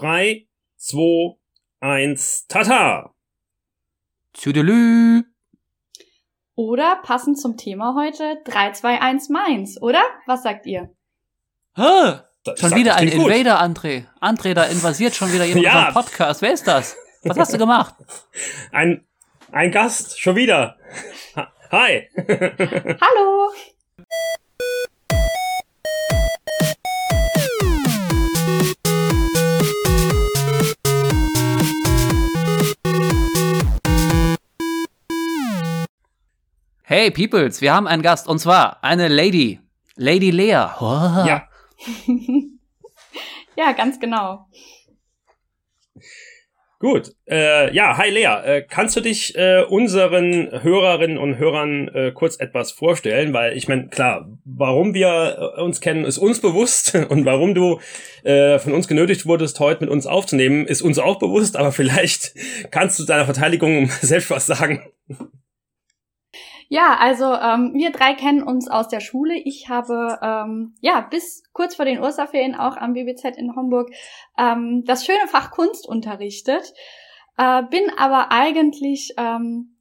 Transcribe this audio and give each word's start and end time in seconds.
3, 0.00 0.46
2, 0.76 1.36
1, 1.80 2.46
tata! 2.48 3.14
Tüdelü! 4.34 5.22
Oder 6.54 6.96
passend 7.02 7.38
zum 7.40 7.56
Thema 7.56 7.94
heute 7.96 8.38
3, 8.44 8.72
2, 8.72 9.00
1 9.00 9.28
Mainz, 9.30 9.78
oder? 9.80 10.02
Was 10.26 10.42
sagt 10.42 10.66
ihr? 10.66 10.90
Hä? 11.76 12.20
Das- 12.44 12.60
Schon 12.60 12.74
wieder 12.74 12.94
ein 12.96 13.10
gut. 13.10 13.26
Invader, 13.26 13.60
André. 13.60 14.06
André, 14.20 14.54
da 14.54 14.64
invasiert 14.64 15.14
schon 15.14 15.32
wieder 15.32 15.44
jemand 15.44 15.64
Ja. 15.64 15.90
Podcast. 15.92 16.42
Wer 16.42 16.52
ist 16.52 16.66
das? 16.66 16.96
Was 17.24 17.38
hast 17.38 17.52
du 17.54 17.58
gemacht? 17.58 17.94
Ein, 18.72 19.04
ein 19.50 19.72
Gast, 19.72 20.20
schon 20.20 20.36
wieder. 20.36 20.76
Ha- 21.34 21.52
Hi. 21.72 22.08
Hallo! 23.00 23.50
Hey, 36.88 37.10
Peoples, 37.10 37.60
wir 37.62 37.74
haben 37.74 37.88
einen 37.88 38.02
Gast 38.02 38.28
und 38.28 38.38
zwar 38.38 38.78
eine 38.84 39.08
Lady. 39.08 39.58
Lady 39.96 40.30
Lea. 40.30 40.66
Oh. 40.78 40.84
Ja, 41.26 41.48
Ja, 43.56 43.72
ganz 43.72 43.98
genau. 43.98 44.46
gut. 46.78 47.10
Äh, 47.28 47.74
ja, 47.74 47.96
hi 47.98 48.10
Lea. 48.10 48.22
Äh, 48.44 48.62
kannst 48.62 48.94
du 48.94 49.00
dich 49.00 49.34
äh, 49.34 49.64
unseren 49.64 50.62
Hörerinnen 50.62 51.18
und 51.18 51.38
Hörern 51.38 51.88
äh, 51.88 52.12
kurz 52.12 52.36
etwas 52.38 52.70
vorstellen? 52.70 53.32
Weil 53.32 53.56
ich 53.56 53.66
meine, 53.66 53.88
klar, 53.88 54.28
warum 54.44 54.94
wir 54.94 55.54
äh, 55.56 55.62
uns 55.62 55.80
kennen, 55.80 56.04
ist 56.04 56.18
uns 56.18 56.40
bewusst 56.40 56.94
und 57.08 57.24
warum 57.24 57.54
du 57.56 57.80
äh, 58.22 58.60
von 58.60 58.72
uns 58.72 58.86
genötigt 58.86 59.26
wurdest, 59.26 59.58
heute 59.58 59.80
mit 59.80 59.90
uns 59.90 60.06
aufzunehmen, 60.06 60.68
ist 60.68 60.82
uns 60.82 61.00
auch 61.00 61.18
bewusst. 61.18 61.56
Aber 61.56 61.72
vielleicht 61.72 62.34
kannst 62.70 63.00
du 63.00 63.04
deiner 63.04 63.24
Verteidigung 63.24 63.88
selbst 64.02 64.30
was 64.30 64.46
sagen. 64.46 64.84
Ja, 66.68 66.96
also 66.98 67.26
ähm, 67.32 67.72
wir 67.74 67.92
drei 67.92 68.14
kennen 68.14 68.42
uns 68.42 68.68
aus 68.68 68.88
der 68.88 69.00
Schule. 69.00 69.36
Ich 69.36 69.68
habe 69.68 70.18
ähm, 70.22 70.74
ja 70.80 71.00
bis 71.00 71.44
kurz 71.52 71.76
vor 71.76 71.84
den 71.84 72.00
Osterferien 72.00 72.54
auch 72.54 72.76
am 72.76 72.94
BBZ 72.94 73.36
in 73.36 73.54
Homburg 73.54 73.90
ähm, 74.36 74.82
das 74.84 75.04
schöne 75.04 75.28
Fach 75.28 75.50
Kunst 75.52 75.88
unterrichtet, 75.88 76.72
äh, 77.38 77.62
bin 77.70 77.90
aber 77.96 78.32
eigentlich 78.32 79.14
ähm, 79.16 79.76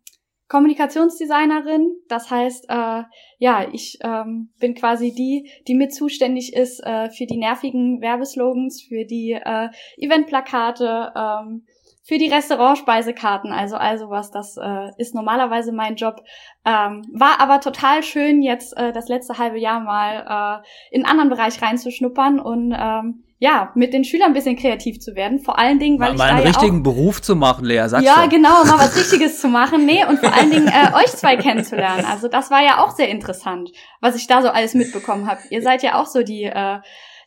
Kommunikationsdesignerin. 0.48 1.96
Das 2.08 2.30
heißt, 2.30 2.70
äh, 2.70 3.04
ja, 3.40 3.68
ich 3.72 3.98
ähm, 4.04 4.54
bin 4.60 4.76
quasi 4.76 5.12
die, 5.12 5.50
die 5.68 5.74
mit 5.74 5.94
zuständig 5.94 6.54
ist 6.54 6.82
äh, 6.84 7.10
für 7.10 7.26
die 7.26 7.38
nervigen 7.38 8.00
Werbeslogans, 8.00 8.84
für 8.88 9.06
die 9.06 9.32
äh, 9.32 9.70
Eventplakate. 9.98 11.14
Ähm, 11.16 11.66
für 12.08 12.20
die 12.20 12.30
Restaurantspeisekarten, 12.30 13.52
also 13.52 13.78
also 13.78 14.12
was, 14.12 14.30
das 14.30 14.58
äh, 14.58 14.92
ist 15.00 15.16
normalerweise 15.16 15.72
mein 15.72 15.96
Job. 15.96 16.22
Ähm, 16.64 17.02
war 17.12 17.42
aber 17.42 17.62
total 17.62 18.04
schön, 18.04 18.44
jetzt 18.44 18.78
äh, 18.78 18.94
das 18.94 19.10
letzte 19.10 19.40
halbe 19.40 19.58
Jahr 19.58 19.80
mal 19.80 20.62
äh, 20.62 20.96
in 20.96 21.04
einen 21.04 21.10
anderen 21.10 21.30
Bereich 21.32 21.60
reinzuschnuppern 21.64 22.40
und 22.40 22.76
ähm, 22.78 23.24
ja, 23.40 23.72
mit 23.74 23.92
den 23.92 24.04
Schülern 24.04 24.28
ein 24.28 24.34
bisschen 24.34 24.56
kreativ 24.56 25.00
zu 25.00 25.16
werden. 25.16 25.40
Vor 25.40 25.58
allen 25.58 25.80
Dingen, 25.80 26.00
weil 26.00 26.10
Mal, 26.10 26.14
ich 26.14 26.18
mal 26.20 26.28
da 26.28 26.36
einen 26.36 26.44
ja 26.44 26.50
richtigen 26.50 26.80
auch, 26.80 26.84
Beruf 26.84 27.24
zu 27.24 27.36
machen, 27.36 27.66
Lea, 27.66 27.88
sag's 27.88 28.06
ja, 28.06 28.22
doch. 28.22 28.30
genau, 28.30 28.64
mal 28.66 28.78
was 28.78 28.96
Richtiges 29.00 29.42
zu 29.42 29.48
machen. 29.48 29.88
Nee, 29.88 30.06
und 30.06 30.20
vor 30.20 30.32
allen 30.32 30.52
Dingen 30.52 30.68
äh, 30.68 30.96
euch 30.96 31.08
zwei 31.08 31.38
kennenzulernen. 31.38 32.06
Also 32.06 32.28
das 32.28 32.52
war 32.52 32.64
ja 32.64 32.84
auch 32.84 32.92
sehr 32.92 33.10
interessant, 33.10 33.72
was 34.00 34.16
ich 34.16 34.28
da 34.28 34.44
so 34.44 34.50
alles 34.50 34.76
mitbekommen 34.76 35.28
habe. 35.28 35.42
Ihr 35.50 35.64
seid 35.64 35.82
ja 35.82 36.00
auch 36.00 36.06
so 36.06 36.22
die, 36.22 36.44
äh, 36.44 36.80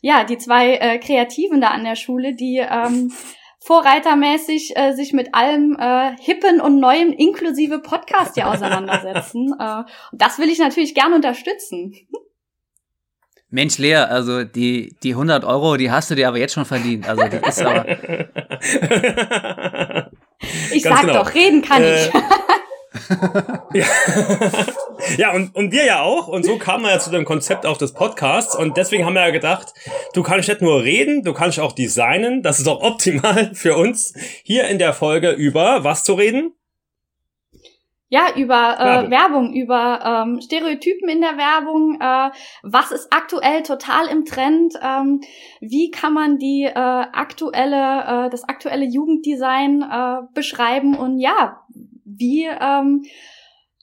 ja, 0.02 0.22
die 0.22 0.38
zwei 0.38 0.74
äh, 0.76 0.98
Kreativen 0.98 1.60
da 1.60 1.68
an 1.68 1.82
der 1.82 1.96
Schule, 1.96 2.34
die 2.34 2.58
ähm, 2.58 3.12
vorreitermäßig 3.60 4.76
äh, 4.76 4.92
sich 4.92 5.12
mit 5.12 5.34
allem 5.34 5.76
äh, 5.78 6.16
Hippen 6.20 6.60
und 6.60 6.78
Neuem 6.80 7.12
inklusive 7.12 7.80
Podcast 7.80 8.36
ja 8.36 8.50
auseinandersetzen. 8.52 9.54
äh, 9.58 9.78
und 10.12 10.22
das 10.22 10.38
will 10.38 10.48
ich 10.48 10.58
natürlich 10.58 10.94
gern 10.94 11.12
unterstützen. 11.12 11.94
Mensch, 13.50 13.78
Lea, 13.78 13.94
also 13.96 14.44
die, 14.44 14.94
die 15.02 15.12
100 15.12 15.42
Euro, 15.44 15.76
die 15.78 15.90
hast 15.90 16.10
du 16.10 16.14
dir 16.14 16.28
aber 16.28 16.36
jetzt 16.38 16.52
schon 16.52 16.66
verdient. 16.66 17.08
Also 17.08 17.24
das 17.28 17.56
ist 17.58 17.64
aber, 17.64 17.86
Ich 20.70 20.82
Ganz 20.82 20.96
sag 21.00 21.06
genau. 21.06 21.22
doch, 21.24 21.34
reden 21.34 21.62
kann 21.62 21.82
Äh, 21.82 22.06
ich. 22.06 22.12
Ja, 23.74 23.86
ja 25.16 25.32
und, 25.32 25.54
und 25.54 25.72
wir 25.72 25.84
ja 25.84 26.02
auch. 26.02 26.28
Und 26.28 26.44
so 26.44 26.58
kamen 26.58 26.84
wir 26.84 26.90
ja 26.90 26.98
zu 26.98 27.10
dem 27.10 27.24
Konzept 27.24 27.66
auch 27.66 27.76
des 27.76 27.92
Podcasts. 27.92 28.56
Und 28.56 28.76
deswegen 28.76 29.04
haben 29.04 29.14
wir 29.14 29.26
ja 29.26 29.30
gedacht, 29.30 29.72
du 30.14 30.22
kannst 30.22 30.48
nicht 30.48 30.62
nur 30.62 30.82
reden, 30.82 31.22
du 31.22 31.32
kannst 31.32 31.60
auch 31.60 31.72
designen. 31.72 32.42
Das 32.42 32.58
ist 32.58 32.66
doch 32.66 32.80
optimal 32.82 33.54
für 33.54 33.76
uns, 33.76 34.14
hier 34.42 34.68
in 34.68 34.78
der 34.78 34.92
Folge 34.92 35.30
über 35.30 35.84
was 35.84 36.04
zu 36.04 36.14
reden? 36.14 36.52
Ja, 38.10 38.34
über 38.34 38.76
äh, 38.78 38.84
Werbung. 38.84 39.10
Werbung, 39.10 39.52
über 39.52 40.24
ähm, 40.24 40.40
Stereotypen 40.40 41.10
in 41.10 41.20
der 41.20 41.36
Werbung. 41.36 42.00
Äh, 42.00 42.30
was 42.62 42.90
ist 42.90 43.12
aktuell 43.12 43.62
total 43.62 44.06
im 44.06 44.24
Trend? 44.24 44.74
Ähm, 44.82 45.20
wie 45.60 45.90
kann 45.90 46.14
man 46.14 46.38
die 46.38 46.64
äh, 46.64 46.72
aktuelle, 46.72 48.26
äh, 48.26 48.30
das 48.30 48.44
aktuelle 48.44 48.86
Jugenddesign 48.86 49.82
äh, 49.82 50.22
beschreiben? 50.32 50.96
Und 50.96 51.18
ja, 51.18 51.60
wie 52.18 52.46
ähm, 52.46 53.04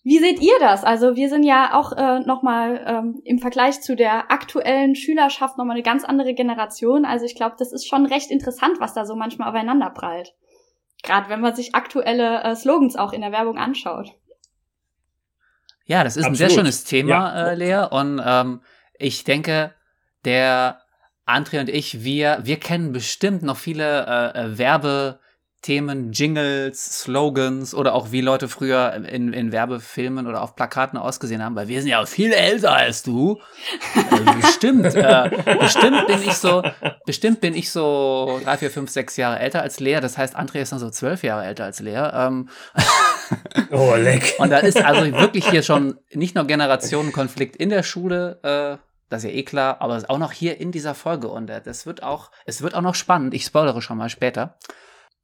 wie 0.03 0.19
seht 0.19 0.40
ihr 0.40 0.53
das? 0.59 0.84
Also 0.84 1.16
wir 1.16 1.29
sind 1.29 1.41
ja 1.44 1.73
auch 1.73 1.91
äh, 1.94 2.19
nochmal 2.19 2.84
ähm, 2.85 3.22
im 3.25 3.40
Vergleich 3.40 3.81
zu 3.81 3.96
der 3.96 4.31
aktuellen 4.31 4.94
Schülerschaft 4.96 5.57
nochmal 5.57 5.75
eine 5.78 5.84
ganz 5.84 6.03
andere 6.03 6.35
Generation. 6.35 7.06
Also 7.06 7.25
ich 7.25 7.34
glaube, 7.34 7.56
das 7.57 7.72
ist 7.74 7.88
schon 7.88 8.06
recht 8.06 8.29
interessant, 8.29 8.79
was 8.79 8.94
da 8.94 9.06
so 9.07 9.16
manchmal 9.16 9.50
aufeinander 9.50 9.90
prallt. 9.90 10.35
Gerade 11.01 11.28
wenn 11.29 11.41
man 11.41 11.56
sich 11.56 11.74
aktuelle 11.74 12.44
äh, 12.44 12.56
Slogans 12.56 12.95
auch 12.95 13.13
in 13.13 13.22
der 13.22 13.31
Werbung 13.31 13.57
anschaut. 13.57 14.12
ja, 15.88 16.03
das 16.03 16.18
ist 16.18 16.25
ein 16.25 16.35
sehr 16.35 16.47
Absolut. 16.47 16.66
schönes 16.66 16.84
Thema, 16.84 17.09
Ja. 17.09 17.47
äh, 17.47 17.56
Lea. 17.56 17.88
Und 17.90 18.22
ähm, 18.24 18.62
ich 19.00 19.24
denke, 19.24 19.74
der 20.24 20.81
André 21.25 21.59
und 21.59 21.69
ich, 21.69 22.03
wir, 22.03 22.40
wir 22.44 22.59
kennen 22.59 22.91
bestimmt 22.91 23.41
noch 23.44 23.57
viele 23.57 24.06
äh, 24.06 24.40
äh, 24.40 24.57
Werbethemen, 25.66 26.12
Jingles, 26.12 27.02
Slogans 27.02 27.74
oder 27.74 27.94
auch 27.94 28.12
wie 28.12 28.22
Leute 28.22 28.48
früher 28.48 28.94
in, 28.94 29.34
in 29.34 29.52
Werbefilmen 29.52 30.28
oder 30.28 30.42
auf 30.42 30.56
Plakaten 30.56 30.98
ausgesehen 30.98 31.44
haben, 31.44 31.56
weil 31.56 31.68
wir 31.68 31.82
sind 31.82 31.90
ja 31.90 32.06
viel 32.06 32.32
älter 32.32 32.74
als 32.74 33.04
du. 33.04 33.40
Äh, 33.96 34.42
bestimmt, 34.42 34.86
äh, 34.96 35.30
bestimmt 35.60 36.08
bin 36.08 36.22
ich 36.24 36.34
so, 36.34 36.62
bestimmt 37.06 37.42
bin 37.42 37.56
ich 37.56 37.72
so 37.72 38.40
drei, 38.44 38.58
vier, 38.58 38.70
fünf, 38.70 38.92
sechs 38.92 39.18
Jahre 39.18 39.40
älter 39.40 39.62
als 39.62 39.80
Lea. 39.80 40.00
Das 40.02 40.18
heißt, 40.18 40.38
André 40.38 40.60
ist 40.62 40.72
dann 40.72 40.80
so 40.80 40.90
zwölf 40.92 41.24
Jahre 41.24 41.46
älter 41.46 41.66
als 41.66 41.80
Lea. 41.80 42.10
Ähm, 42.14 42.50
Oh, 43.72 43.96
leck. 43.96 44.36
und 44.38 44.52
da 44.52 44.60
ist 44.60 44.80
also 44.80 45.12
wirklich 45.14 45.50
hier 45.50 45.64
schon 45.64 45.98
nicht 46.14 46.36
nur 46.36 46.46
Generationenkonflikt 46.46 47.56
in 47.56 47.70
der 47.70 47.82
Schule, 47.82 48.40
äh, 48.44 48.78
das 49.10 49.24
ist 49.24 49.32
ja 49.32 49.36
eh 49.36 49.44
klar, 49.44 49.78
aber 49.82 50.04
auch 50.10 50.20
noch 50.20 50.32
hier 50.32 50.60
in 50.60 50.72
dieser 50.72 50.94
Folge. 50.94 51.28
Und 51.28 51.50
äh, 51.50 51.60
das 51.60 51.88
wird 51.88 52.04
auch, 52.04 52.30
es 52.46 52.62
wird 52.62 52.76
auch 52.76 52.82
noch 52.82 52.94
spannend. 52.94 53.34
Ich 53.34 53.46
spoilere 53.46 53.82
schon 53.82 53.98
mal 53.98 54.10
später. 54.10 54.58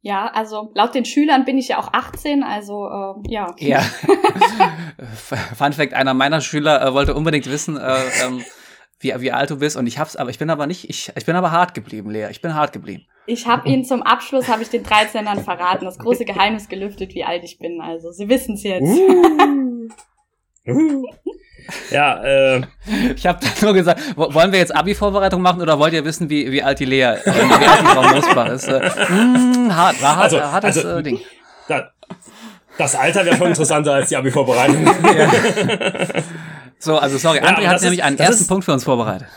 Ja, 0.04 0.26
also 0.34 0.72
laut 0.74 0.96
den 0.96 1.04
Schülern 1.04 1.44
bin 1.44 1.58
ich 1.58 1.68
ja 1.68 1.78
auch 1.78 1.92
18, 1.92 2.42
also 2.42 2.86
äh, 2.88 3.32
ja. 3.32 3.54
Ja. 3.58 3.80
Fun 5.56 5.72
Fact: 5.72 5.94
Einer 5.94 6.12
meiner 6.12 6.40
Schüler 6.40 6.84
äh, 6.84 6.92
wollte 6.92 7.14
unbedingt 7.14 7.48
wissen, 7.48 7.76
äh, 7.76 7.98
ähm, 8.24 8.44
wie, 8.98 9.14
wie 9.20 9.30
alt 9.30 9.50
du 9.50 9.58
bist. 9.58 9.76
Und 9.76 9.86
ich 9.86 9.98
hab's, 9.98 10.16
aber 10.16 10.30
ich 10.30 10.40
bin 10.40 10.50
aber 10.50 10.66
nicht, 10.66 10.90
ich, 10.90 11.12
ich 11.14 11.24
bin 11.24 11.36
aber 11.36 11.52
hart 11.52 11.74
geblieben, 11.74 12.10
Lea. 12.10 12.26
Ich 12.32 12.42
bin 12.42 12.52
hart 12.54 12.72
geblieben. 12.72 13.06
Ich 13.26 13.46
habe 13.46 13.68
ihnen 13.68 13.84
zum 13.84 14.02
Abschluss, 14.02 14.48
habe 14.48 14.62
ich 14.62 14.70
den 14.70 14.84
13ern 14.84 15.44
verraten, 15.44 15.84
das 15.84 15.98
große 15.98 16.24
Geheimnis 16.24 16.68
gelüftet, 16.68 17.14
wie 17.14 17.22
alt 17.22 17.44
ich 17.44 17.60
bin. 17.60 17.80
Also 17.80 18.10
sie 18.10 18.28
wissen 18.28 18.54
es 18.54 18.64
jetzt. 18.64 18.82
Uh. 18.82 19.88
Uh. 20.66 21.04
Ja, 21.90 22.22
äh, 22.24 22.62
Ich 23.14 23.26
habe 23.26 23.38
nur 23.62 23.74
gesagt, 23.74 24.00
wo- 24.16 24.32
wollen 24.34 24.52
wir 24.52 24.58
jetzt 24.58 24.74
Abi-Vorbereitung 24.74 25.40
machen 25.42 25.60
oder 25.62 25.78
wollt 25.78 25.92
ihr 25.92 26.04
wissen, 26.04 26.28
wie, 26.30 26.50
wie 26.52 26.62
alt 26.62 26.78
die 26.80 26.84
Lea, 26.84 27.02
äh, 27.02 27.20
wie 27.24 27.66
alt 27.66 27.80
die 27.82 27.86
Frau 27.86 28.02
Mosbach 28.02 28.48
ist? 28.48 28.68
Äh, 28.68 28.80
mh, 29.10 29.74
hart, 29.74 30.02
war 30.02 30.16
hart, 30.16 30.24
Also, 30.24 30.40
hartes 30.42 30.76
also- 30.84 30.98
äh, 30.98 31.02
Ding. 31.02 31.20
da, 31.68 31.90
das 32.78 32.94
Alter 32.94 33.24
wäre 33.24 33.36
schon 33.36 33.48
interessanter 33.48 33.92
als 33.94 34.08
die 34.08 34.16
Abi-Vorbereitung. 34.16 34.86
So, 36.78 36.98
also 36.98 37.16
sorry, 37.16 37.38
Ja, 37.38 37.44
André 37.44 37.68
hat 37.68 37.80
nämlich 37.80 38.00
ist- 38.00 38.04
einen 38.04 38.18
ersten 38.18 38.42
ist- 38.42 38.48
Punkt 38.48 38.64
für 38.64 38.72
uns 38.72 38.82
vorbereitet. 38.82 39.28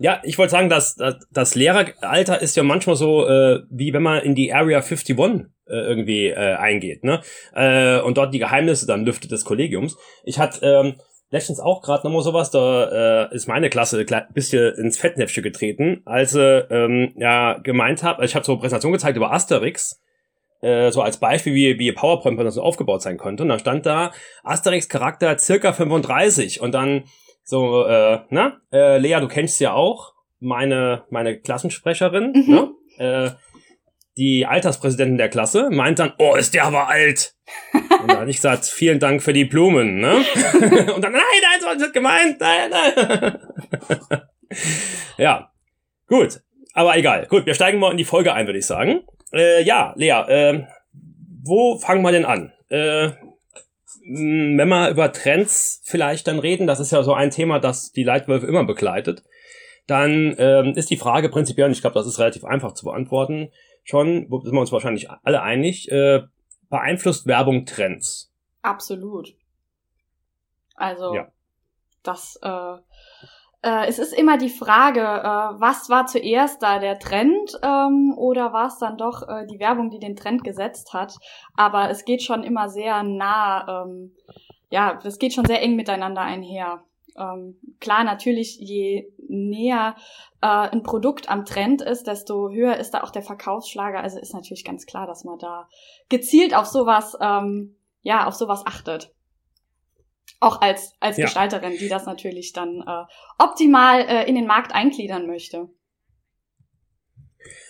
Ja, 0.00 0.20
ich 0.22 0.36
wollte 0.38 0.50
sagen, 0.50 0.68
dass 0.68 0.96
dass 0.96 1.14
das 1.30 1.54
Lehreralter 1.54 2.40
ist 2.42 2.56
ja 2.56 2.62
manchmal 2.62 2.96
so, 2.96 3.26
äh, 3.26 3.60
wie 3.70 3.92
wenn 3.94 4.02
man 4.02 4.20
in 4.22 4.34
die 4.34 4.52
Area 4.52 4.80
51 4.80 5.18
äh, 5.18 5.72
irgendwie 5.74 6.26
äh, 6.28 6.56
eingeht, 6.56 7.04
ne? 7.04 7.20
Äh, 7.54 8.00
und 8.00 8.16
dort 8.18 8.34
die 8.34 8.38
Geheimnisse 8.38 8.86
dann 8.86 9.04
lüftet 9.06 9.30
des 9.30 9.44
Kollegiums. 9.46 9.96
Ich 10.24 10.38
hatte 10.38 10.60
ähm, 10.66 10.94
letztens 11.30 11.60
auch 11.60 11.80
gerade 11.82 12.06
nochmal 12.06 12.22
sowas, 12.22 12.50
da 12.50 13.28
äh, 13.30 13.34
ist 13.34 13.46
meine 13.48 13.70
Klasse 13.70 14.04
ein 14.08 14.26
bisschen 14.34 14.74
ins 14.74 14.98
Fettnäpfchen 14.98 15.42
getreten, 15.42 16.02
als 16.04 16.34
ähm, 16.34 17.12
ja 17.16 17.58
gemeint 17.58 18.02
habe, 18.02 18.24
ich 18.24 18.34
habe 18.34 18.44
so 18.44 18.52
eine 18.52 18.60
Präsentation 18.60 18.92
gezeigt 18.92 19.16
über 19.16 19.32
Asterix, 19.32 20.00
äh, 20.60 20.90
so 20.90 21.02
als 21.02 21.18
Beispiel, 21.18 21.54
wie, 21.54 21.78
wie 21.78 21.92
PowerPoint-Präsentation 21.92 22.64
aufgebaut 22.64 23.02
sein 23.02 23.16
könnte. 23.16 23.44
Und 23.44 23.48
dann 23.48 23.58
stand 23.60 23.86
da 23.86 24.12
Asterix-Charakter 24.42 25.38
circa 25.38 25.72
35 25.72 26.60
und 26.60 26.72
dann 26.72 27.04
so, 27.44 27.86
äh, 27.86 28.20
na, 28.30 28.60
äh, 28.72 28.98
Lea, 28.98 29.18
du 29.20 29.28
kennst 29.28 29.58
sie 29.58 29.64
ja 29.64 29.72
auch, 29.72 30.12
meine, 30.40 31.04
meine 31.10 31.38
Klassensprecherin, 31.38 32.32
Mhm. 32.32 32.54
ne? 32.54 32.70
Äh, 32.98 33.30
die 34.16 34.44
Alterspräsidentin 34.44 35.16
der 35.16 35.28
Klasse 35.30 35.70
meint 35.70 35.98
dann, 35.98 36.12
oh, 36.18 36.34
ist 36.34 36.52
der 36.54 36.64
aber 36.64 36.88
alt. 36.88 37.34
Und 38.02 38.10
dann 38.10 38.20
habe 38.20 38.30
ich 38.30 38.36
gesagt, 38.36 38.66
vielen 38.66 38.98
Dank 38.98 39.22
für 39.22 39.32
die 39.32 39.44
Blumen, 39.44 40.00
ne? 40.00 40.16
Und 40.94 41.02
dann, 41.02 41.12
nein, 41.12 41.22
nein, 41.42 41.60
so 41.60 41.68
ist 41.70 41.80
das 41.80 41.92
gemeint, 41.92 42.40
nein, 42.40 42.70
nein. 42.70 43.38
ja, 45.18 45.50
gut, 46.06 46.40
aber 46.74 46.96
egal. 46.96 47.26
Gut, 47.26 47.46
wir 47.46 47.54
steigen 47.54 47.78
mal 47.78 47.90
in 47.90 47.96
die 47.96 48.04
Folge 48.04 48.32
ein, 48.32 48.46
würde 48.46 48.58
ich 48.58 48.66
sagen. 48.66 49.00
Äh, 49.32 49.62
ja, 49.62 49.92
Lea, 49.96 50.10
äh, 50.28 50.64
wo 51.42 51.78
fangen 51.78 52.02
wir 52.02 52.12
denn 52.12 52.24
an? 52.24 52.52
Äh, 52.68 53.10
wenn 54.02 54.68
wir 54.68 54.90
über 54.90 55.12
Trends 55.12 55.82
vielleicht 55.84 56.26
dann 56.26 56.38
reden, 56.38 56.66
das 56.66 56.80
ist 56.80 56.90
ja 56.90 57.02
so 57.02 57.12
ein 57.12 57.30
Thema, 57.30 57.60
das 57.60 57.92
die 57.92 58.02
Leitwölfe 58.02 58.46
immer 58.46 58.64
begleitet, 58.64 59.22
dann 59.86 60.34
ähm, 60.38 60.74
ist 60.74 60.90
die 60.90 60.96
Frage 60.96 61.28
prinzipiell, 61.28 61.66
und 61.66 61.72
ich 61.72 61.80
glaube, 61.80 61.94
das 61.94 62.06
ist 62.06 62.18
relativ 62.18 62.44
einfach 62.44 62.72
zu 62.72 62.86
beantworten, 62.86 63.50
schon, 63.84 64.26
wo 64.28 64.40
sind 64.40 64.54
wir 64.54 64.60
uns 64.60 64.72
wahrscheinlich 64.72 65.08
alle 65.22 65.42
einig, 65.42 65.90
äh, 65.90 66.22
beeinflusst 66.70 67.26
Werbung 67.26 67.66
Trends? 67.66 68.32
Absolut. 68.62 69.34
Also, 70.76 71.14
Ja. 71.14 71.28
das, 72.02 72.38
äh, 72.42 72.76
äh, 73.62 73.86
es 73.86 73.98
ist 73.98 74.14
immer 74.14 74.38
die 74.38 74.48
Frage, 74.48 75.00
äh, 75.00 75.60
was 75.60 75.90
war 75.90 76.06
zuerst 76.06 76.62
da 76.62 76.78
der 76.78 76.98
Trend 76.98 77.58
ähm, 77.62 78.14
oder 78.16 78.52
war 78.54 78.68
es 78.68 78.78
dann 78.78 78.96
doch 78.96 79.28
äh, 79.28 79.46
die 79.46 79.60
Werbung, 79.60 79.90
die 79.90 79.98
den 79.98 80.16
Trend 80.16 80.42
gesetzt 80.42 80.94
hat? 80.94 81.14
Aber 81.54 81.90
es 81.90 82.06
geht 82.06 82.22
schon 82.22 82.42
immer 82.42 82.70
sehr 82.70 83.02
nah, 83.02 83.84
ähm, 83.84 84.14
ja, 84.70 84.98
das 85.02 85.18
geht 85.18 85.34
schon 85.34 85.44
sehr 85.44 85.60
eng 85.60 85.76
miteinander 85.76 86.22
einher. 86.22 86.82
Ähm, 87.20 87.58
klar, 87.80 88.02
natürlich, 88.04 88.56
je 88.58 89.12
näher 89.28 89.94
äh, 90.40 90.46
ein 90.46 90.82
Produkt 90.82 91.28
am 91.28 91.44
Trend 91.44 91.82
ist, 91.82 92.06
desto 92.06 92.50
höher 92.50 92.76
ist 92.78 92.92
da 92.92 93.02
auch 93.02 93.10
der 93.10 93.22
Verkaufsschlager. 93.22 94.00
Also 94.00 94.18
ist 94.18 94.34
natürlich 94.34 94.64
ganz 94.64 94.86
klar, 94.86 95.06
dass 95.06 95.24
man 95.24 95.38
da 95.38 95.68
gezielt 96.08 96.54
auf 96.54 96.66
sowas, 96.66 97.16
ähm, 97.20 97.76
ja, 98.02 98.26
auf 98.26 98.34
sowas 98.34 98.62
achtet. 98.66 99.14
Auch 100.40 100.62
als, 100.62 100.94
als 101.00 101.18
Ja. 101.18 101.26
Gestalterin, 101.26 101.76
die 101.78 101.88
das 101.88 102.06
natürlich 102.06 102.52
dann 102.52 102.82
äh, 102.86 103.04
optimal 103.38 104.00
äh, 104.00 104.28
in 104.28 104.34
den 104.34 104.46
Markt 104.46 104.74
eingliedern 104.74 105.26
möchte. 105.26 105.68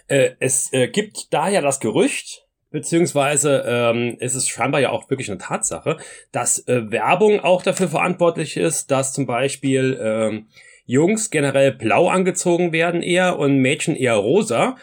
Äh, 0.07 0.37
es 0.39 0.73
äh, 0.73 0.89
gibt 0.89 1.33
daher 1.33 1.63
das 1.63 1.81
Gerücht, 1.81 2.47
beziehungsweise 2.71 3.65
ähm, 3.67 4.17
ist 4.21 4.35
es 4.35 4.49
scheinbar 4.49 4.81
ja 4.81 4.91
auch 4.91 5.11
wirklich 5.11 5.29
eine 5.29 5.39
Tatsache, 5.39 5.97
dass 6.33 6.67
äh, 6.69 6.91
Werbung 6.91 7.41
auch 7.41 7.63
dafür 7.63 7.89
verantwortlich 7.89 8.57
ist, 8.57 8.91
dass 8.91 9.13
zum 9.13 9.27
Beispiel 9.27 9.99
ähm, 10.03 10.47
Jungs 10.87 11.31
generell 11.31 11.73
blau 11.73 12.09
angezogen 12.09 12.73
werden 12.73 13.03
eher 13.03 13.39
und 13.39 13.59
Mädchen 13.59 13.97
eher 13.97 14.17
rosa. 14.17 14.77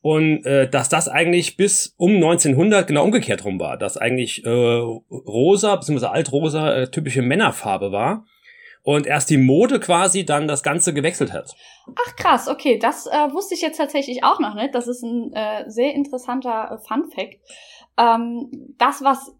Und 0.00 0.44
äh, 0.44 0.68
dass 0.68 0.90
das 0.90 1.08
eigentlich 1.08 1.56
bis 1.56 1.94
um 1.96 2.16
1900 2.16 2.86
genau 2.86 3.04
umgekehrt 3.04 3.44
rum 3.46 3.58
war, 3.58 3.78
dass 3.78 3.96
eigentlich 3.96 4.44
äh, 4.44 4.50
rosa 4.50 5.76
bzw. 5.76 6.06
altrosa 6.06 6.74
äh, 6.74 6.90
typische 6.90 7.22
Männerfarbe 7.22 7.90
war 7.90 8.26
und 8.84 9.06
erst 9.06 9.30
die 9.30 9.38
Mode 9.38 9.80
quasi 9.80 10.24
dann 10.24 10.46
das 10.46 10.62
Ganze 10.62 10.94
gewechselt 10.94 11.32
hat. 11.32 11.56
Ach 11.86 12.16
krass, 12.16 12.48
okay, 12.48 12.78
das 12.78 13.06
äh, 13.06 13.32
wusste 13.32 13.54
ich 13.54 13.62
jetzt 13.62 13.78
tatsächlich 13.78 14.22
auch 14.22 14.38
noch 14.38 14.54
nicht. 14.54 14.74
Das 14.74 14.86
ist 14.86 15.02
ein 15.02 15.32
äh, 15.32 15.68
sehr 15.68 15.94
interessanter 15.94 16.70
äh, 16.70 16.86
Fun 16.86 17.10
Fact. 17.10 17.38
Ähm, 17.96 18.74
das, 18.78 19.02
was 19.02 19.34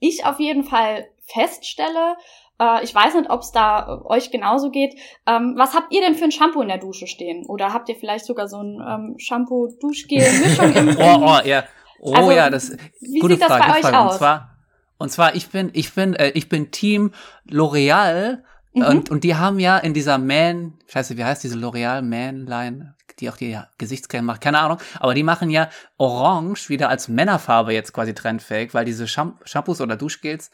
ich 0.00 0.24
auf 0.24 0.40
jeden 0.40 0.64
Fall 0.64 1.06
feststelle, 1.26 2.16
äh, 2.58 2.82
ich 2.82 2.94
weiß 2.94 3.14
nicht, 3.14 3.30
ob 3.30 3.42
es 3.42 3.52
da 3.52 4.00
äh, 4.06 4.06
euch 4.08 4.30
genauso 4.30 4.70
geht. 4.70 4.94
Ähm, 5.26 5.54
was 5.56 5.74
habt 5.74 5.92
ihr 5.92 6.00
denn 6.00 6.14
für 6.14 6.24
ein 6.24 6.32
Shampoo 6.32 6.62
in 6.62 6.68
der 6.68 6.78
Dusche 6.78 7.06
stehen? 7.06 7.44
Oder 7.46 7.74
habt 7.74 7.90
ihr 7.90 7.96
vielleicht 7.96 8.24
sogar 8.24 8.48
so 8.48 8.58
ein 8.62 8.80
ähm, 8.80 9.14
Shampoo-Duschgel-Mischung 9.18 10.72
im, 10.72 10.88
im 10.88 10.96
Oh, 10.98 11.26
oh, 11.26 11.46
ja. 11.46 11.64
Oh 12.00 12.12
Also, 12.14 12.30
ja, 12.30 12.48
das 12.48 12.76
Wie 13.00 13.18
gute 13.18 13.34
sieht 13.34 13.42
das 13.42 13.48
Frage, 13.48 13.64
bei 13.64 13.78
euch 13.78 13.82
Frage. 13.82 13.98
aus? 13.98 14.12
Und 14.12 14.18
zwar, 14.18 14.56
und 14.98 15.10
zwar, 15.10 15.34
ich 15.34 15.48
bin, 15.50 15.70
ich 15.74 15.94
bin, 15.94 16.14
äh, 16.14 16.30
ich 16.30 16.48
bin 16.48 16.70
Team 16.70 17.12
L'Oreal 17.48 18.42
Mhm. 18.80 18.86
und, 18.86 19.10
und 19.10 19.24
die 19.24 19.34
haben 19.36 19.58
ja 19.58 19.78
in 19.78 19.94
dieser 19.94 20.18
Man, 20.18 20.74
scheiße, 20.88 21.16
wie 21.16 21.24
heißt 21.24 21.42
diese 21.44 21.56
L'Oreal 21.56 22.02
Man-Line, 22.02 22.94
die 23.20 23.30
auch 23.30 23.36
die 23.36 23.58
Gesichtscreme 23.78 24.24
macht, 24.24 24.40
keine 24.40 24.58
Ahnung, 24.60 24.78
aber 25.00 25.12
die 25.14 25.22
machen 25.24 25.50
ja 25.50 25.68
Orange 25.96 26.68
wieder 26.68 26.88
als 26.88 27.08
Männerfarbe 27.08 27.72
jetzt 27.72 27.92
quasi 27.92 28.14
trendfähig, 28.14 28.74
weil 28.74 28.84
diese 28.84 29.08
Sham 29.08 29.38
Shampoos 29.44 29.80
oder 29.80 29.96
Duschgels, 29.96 30.50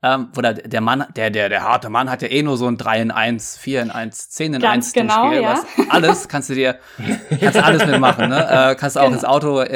ähm, 0.00 0.28
oder 0.36 0.54
der 0.54 0.80
Mann, 0.80 1.06
der, 1.16 1.30
der, 1.30 1.48
der 1.48 1.64
harte 1.64 1.88
Mann 1.90 2.08
hat 2.08 2.22
ja 2.22 2.28
eh 2.28 2.42
nur 2.44 2.56
so 2.56 2.68
ein 2.68 2.76
3 2.76 3.02
in 3.02 3.10
1, 3.10 3.58
4 3.58 3.82
in 3.82 3.90
1, 3.90 4.30
10 4.30 4.54
in 4.54 4.60
Ganz 4.60 4.86
1 4.86 4.92
genau, 4.92 5.22
Duschgel, 5.24 5.42
ja. 5.42 5.60
alles 5.88 6.28
kannst 6.28 6.50
du 6.50 6.54
dir, 6.54 6.78
kannst 7.40 7.58
alles 7.62 7.84
mitmachen, 7.84 8.28
ne? 8.28 8.46
Äh, 8.70 8.74
kannst 8.76 8.94
du 8.94 9.00
auch 9.00 9.04
Genau. 9.06 9.14
ins 9.16 9.24
Auto, 9.24 9.60
äh, 9.60 9.66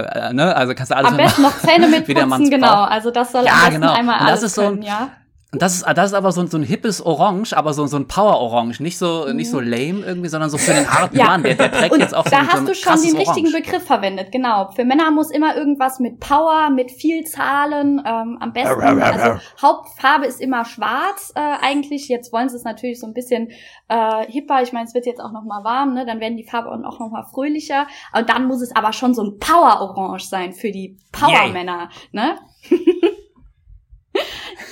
äh, 0.00 0.32
ne? 0.32 0.54
Also 0.56 0.74
kannst 0.74 0.90
du 0.90 0.96
alles 0.96 1.10
Am 1.12 1.16
besten 1.16 1.42
mitmachen. 1.42 1.62
noch 1.62 1.70
Zähne 1.72 1.86
Wie 2.08 2.14
der 2.14 2.26
mitputzen, 2.26 2.50
genau. 2.50 2.82
Also 2.84 3.10
das 3.12 3.30
soll 3.30 3.44
Ja, 3.44 3.52
am 3.52 3.58
besten 3.66 3.80
genau. 3.82 3.92
einmal 3.92 4.14
Und 4.20 4.22
das 4.26 4.30
alles 4.30 4.42
ist 4.44 4.54
so 4.56 4.62
ein- 4.62 4.68
können, 4.70 4.82
ja. 4.82 5.10
Und 5.50 5.62
das 5.62 5.76
ist, 5.76 5.86
das 5.86 6.10
ist 6.10 6.14
aber 6.14 6.30
so, 6.30 6.42
ein- 6.42 6.48
so 6.48 6.58
ein 6.58 6.62
hippes 6.62 7.00
Orange, 7.00 7.54
aber 7.56 7.72
so, 7.72 7.86
so 7.86 7.96
ein 7.96 8.06
Power-Orange. 8.06 8.82
Nicht 8.82 8.98
so, 8.98 9.32
nicht 9.32 9.48
so 9.50 9.60
lame 9.60 10.04
irgendwie, 10.04 10.28
sondern 10.28 10.50
so 10.50 10.58
für 10.58 10.74
den 10.74 10.86
harten 10.90 11.16
Ja. 11.16 11.24
Mann. 11.24 11.42
Der, 11.42 11.54
der 11.54 11.72
trägt 11.72 11.90
Und 11.94 12.00
jetzt 12.00 12.14
auch 12.14 12.24
so, 12.24 12.30
da 12.30 12.42
so 12.44 12.48
hast 12.48 12.58
ein 12.58 12.66
du 12.66 12.74
schon 12.74 13.00
den 13.00 13.16
richtigen 13.16 13.46
Orange. 13.48 13.62
Begriff 13.64 13.82
verwendet, 13.86 14.30
genau. 14.30 14.70
Für 14.76 14.84
Männer 14.84 15.10
muss 15.10 15.30
immer 15.30 15.56
irgendwas 15.56 16.00
mit 16.00 16.20
Power, 16.20 16.68
mit 16.68 16.90
viel 16.90 17.24
Zahlen, 17.24 17.98
ähm, 18.04 18.36
am 18.40 18.52
besten, 18.52 18.82
also 18.82 19.40
Hauptfarbe 19.62 20.26
ist 20.26 20.42
immer 20.42 20.66
schwarz 20.66 21.32
äh, 21.34 21.40
eigentlich. 21.40 22.08
Jetzt 22.08 22.30
wollen 22.30 22.50
sie 22.50 22.56
es 22.56 22.64
natürlich 22.64 23.00
so 23.00 23.06
ein 23.06 23.14
bisschen 23.14 23.48
äh, 23.88 24.26
hipper. 24.30 24.60
Ich 24.62 24.74
meine, 24.74 24.84
es 24.86 24.92
wird 24.92 25.06
jetzt 25.06 25.20
auch 25.22 25.32
noch 25.32 25.44
mal 25.44 25.64
warm, 25.64 25.94
ne? 25.94 26.04
Dann 26.04 26.20
werden 26.20 26.36
die 26.36 26.44
Farben 26.44 26.84
auch 26.84 26.98
noch 27.00 27.10
mal 27.10 27.24
fröhlicher. 27.24 27.86
Und 28.14 28.28
dann 28.28 28.44
muss 28.48 28.60
es 28.60 28.76
aber 28.76 28.92
schon 28.92 29.14
so 29.14 29.22
ein 29.22 29.38
Power-Orange 29.38 30.26
sein 30.28 30.52
für 30.52 30.70
die 30.70 30.98
Power-Männer, 31.12 31.88
ne? 32.12 32.36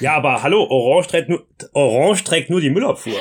Ja, 0.01 0.13
aber 0.15 0.43
hallo, 0.43 0.63
Orange 0.69 1.09
trägt 1.09 1.29
nur, 1.31 1.47
Orange 1.73 2.23
trägt 2.25 2.51
nur 2.51 2.61
die 2.61 2.69
Müllabfuhr. 2.69 3.15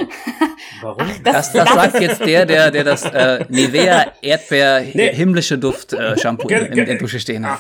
Warum? 0.82 1.08
Das, 1.24 1.54
das 1.54 1.70
sagt 1.74 2.02
jetzt 2.02 2.26
der, 2.26 2.46
der, 2.46 2.70
der 2.70 2.84
das 2.84 3.06
äh, 3.06 3.46
Nivea 3.48 4.12
Erdbeer 4.22 4.82
Nee. 4.94 5.14
himmlische 5.14 5.58
Duft 5.58 5.94
äh, 5.94 6.18
Shampoo 6.18 6.50
in, 6.50 6.66
in 6.66 6.86
der 6.86 6.96
Dusche 6.96 7.20
stehen 7.22 7.50
hat. 7.50 7.60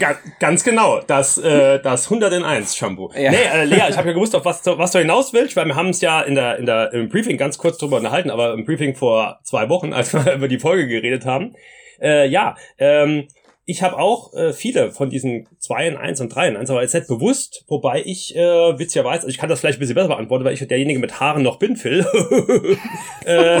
Ga 0.00 0.16
ganz 0.40 0.64
genau, 0.64 1.00
das, 1.06 1.36
äh, 1.36 1.78
das 1.82 2.04
100 2.06 2.32
in 2.32 2.42
1 2.42 2.74
Shampoo. 2.74 3.10
Ja. 3.14 3.32
Nee, 3.32 3.36
äh, 3.52 3.64
Lea, 3.64 3.82
ich 3.90 3.98
habe 3.98 4.08
ja 4.08 4.14
gewusst, 4.14 4.34
auf 4.34 4.46
was, 4.46 4.62
du- 4.62 4.78
was 4.78 4.92
du 4.92 4.98
hinaus 4.98 5.34
willst, 5.34 5.56
weil 5.56 5.66
wir 5.66 5.76
haben 5.76 5.90
es 5.90 6.00
ja 6.00 6.22
in 6.22 6.34
der, 6.34 6.56
in 6.58 6.64
der, 6.64 6.90
im 6.94 7.10
Briefing 7.10 7.36
ganz 7.36 7.58
kurz 7.58 7.76
drüber 7.76 7.98
unterhalten, 7.98 8.30
aber 8.30 8.54
im 8.54 8.64
Briefing 8.64 8.94
vor 8.96 9.40
zwei 9.42 9.68
Wochen, 9.68 9.92
als 9.92 10.14
wir 10.14 10.32
über 10.36 10.48
die 10.48 10.58
Folge 10.58 10.88
geredet 10.88 11.26
haben. 11.26 11.54
Äh, 12.00 12.28
ja, 12.28 12.56
ähm, 12.78 13.28
ich 13.66 13.82
habe 13.82 13.98
auch 13.98 14.34
äh, 14.34 14.52
viele 14.52 14.92
von 14.92 15.10
diesen 15.10 15.48
2 15.58 15.88
in 15.88 15.96
1 15.96 16.20
und 16.20 16.34
3 16.34 16.48
in 16.48 16.56
1, 16.56 16.70
aber 16.70 16.82
jetzt 16.82 16.94
nicht 16.94 17.08
bewusst, 17.08 17.64
wobei 17.68 18.02
ich 18.04 18.36
äh, 18.36 18.78
witzigerweise, 18.78 19.20
also 19.20 19.28
ich 19.28 19.38
kann 19.38 19.48
das 19.48 19.60
vielleicht 19.60 19.78
ein 19.78 19.80
bisschen 19.80 19.94
besser 19.94 20.08
beantworten, 20.08 20.44
weil 20.44 20.54
ich 20.54 20.66
derjenige 20.66 20.98
mit 20.98 21.20
Haaren 21.20 21.42
noch 21.42 21.58
bin, 21.58 21.76
Phil. 21.76 22.04
äh, 23.24 23.60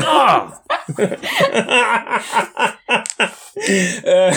äh, 4.02 4.32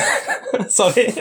sorry. 0.67 1.13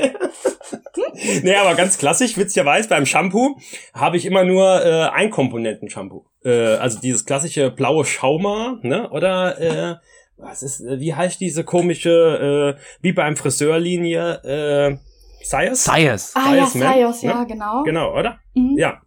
nee, 1.43 1.55
aber 1.55 1.75
ganz 1.75 1.99
klassisch, 1.99 2.37
witzigerweise, 2.37 2.89
beim 2.89 3.07
Shampoo 3.07 3.59
habe 3.95 4.17
ich 4.17 4.27
immer 4.27 4.45
nur 4.45 4.85
äh, 4.85 5.09
Einkomponenten-Shampoo. 5.09 6.25
Äh, 6.45 6.77
also 6.77 7.01
dieses 7.01 7.25
klassische 7.25 7.71
blaue 7.71 8.05
Schauma, 8.05 8.79
ne? 8.83 9.11
Oder 9.11 9.61
äh, 9.61 9.97
was 10.37 10.63
ist, 10.63 10.81
äh, 10.81 11.01
wie 11.01 11.15
heißt 11.15 11.41
diese 11.41 11.65
komische, 11.65 12.77
äh, 12.79 12.83
wie 13.03 13.13
beim 13.13 13.37
Friseurlinie, 13.37 14.43
äh, 14.45 14.97
Science? 15.45 15.83
Science. 15.85 16.33
Ah 16.35 16.55
ja, 16.55 16.63
Weiß, 16.65 16.75
ne? 16.75 16.85
Ja, 17.25 17.41
Ne? 17.41 17.47
genau. 17.47 17.83
Genau, 17.85 18.19
oder? 18.19 18.39
Mhm. 18.55 18.77
Ja. 18.79 19.01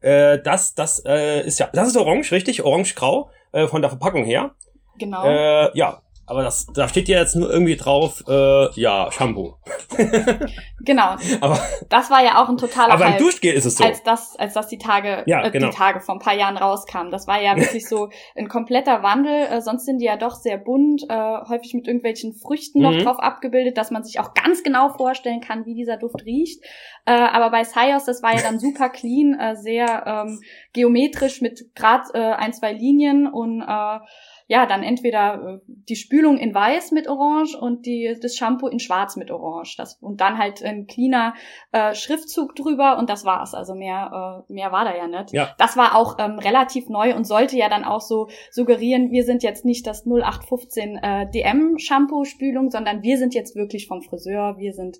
Äh, 0.00 0.40
das, 0.42 0.74
das 0.74 1.02
äh, 1.06 1.46
ist 1.46 1.58
ja, 1.58 1.68
das 1.72 1.88
ist 1.88 1.96
orange, 1.96 2.32
richtig? 2.32 2.62
Orange-grau 2.64 3.30
äh, 3.52 3.66
von 3.66 3.82
der 3.82 3.90
Verpackung 3.90 4.24
her. 4.24 4.54
genau. 4.98 5.24
Äh, 5.24 5.70
ja, 5.76 6.02
aber 6.26 6.42
das, 6.42 6.66
da 6.74 6.88
steht 6.88 7.08
ja 7.08 7.18
jetzt 7.20 7.36
nur 7.36 7.50
irgendwie 7.50 7.76
drauf, 7.76 8.22
äh, 8.28 8.70
ja, 8.80 9.10
Shampoo. 9.12 9.54
genau. 10.84 11.16
Aber, 11.40 11.58
Das 11.88 12.10
war 12.10 12.22
ja 12.24 12.42
auch 12.42 12.48
ein 12.48 12.56
totaler 12.56 12.92
aber 12.94 13.04
beim. 13.04 13.18
Duschgel 13.18 13.52
ist 13.52 13.64
es 13.64 13.76
so. 13.76 13.84
als 13.84 14.02
das, 14.02 14.36
als 14.36 14.54
das 14.54 14.68
die 14.68 14.78
Tage, 14.78 15.22
Ja, 15.26 15.44
äh, 15.44 15.50
genau. 15.50 15.68
die 15.70 15.76
Tage 15.76 16.00
vor 16.00 16.14
ein 16.16 16.20
paar 16.20 16.34
Jahren 16.34 16.56
rauskam. 16.56 17.10
Das 17.10 17.26
war 17.26 17.40
ja 17.40 17.56
wirklich 17.56 17.88
so 17.88 18.08
ein 18.36 18.48
kompletter 18.48 19.02
Wandel. 19.02 19.46
Äh, 19.46 19.60
sonst 19.62 19.86
sind 19.86 19.98
die 19.98 20.06
ja 20.06 20.16
doch 20.16 20.34
sehr 20.34 20.58
bunt, 20.58 21.04
äh, 21.08 21.14
häufig 21.48 21.74
mit 21.74 21.86
irgendwelchen 21.86 22.34
Früchten 22.34 22.80
noch 22.82 22.92
Mhm. 22.92 23.04
drauf 23.04 23.18
abgebildet, 23.18 23.76
dass 23.76 23.90
man 23.90 24.04
sich 24.04 24.20
auch 24.20 24.34
ganz 24.34 24.62
genau 24.62 24.90
vorstellen 24.90 25.40
kann, 25.40 25.64
wie 25.66 25.74
dieser 25.74 25.96
Duft 25.96 26.24
riecht. 26.24 26.62
Äh, 27.04 27.12
aber 27.12 27.50
bei 27.50 27.64
Sayos, 27.64 28.04
das 28.04 28.22
war 28.22 28.34
ja 28.34 28.42
dann 28.42 28.58
super 28.58 28.88
clean, 28.88 29.38
äh, 29.38 29.54
sehr 29.56 30.04
ähm, 30.06 30.40
geometrisch 30.72 31.40
mit 31.40 31.74
grad 31.74 32.02
äh, 32.14 32.18
ein, 32.18 32.52
zwei 32.52 32.72
Linien 32.72 33.26
und 33.26 33.62
äh, 33.62 33.98
ja, 34.48 34.66
dann 34.66 34.82
entweder 34.82 35.34
äh, 35.34 35.58
die 35.66 35.96
Spülung 35.96 36.38
in 36.38 36.54
weiß 36.54 36.92
mit 36.92 37.08
Orange 37.08 37.56
und 37.58 37.84
die, 37.84 38.16
das 38.20 38.36
Shampoo 38.36 38.68
in 38.68 38.78
schwarz 38.78 39.16
mit 39.16 39.30
Orange. 39.30 39.74
Das, 39.76 39.94
und 40.00 40.20
dann 40.20 40.38
halt 40.38 40.62
ein 40.62 40.86
cleaner 40.86 41.34
äh, 41.72 41.94
Schriftzug 41.94 42.54
drüber 42.54 42.98
und 42.98 43.10
das 43.10 43.24
war's. 43.24 43.54
Also 43.54 43.74
mehr, 43.74 44.44
äh, 44.48 44.52
mehr 44.52 44.70
war 44.70 44.84
da 44.84 44.96
ja 44.96 45.08
nicht. 45.08 45.32
Ja. 45.32 45.54
Das 45.58 45.76
war 45.76 45.96
auch 45.96 46.16
ähm, 46.18 46.38
relativ 46.38 46.88
neu 46.88 47.14
und 47.16 47.24
sollte 47.24 47.56
ja 47.56 47.68
dann 47.68 47.84
auch 47.84 48.00
so 48.00 48.28
suggerieren, 48.50 49.10
wir 49.10 49.24
sind 49.24 49.42
jetzt 49.42 49.64
nicht 49.64 49.86
das 49.86 50.06
0815 50.06 50.96
äh, 50.96 51.30
DM-Shampoo-Spülung, 51.30 52.70
sondern 52.70 53.02
wir 53.02 53.18
sind 53.18 53.34
jetzt 53.34 53.56
wirklich 53.56 53.88
vom 53.88 54.02
Friseur, 54.02 54.58
wir 54.58 54.72
sind, 54.72 54.98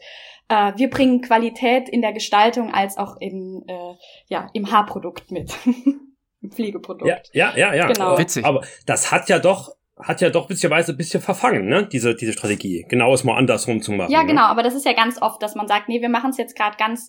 äh, 0.49 0.73
wir 0.77 0.91
bringen 0.91 1.21
Qualität 1.21 1.89
in 1.89 2.03
der 2.03 2.13
Gestaltung 2.13 2.75
als 2.75 2.99
auch 2.99 3.17
im, 3.21 3.63
äh, 3.69 3.95
ja, 4.27 4.49
im 4.55 4.73
Haarprodukt 4.73 5.31
mit. 5.31 5.57
Im 6.47 6.53
Pflegeprodukt. 6.53 7.09
Ja, 7.09 7.19
ja, 7.33 7.57
ja, 7.57 7.75
ja. 7.75 7.87
Genau. 7.93 8.19
Witzig. 8.19 8.45
Aber 8.45 8.63
das 8.87 9.11
hat 9.11 9.29
ja 9.29 9.39
doch, 9.39 9.73
hat 9.99 10.21
ja 10.21 10.31
doch 10.31 10.49
witzigerweise 10.49 10.93
ein 10.93 10.97
bisschen 10.97 11.21
verfangen, 11.21 11.67
ne? 11.67 11.87
Diese, 11.87 12.15
diese 12.15 12.33
Strategie. 12.33 12.85
Genau 12.89 13.13
es 13.13 13.25
mal 13.25 13.37
andersrum 13.37 13.81
zu 13.81 13.93
machen. 13.93 14.11
Ja, 14.13 14.23
ne? 14.23 14.29
genau, 14.29 14.43
aber 14.43 14.63
das 14.63 14.75
ist 14.75 14.85
ja 14.85 14.93
ganz 14.93 15.21
oft, 15.21 15.43
dass 15.43 15.55
man 15.55 15.67
sagt, 15.69 15.89
nee, 15.89 16.01
wir 16.01 16.09
machen 16.09 16.31
es 16.31 16.37
jetzt 16.37 16.57
gerade 16.57 16.77
ganz 16.77 17.09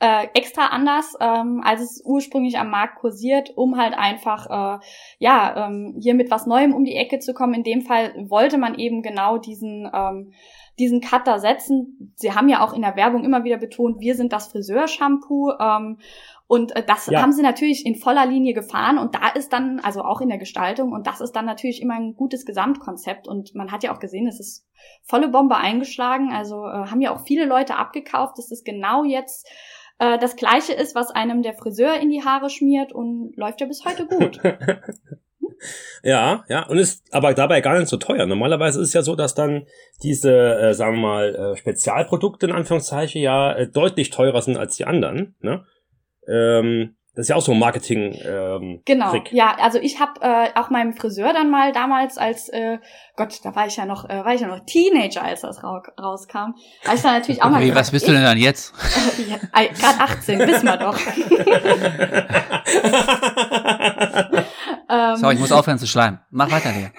äh, 0.00 0.28
extra 0.34 0.68
anders, 0.68 1.14
ähm, 1.20 1.60
als 1.64 1.80
es 1.80 2.02
ursprünglich 2.04 2.58
am 2.58 2.70
Markt 2.70 3.00
kursiert, 3.00 3.50
um 3.56 3.76
halt 3.76 3.94
einfach 3.94 4.46
äh, 4.46 4.84
ja 5.18 5.66
ähm, 5.66 5.96
hier 6.00 6.14
mit 6.14 6.30
was 6.30 6.46
Neuem 6.46 6.72
um 6.72 6.84
die 6.84 6.94
Ecke 6.94 7.18
zu 7.18 7.34
kommen. 7.34 7.54
In 7.54 7.64
dem 7.64 7.82
Fall 7.82 8.14
wollte 8.28 8.58
man 8.58 8.76
eben 8.76 9.02
genau 9.02 9.38
diesen 9.38 9.90
ähm, 9.92 10.32
diesen 10.78 11.00
Cut 11.00 11.26
da 11.26 11.38
setzen. 11.38 12.14
Sie 12.14 12.32
haben 12.32 12.48
ja 12.48 12.64
auch 12.64 12.72
in 12.72 12.82
der 12.82 12.96
Werbung 12.96 13.24
immer 13.24 13.44
wieder 13.44 13.58
betont, 13.58 14.00
wir 14.00 14.14
sind 14.14 14.32
das 14.32 14.48
Friseurshampoo. 14.48 15.52
Ähm, 15.60 15.98
und 16.48 16.74
äh, 16.74 16.82
das 16.84 17.06
Ja. 17.06 17.20
haben 17.20 17.32
sie 17.32 17.42
natürlich 17.42 17.84
in 17.84 17.94
voller 17.94 18.24
Linie 18.26 18.54
gefahren 18.54 18.96
und 18.98 19.14
da 19.14 19.28
ist 19.28 19.52
dann, 19.52 19.80
also 19.80 20.00
auch 20.00 20.22
in 20.22 20.30
der 20.30 20.38
Gestaltung, 20.38 20.92
und 20.92 21.06
das 21.06 21.20
ist 21.20 21.32
dann 21.32 21.44
natürlich 21.44 21.82
immer 21.82 21.94
ein 21.94 22.14
gutes 22.16 22.46
Gesamtkonzept. 22.46 23.28
Und 23.28 23.54
man 23.54 23.70
hat 23.70 23.84
ja 23.84 23.94
auch 23.94 24.00
gesehen, 24.00 24.26
es 24.26 24.40
ist 24.40 24.66
volle 25.04 25.28
Bombe 25.28 25.56
eingeschlagen. 25.58 26.30
Also 26.32 26.64
äh, 26.64 26.86
haben 26.90 27.02
ja 27.02 27.14
auch 27.14 27.20
viele 27.26 27.44
Leute 27.44 27.76
abgekauft, 27.76 28.38
dass 28.38 28.50
es 28.50 28.64
genau 28.64 29.04
jetzt 29.04 29.46
äh, 29.98 30.18
das 30.18 30.36
gleiche 30.36 30.72
ist, 30.72 30.94
was 30.94 31.10
einem 31.10 31.42
der 31.42 31.52
Friseur 31.52 32.00
in 32.00 32.08
die 32.08 32.24
Haare 32.24 32.48
schmiert 32.48 32.92
und 32.92 33.36
läuft 33.36 33.60
ja 33.60 33.66
bis 33.66 33.84
heute 33.84 34.06
gut. 34.06 34.40
Ja, 36.04 36.44
ja, 36.48 36.66
und 36.68 36.78
ist 36.78 37.02
aber 37.12 37.34
dabei 37.34 37.60
gar 37.60 37.76
nicht 37.76 37.88
so 37.88 37.96
teuer. 37.96 38.26
Normalerweise 38.26 38.80
ist 38.80 38.88
es 38.88 38.94
ja 38.94 39.02
so, 39.02 39.16
dass 39.16 39.34
dann 39.34 39.66
diese, 40.04 40.32
äh, 40.32 40.72
sagen 40.72 40.96
wir 40.96 41.02
mal, 41.02 41.34
äh, 41.34 41.56
Spezialprodukte 41.56 42.46
in 42.46 42.52
Anführungszeichen 42.52 43.20
ja 43.20 43.52
äh, 43.54 43.66
deutlich 43.66 44.10
teurer 44.10 44.40
sind 44.40 44.56
als 44.56 44.76
die 44.76 44.84
anderen. 44.84 45.34
Ne? 45.40 45.64
Ähm, 46.28 46.94
das 47.14 47.24
ist 47.24 47.30
ja 47.30 47.36
auch 47.36 47.40
so 47.42 47.50
ein 47.50 47.58
Marketing. 47.58 48.16
Ähm, 48.24 48.80
Genau, 48.84 49.10
Trick. 49.10 49.32
ja, 49.32 49.56
also 49.60 49.80
ich 49.80 49.98
habe 49.98 50.20
äh, 50.20 50.50
auch 50.54 50.70
meinem 50.70 50.92
Friseur 50.92 51.32
dann 51.32 51.50
mal 51.50 51.72
damals 51.72 52.16
als 52.16 52.48
äh, 52.50 52.78
Gott, 53.16 53.40
da 53.42 53.56
war 53.56 53.66
ich 53.66 53.76
ja 53.76 53.86
noch, 53.86 54.08
äh, 54.08 54.24
war 54.24 54.34
ich 54.34 54.40
ja 54.40 54.46
noch 54.46 54.60
Teenager, 54.66 55.24
als 55.24 55.40
das 55.40 55.64
ra 55.64 55.82
rauskam. 56.00 56.54
Da 56.84 56.94
ich 56.94 57.02
dann 57.02 57.14
natürlich 57.14 57.42
auch 57.42 57.50
mal 57.50 57.60
Wie, 57.60 57.74
was 57.74 57.90
bist 57.90 58.06
du 58.06 58.12
denn 58.12 58.22
dann 58.22 58.38
jetzt? 58.38 58.72
ja, 59.28 59.34
äh, 59.60 59.66
Gerade 59.74 59.98
18, 60.00 60.38
wissen 60.38 60.66
wir 60.66 60.76
doch. 60.76 60.96
ähm, 64.88 65.16
Sorry, 65.16 65.34
ich 65.34 65.40
muss 65.40 65.50
aufhören 65.50 65.78
zu 65.78 65.88
schleimen. 65.88 66.20
Mach 66.30 66.52
weiter, 66.52 66.70
Lea. 66.70 66.90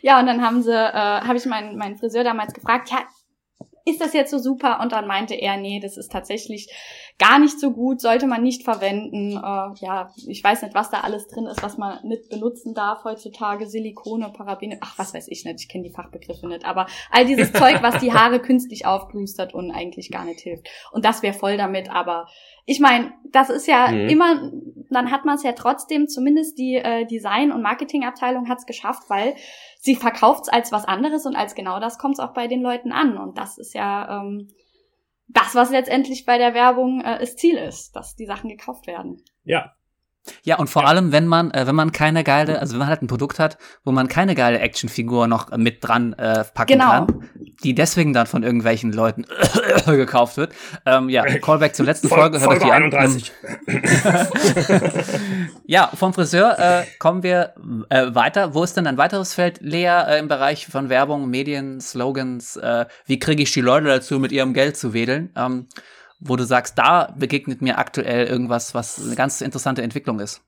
Ja, 0.00 0.18
und 0.20 0.26
dann 0.26 0.40
haben 0.42 0.62
sie, 0.62 0.72
äh, 0.72 0.92
habe 0.94 1.36
ich 1.36 1.44
meinen, 1.44 1.76
meinen 1.76 1.98
Friseur 1.98 2.24
damals 2.24 2.54
gefragt, 2.54 2.88
ja, 2.90 3.00
ist 3.86 4.00
das 4.00 4.12
jetzt 4.12 4.32
so 4.32 4.38
super? 4.38 4.80
Und 4.80 4.90
dann 4.90 5.06
meinte 5.06 5.34
er, 5.34 5.56
nee, 5.56 5.78
das 5.80 5.96
ist 5.96 6.10
tatsächlich 6.10 6.68
gar 7.18 7.38
nicht 7.38 7.58
so 7.60 7.70
gut, 7.70 8.00
sollte 8.00 8.26
man 8.26 8.42
nicht 8.42 8.64
verwenden. 8.64 9.30
Äh, 9.36 9.84
ja, 9.86 10.10
ich 10.26 10.42
weiß 10.42 10.62
nicht, 10.62 10.74
was 10.74 10.90
da 10.90 11.00
alles 11.00 11.28
drin 11.28 11.46
ist, 11.46 11.62
was 11.62 11.78
man 11.78 12.04
nicht 12.04 12.28
benutzen 12.28 12.74
darf 12.74 13.04
heutzutage. 13.04 13.66
Silikone, 13.66 14.32
Parabene, 14.36 14.78
ach, 14.80 14.98
was 14.98 15.14
weiß 15.14 15.28
ich 15.28 15.44
nicht, 15.44 15.60
ich 15.60 15.68
kenne 15.68 15.84
die 15.84 15.94
Fachbegriffe 15.94 16.48
nicht. 16.48 16.66
Aber 16.66 16.86
all 17.12 17.24
dieses 17.24 17.52
Zeug, 17.52 17.82
was 17.82 17.98
die 18.00 18.12
Haare 18.12 18.40
künstlich 18.40 18.86
aufplustert 18.86 19.54
und 19.54 19.70
eigentlich 19.70 20.10
gar 20.10 20.24
nicht 20.24 20.40
hilft. 20.40 20.68
Und 20.90 21.04
das 21.04 21.22
wäre 21.22 21.32
voll 21.34 21.56
damit, 21.56 21.88
aber 21.88 22.26
ich 22.68 22.80
meine, 22.80 23.12
das 23.30 23.48
ist 23.48 23.68
ja 23.68 23.92
Mhm. 23.92 24.08
immer, 24.08 24.50
dann 24.90 25.12
hat 25.12 25.24
man 25.24 25.36
es 25.36 25.44
ja 25.44 25.52
trotzdem, 25.52 26.08
zumindest 26.08 26.58
die 26.58 26.74
äh, 26.74 27.06
Design- 27.06 27.52
und 27.52 27.62
Marketingabteilung 27.62 28.48
hat 28.48 28.58
es 28.58 28.66
geschafft, 28.66 29.04
weil 29.08 29.36
sie 29.86 29.96
verkauft 29.96 30.42
es 30.42 30.48
als 30.48 30.72
was 30.72 30.84
anderes 30.84 31.24
und 31.26 31.36
als 31.36 31.54
genau 31.54 31.80
das 31.80 31.96
kommt 31.98 32.14
es 32.14 32.20
auch 32.20 32.34
bei 32.34 32.46
den 32.48 32.60
Leuten 32.60 32.92
an. 32.92 33.16
Und 33.16 33.38
das 33.38 33.56
ist 33.56 33.72
ja 33.72 34.20
ähm, 34.20 34.48
das, 35.28 35.54
was 35.54 35.70
letztendlich 35.70 36.26
bei 36.26 36.38
der 36.38 36.54
Werbung 36.54 37.00
äh, 37.00 37.18
das 37.20 37.36
Ziel 37.36 37.56
ist, 37.56 37.96
dass 37.96 38.14
die 38.16 38.26
Sachen 38.26 38.50
gekauft 38.50 38.86
werden. 38.86 39.22
ja, 39.44 39.72
Ja, 40.42 40.58
und 40.58 40.68
vor 40.68 40.82
Ja. 40.82 40.88
allem, 40.88 41.12
wenn 41.12 41.26
man, 41.28 41.52
äh, 41.52 41.66
wenn 41.68 41.76
man 41.76 41.92
keine 41.92 42.24
geile, 42.24 42.58
also 42.58 42.72
wenn 42.72 42.80
man 42.80 42.88
halt 42.88 43.00
ein 43.02 43.06
Produkt 43.06 43.38
hat, 43.38 43.58
wo 43.84 43.92
man 43.92 44.08
keine 44.08 44.34
geile 44.34 44.58
Actionfigur 44.58 45.28
noch 45.28 45.56
mit 45.56 45.84
dran 45.84 46.12
äh, 46.14 46.42
packen 46.52 46.72
Genau. 46.72 46.90
kann, 47.06 47.30
die 47.66 47.74
deswegen 47.74 48.12
dann 48.12 48.26
von 48.26 48.44
irgendwelchen 48.44 48.92
Leuten 48.92 49.26
gekauft 49.86 50.36
wird. 50.36 50.52
Ähm, 50.86 51.08
ja, 51.08 51.24
Callback 51.24 51.74
zur 51.74 51.84
letzten 51.84 52.08
Folge, 52.08 52.38
hört 52.40 52.52
euch 52.52 52.60
Folge 52.60 52.64
die 52.64 52.70
an. 52.70 52.84
31. 52.94 53.32
Ja, 55.68 55.90
vom 55.92 56.14
Friseur 56.14 56.56
äh, 56.60 56.84
kommen 57.00 57.24
wir 57.24 57.54
äh, 57.90 58.14
weiter. 58.14 58.54
Wo 58.54 58.62
ist 58.62 58.76
denn 58.76 58.86
ein 58.86 58.98
weiteres 58.98 59.34
Feld, 59.34 59.58
Lea, 59.60 59.86
äh, 60.06 60.20
im 60.20 60.28
Bereich 60.28 60.68
von 60.68 60.88
Werbung, 60.88 61.28
Medien, 61.28 61.80
Slogans? 61.80 62.56
Äh, 62.56 62.86
wie 63.04 63.18
kriege 63.18 63.42
ich 63.42 63.52
die 63.52 63.62
Leute 63.62 63.86
dazu, 63.86 64.20
mit 64.20 64.30
ihrem 64.30 64.54
Geld 64.54 64.76
zu 64.76 64.92
wedeln? 64.92 65.32
Ähm, 65.36 65.66
wo 66.20 66.36
du 66.36 66.44
sagst, 66.44 66.78
da 66.78 67.12
begegnet 67.16 67.62
mir 67.62 67.78
aktuell 67.78 68.26
irgendwas, 68.26 68.74
was 68.74 69.04
eine 69.04 69.16
ganz 69.16 69.40
interessante 69.40 69.82
Entwicklung 69.82 70.20
ist. 70.20 70.40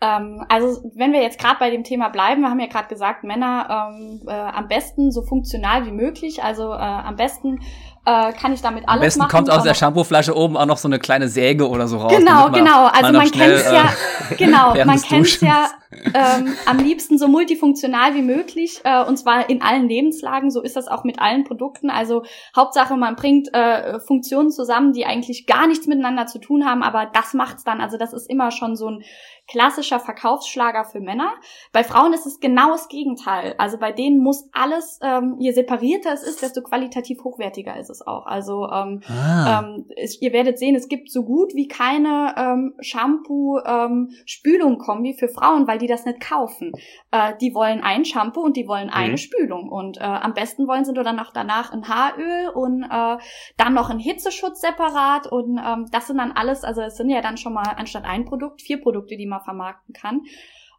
Ähm, 0.00 0.44
also 0.50 0.90
wenn 0.94 1.12
wir 1.12 1.22
jetzt 1.22 1.38
gerade 1.38 1.56
bei 1.58 1.70
dem 1.70 1.82
Thema 1.82 2.08
bleiben, 2.08 2.42
wir 2.42 2.50
haben 2.50 2.60
ja 2.60 2.66
gerade 2.66 2.88
gesagt, 2.88 3.24
Männer 3.24 3.90
ähm, 3.94 4.20
äh, 4.26 4.32
am 4.32 4.68
besten 4.68 5.10
so 5.10 5.22
funktional 5.22 5.86
wie 5.86 5.90
möglich. 5.90 6.44
Also 6.44 6.72
äh, 6.72 6.76
am 6.76 7.16
besten 7.16 7.60
äh, 8.04 8.32
kann 8.34 8.52
ich 8.52 8.60
damit 8.60 8.84
alles 8.86 8.96
Am 8.96 9.00
besten 9.00 9.18
machen. 9.20 9.30
kommt 9.30 9.50
aus 9.50 9.62
der 9.62 9.72
Shampooflasche 9.72 10.36
oben 10.36 10.56
auch 10.58 10.66
noch 10.66 10.76
so 10.76 10.86
eine 10.88 10.98
kleine 10.98 11.28
Säge 11.28 11.66
oder 11.66 11.88
so 11.88 11.96
raus. 11.96 12.12
Genau, 12.14 12.50
genau. 12.50 12.86
Also 12.86 13.02
man 13.02 13.12
noch 13.14 13.24
schnell, 13.26 13.56
kennt 13.56 13.66
es 13.66 13.72
ja, 13.72 13.84
äh, 14.30 14.34
genau, 14.36 14.74
man 14.84 15.00
kennt 15.00 15.40
ja 15.40 15.68
ähm, 16.14 16.54
am 16.66 16.78
liebsten 16.78 17.18
so 17.18 17.28
multifunktional 17.28 18.14
wie 18.14 18.22
möglich 18.22 18.80
äh, 18.84 19.04
und 19.04 19.16
zwar 19.16 19.48
in 19.48 19.62
allen 19.62 19.88
Lebenslagen. 19.88 20.50
So 20.50 20.60
ist 20.62 20.76
das 20.76 20.88
auch 20.88 21.04
mit 21.04 21.20
allen 21.20 21.44
Produkten. 21.44 21.88
Also 21.90 22.24
Hauptsache, 22.54 22.96
man 22.96 23.16
bringt 23.16 23.52
äh, 23.54 23.98
Funktionen 24.00 24.50
zusammen, 24.50 24.92
die 24.92 25.06
eigentlich 25.06 25.46
gar 25.46 25.66
nichts 25.66 25.86
miteinander 25.86 26.26
zu 26.26 26.38
tun 26.38 26.66
haben, 26.66 26.82
aber 26.82 27.10
das 27.12 27.32
macht's 27.34 27.64
dann. 27.64 27.80
Also 27.80 27.96
das 27.96 28.12
ist 28.12 28.28
immer 28.30 28.50
schon 28.50 28.76
so 28.76 28.90
ein 28.90 29.02
klassischer 29.48 30.00
Verkaufsschlager 30.00 30.84
für 30.84 30.98
Männer. 31.00 31.30
Bei 31.72 31.84
Frauen 31.84 32.12
ist 32.12 32.26
es 32.26 32.40
genau 32.40 32.72
das 32.72 32.88
Gegenteil. 32.88 33.54
Also 33.58 33.78
bei 33.78 33.92
denen 33.92 34.18
muss 34.18 34.48
alles, 34.52 34.98
ähm, 35.02 35.36
je 35.38 35.52
separierter 35.52 36.12
es 36.12 36.24
ist, 36.24 36.42
desto 36.42 36.62
qualitativ 36.62 37.22
hochwertiger 37.22 37.78
ist 37.78 37.88
es 37.90 38.04
auch. 38.04 38.26
Also 38.26 38.68
ähm, 38.72 39.02
Ah. 39.08 39.60
ähm, 39.60 39.84
es, 39.96 40.20
ihr 40.20 40.32
werdet 40.32 40.58
sehen, 40.58 40.74
es 40.74 40.88
gibt 40.88 41.12
so 41.12 41.22
gut 41.24 41.54
wie 41.54 41.68
keine 41.68 42.34
ähm, 42.36 42.74
Shampoo-Spülung-Kombi 42.80 45.14
für 45.14 45.28
Frauen, 45.28 45.68
weil 45.68 45.78
die 45.78 45.85
das 45.86 46.04
nicht 46.04 46.20
kaufen. 46.20 46.72
Äh, 47.10 47.34
die 47.40 47.54
wollen 47.54 47.82
ein 47.82 48.04
Shampoo 48.04 48.40
und 48.40 48.56
die 48.56 48.66
wollen 48.68 48.90
eine 48.90 49.12
Mhm. 49.12 49.16
Spülung. 49.16 49.68
Und 49.68 49.98
äh, 49.98 50.02
am 50.02 50.34
besten 50.34 50.66
wollen 50.66 50.84
sie 50.84 50.92
nur 50.92 51.04
dann 51.04 51.16
noch 51.16 51.32
danach 51.32 51.72
ein 51.72 51.88
Haaröl 51.88 52.48
und 52.54 52.82
äh, 52.84 53.16
dann 53.56 53.74
noch 53.74 53.90
ein 53.90 53.98
Hitzeschutz 53.98 54.60
separat. 54.60 55.26
Und 55.26 55.58
ähm, 55.58 55.86
das 55.92 56.06
sind 56.06 56.18
dann 56.18 56.32
alles, 56.32 56.64
also 56.64 56.82
es 56.82 56.96
sind 56.96 57.10
ja 57.10 57.20
dann 57.20 57.36
schon 57.36 57.52
mal 57.52 57.74
anstatt 57.76 58.04
ein 58.04 58.24
Produkt 58.24 58.62
vier 58.62 58.80
Produkte, 58.80 59.16
die 59.16 59.26
man 59.26 59.40
vermarkten 59.40 59.94
kann. 59.94 60.22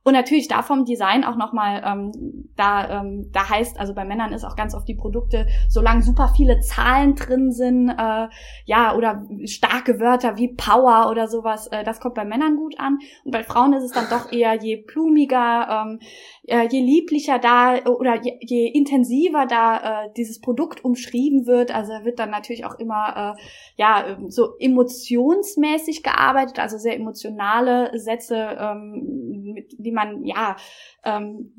Und 0.04 0.14
natürlich 0.14 0.48
da 0.48 0.62
vom 0.62 0.86
Design 0.86 1.24
auch 1.24 1.36
nochmal, 1.36 1.84
ähm, 1.86 2.50
da, 2.56 3.02
ähm, 3.02 3.30
da 3.34 3.50
heißt, 3.50 3.80
also 3.80 3.94
bei 3.94 4.06
Männern 4.06 4.32
ist 4.32 4.46
auch 4.46 4.56
ganz 4.56 4.74
oft 4.74 4.88
die 4.88 4.96
Produkte, 4.96 5.48
solange 5.68 6.02
super 6.02 6.32
viele 6.36 6.60
Zahlen 6.62 7.16
drin 7.16 7.52
sind, 7.52 7.90
äh, 7.90 8.28
ja, 8.66 8.96
oder 8.96 9.26
starke 9.46 10.00
Wörter 10.00 10.38
wie 10.38 10.54
Power 10.56 11.10
oder 11.12 11.28
sowas, 11.28 11.68
äh, 11.68 11.84
das 11.84 12.00
kommt 12.00 12.16
bei 12.16 12.26
Männern 12.26 12.56
gut 12.56 12.80
an. 12.80 13.00
Und 13.26 13.32
bei 13.32 13.44
Frauen 13.44 13.74
ist 13.74 13.84
es 13.84 13.92
dann 13.92 14.08
doch 14.10 14.32
eher 14.32 14.54
je 14.54 14.78
blumiger, 14.78 15.86
ähm, 15.86 16.00
äh, 16.48 16.68
je 16.70 16.82
lieblicher 16.82 17.40
da 17.40 17.86
oder 17.86 18.22
je, 18.22 18.38
je 18.42 18.68
intensiver 18.68 19.46
da 19.46 20.06
äh, 20.06 20.10
dieses 20.16 20.42
Produkt 20.42 20.84
umschrieben 20.84 21.46
wird. 21.46 21.74
Also 21.74 21.92
wird 22.04 22.20
dann 22.20 22.32
natürlich 22.32 22.66
auch 22.66 22.80
immer 22.80 23.36
äh, 23.38 23.42
ja 23.76 24.08
ähm, 24.08 24.32
so 24.32 24.58
emotionsmäßig 24.58 26.04
gearbeitet, 26.04 26.60
also 26.60 26.78
sehr 26.78 26.96
emotionale 26.96 27.92
Sätze, 28.00 28.58
ähm, 28.60 29.54
mit, 29.54 29.76
die 29.78 29.92
man 29.92 30.24
ja 30.24 30.56
ähm, 31.04 31.54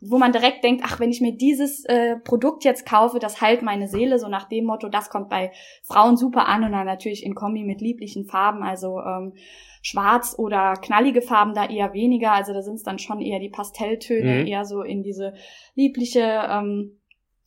wo 0.00 0.18
man 0.18 0.32
direkt 0.32 0.64
denkt, 0.64 0.82
ach, 0.84 1.00
wenn 1.00 1.10
ich 1.10 1.20
mir 1.20 1.36
dieses 1.36 1.84
äh, 1.84 2.16
Produkt 2.16 2.64
jetzt 2.64 2.86
kaufe, 2.86 3.18
das 3.18 3.40
heilt 3.40 3.62
meine 3.62 3.88
Seele, 3.88 4.18
so 4.18 4.28
nach 4.28 4.48
dem 4.48 4.64
Motto, 4.64 4.88
das 4.88 5.10
kommt 5.10 5.28
bei 5.28 5.52
Frauen 5.82 6.16
super 6.16 6.46
an 6.48 6.64
und 6.64 6.72
dann 6.72 6.86
natürlich 6.86 7.24
in 7.24 7.34
Kombi 7.34 7.64
mit 7.64 7.80
lieblichen 7.80 8.24
Farben, 8.26 8.62
also 8.62 9.00
ähm, 9.00 9.34
schwarz 9.82 10.34
oder 10.38 10.74
knallige 10.74 11.22
Farben 11.22 11.54
da 11.54 11.68
eher 11.68 11.92
weniger, 11.92 12.32
also 12.32 12.52
da 12.52 12.62
sind 12.62 12.74
es 12.74 12.82
dann 12.82 12.98
schon 12.98 13.20
eher 13.20 13.38
die 13.38 13.50
Pastelltöne, 13.50 14.40
Mhm. 14.40 14.46
eher 14.46 14.64
so 14.64 14.82
in 14.82 15.02
diese 15.02 15.34
liebliche, 15.74 16.20
ähm, 16.48 16.98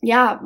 ja, 0.02 0.42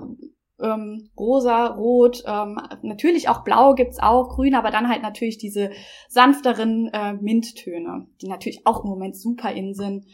ähm, 0.61 1.09
rosa, 1.17 1.67
rot, 1.67 2.23
ähm, 2.27 2.59
natürlich 2.83 3.29
auch 3.29 3.43
blau 3.43 3.73
gibt's 3.73 4.00
auch, 4.00 4.29
grün, 4.29 4.55
aber 4.55 4.71
dann 4.71 4.88
halt 4.88 5.01
natürlich 5.01 5.38
diese 5.38 5.71
sanfteren 6.07 6.89
äh, 6.93 7.13
Minttöne, 7.13 8.07
die 8.21 8.27
natürlich 8.27 8.65
auch 8.65 8.83
im 8.83 8.89
Moment 8.89 9.17
super 9.17 9.51
in 9.51 9.73
sind. 9.73 10.05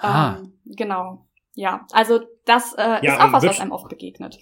Ah. 0.00 0.38
Ähm, 0.38 0.52
genau. 0.76 1.26
ja, 1.54 1.86
also 1.92 2.20
das 2.46 2.74
äh, 2.76 2.82
Ja, 2.82 3.14
ist 3.14 3.20
auch 3.20 3.32
was, 3.32 3.44
würd- 3.44 3.48
was 3.48 3.60
einem 3.60 3.72
oft 3.72 3.88
begegnet. 3.88 4.38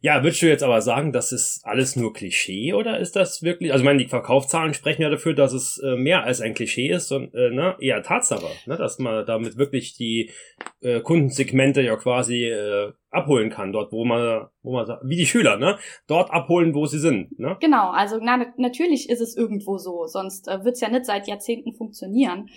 Ja, 0.00 0.22
würdest 0.22 0.42
du 0.42 0.46
jetzt 0.48 0.62
aber 0.62 0.82
sagen, 0.82 1.12
das 1.12 1.32
ist 1.32 1.62
alles 1.64 1.96
nur 1.96 2.12
Klischee 2.12 2.74
oder 2.74 2.98
ist 3.00 3.16
das 3.16 3.42
wirklich, 3.42 3.72
also 3.72 3.82
ich 3.82 3.86
meine, 3.86 4.00
die 4.02 4.08
Verkaufszahlen 4.10 4.74
sprechen 4.74 5.00
ja 5.00 5.08
dafür, 5.08 5.32
dass 5.32 5.54
es 5.54 5.78
äh, 5.82 5.96
mehr 5.96 6.24
als 6.24 6.42
ein 6.42 6.52
Klischee 6.52 6.90
ist 6.90 7.10
und 7.10 7.32
äh, 7.34 7.48
ne, 7.48 7.74
eher 7.80 8.02
Tatsache, 8.02 8.48
ne, 8.66 8.76
dass 8.76 8.98
man 8.98 9.24
damit 9.24 9.56
wirklich 9.56 9.94
die 9.96 10.30
äh, 10.82 11.00
Kundensegmente 11.00 11.80
ja 11.80 11.96
quasi 11.96 12.44
äh, 12.44 12.92
abholen 13.08 13.48
kann, 13.48 13.72
dort 13.72 13.92
wo 13.92 14.04
man, 14.04 14.48
wo 14.60 14.74
man 14.74 14.84
sagt, 14.84 15.04
wie 15.06 15.16
die 15.16 15.24
Schüler, 15.24 15.56
ne, 15.56 15.78
dort 16.06 16.30
abholen, 16.30 16.74
wo 16.74 16.84
sie 16.84 16.98
sind, 16.98 17.38
ne? 17.38 17.56
Genau, 17.60 17.88
also 17.90 18.18
na, 18.20 18.44
natürlich 18.58 19.08
ist 19.08 19.22
es 19.22 19.34
irgendwo 19.34 19.78
so, 19.78 20.04
sonst 20.06 20.48
äh, 20.48 20.62
wird's 20.66 20.82
ja 20.82 20.90
nicht 20.90 21.06
seit 21.06 21.28
Jahrzehnten 21.28 21.72
funktionieren. 21.72 22.50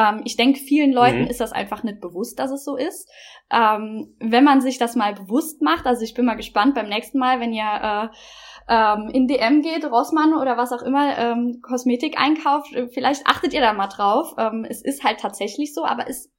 Ähm, 0.00 0.22
ich 0.24 0.36
denke, 0.36 0.58
vielen 0.60 0.92
Leuten 0.92 1.22
Mhm. 1.22 1.26
ist 1.26 1.40
das 1.40 1.52
einfach 1.52 1.82
nicht 1.82 2.00
bewusst, 2.00 2.38
dass 2.38 2.50
es 2.50 2.64
so 2.64 2.76
ist. 2.76 3.10
Ähm, 3.52 4.14
wenn 4.20 4.44
man 4.44 4.60
sich 4.60 4.78
das 4.78 4.96
mal 4.96 5.12
bewusst 5.14 5.60
macht, 5.60 5.86
also 5.86 6.02
ich 6.02 6.14
bin 6.14 6.24
mal 6.24 6.36
gespannt 6.36 6.74
beim 6.74 6.88
nächsten 6.88 7.18
Mal, 7.18 7.40
wenn 7.40 7.52
ihr 7.52 7.64
äh, 7.64 8.08
ähm, 8.72 9.10
in 9.12 9.26
DM 9.26 9.62
geht, 9.62 9.84
Rossmann 9.84 10.34
oder 10.34 10.56
was 10.56 10.72
auch 10.72 10.82
immer, 10.82 11.18
ähm, 11.18 11.60
Kosmetik 11.60 12.18
einkauft, 12.18 12.72
äh, 12.74 12.88
vielleicht 12.88 13.26
achtet 13.26 13.52
ihr 13.52 13.60
da 13.60 13.72
mal 13.72 13.88
drauf. 13.88 14.34
Ähm, 14.38 14.64
es 14.68 14.80
ist 14.82 15.02
halt 15.04 15.18
tatsächlich 15.20 15.74
so, 15.74 15.84
aber 15.84 16.08
es 16.08 16.30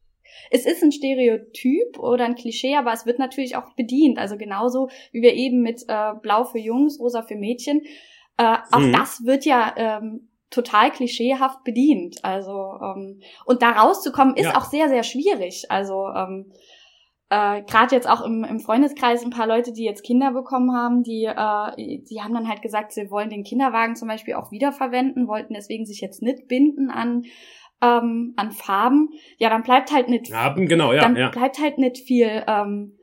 es 0.49 0.65
ist 0.65 0.81
ein 0.81 0.91
Stereotyp 0.93 1.99
oder 1.99 2.25
ein 2.25 2.35
Klischee, 2.35 2.75
aber 2.75 2.93
es 2.93 3.05
wird 3.05 3.19
natürlich 3.19 3.55
auch 3.57 3.73
bedient. 3.75 4.17
Also 4.17 4.37
genauso 4.37 4.89
wie 5.11 5.21
wir 5.21 5.33
eben 5.33 5.61
mit 5.61 5.83
äh, 5.87 6.13
Blau 6.21 6.45
für 6.45 6.57
Jungs, 6.57 6.99
Rosa 6.99 7.21
für 7.21 7.35
Mädchen. 7.35 7.81
Äh, 8.37 8.57
auch 8.71 8.79
Mhm. 8.79 8.93
das 8.93 9.25
wird 9.25 9.45
ja 9.45 9.73
ähm, 9.75 10.30
total 10.51 10.91
klischeehaft 10.91 11.63
bedient. 11.63 12.23
Also 12.23 12.51
und 12.53 13.23
und 13.45 13.61
da 13.63 13.71
rauszukommen 13.71 14.35
ist 14.35 14.45
Ja. 14.45 14.57
auch 14.57 14.65
sehr 14.65 14.89
sehr 14.89 15.03
schwierig. 15.03 15.65
Also 15.69 16.07
ähm, 16.15 16.51
äh, 17.31 17.63
gerade 17.63 17.95
jetzt 17.95 18.09
auch 18.09 18.21
im, 18.25 18.43
im 18.43 18.59
Freundeskreis 18.59 19.23
ein 19.23 19.29
paar 19.29 19.47
Leute, 19.47 19.71
die 19.71 19.85
jetzt 19.85 20.03
Kinder 20.03 20.33
bekommen 20.33 20.75
haben, 20.75 21.01
die, 21.01 21.23
äh, 21.23 22.01
die 22.03 22.21
haben 22.21 22.33
dann 22.33 22.49
halt 22.49 22.61
gesagt, 22.61 22.91
sie 22.91 23.09
wollen 23.09 23.29
den 23.29 23.45
Kinderwagen 23.45 23.95
zum 23.95 24.09
Beispiel 24.09 24.33
auch 24.33 24.51
wiederverwenden, 24.51 25.29
wollten 25.29 25.53
deswegen 25.53 25.85
sich 25.85 26.01
jetzt 26.01 26.21
nicht 26.21 26.49
binden 26.49 26.91
an, 26.91 27.23
ähm, 27.81 28.33
an 28.35 28.51
Farben. 28.51 29.11
Ja, 29.37 29.49
dann 29.49 29.63
bleibt 29.63 29.93
halt 29.93 30.09
nicht, 30.09 30.33
Haben, 30.33 30.67
genau, 30.67 30.91
ja, 30.91 30.99
dann 31.03 31.15
ja. 31.15 31.29
bleibt 31.29 31.57
halt 31.61 31.77
nicht 31.77 31.99
viel 31.99 32.43
ähm, 32.47 32.97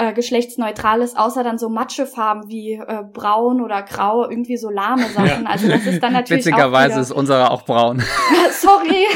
äh, 0.00 0.14
geschlechtsneutrales, 0.14 1.14
außer 1.14 1.44
dann 1.44 1.58
so 1.58 1.68
Matschefarben 1.68 2.48
wie 2.48 2.72
äh, 2.72 3.02
braun 3.12 3.60
oder 3.60 3.82
grau, 3.82 4.28
irgendwie 4.28 4.56
so 4.56 4.70
lahme 4.70 5.06
Sachen. 5.08 5.46
Also 5.46 5.68
das 5.68 5.84
ist 5.84 6.02
dann 6.02 6.14
natürlich 6.14 6.46
Witzigerweise 6.46 7.00
ist 7.00 7.12
unsere 7.12 7.50
auch 7.50 7.66
braun. 7.66 8.02
sorry. 8.52 9.06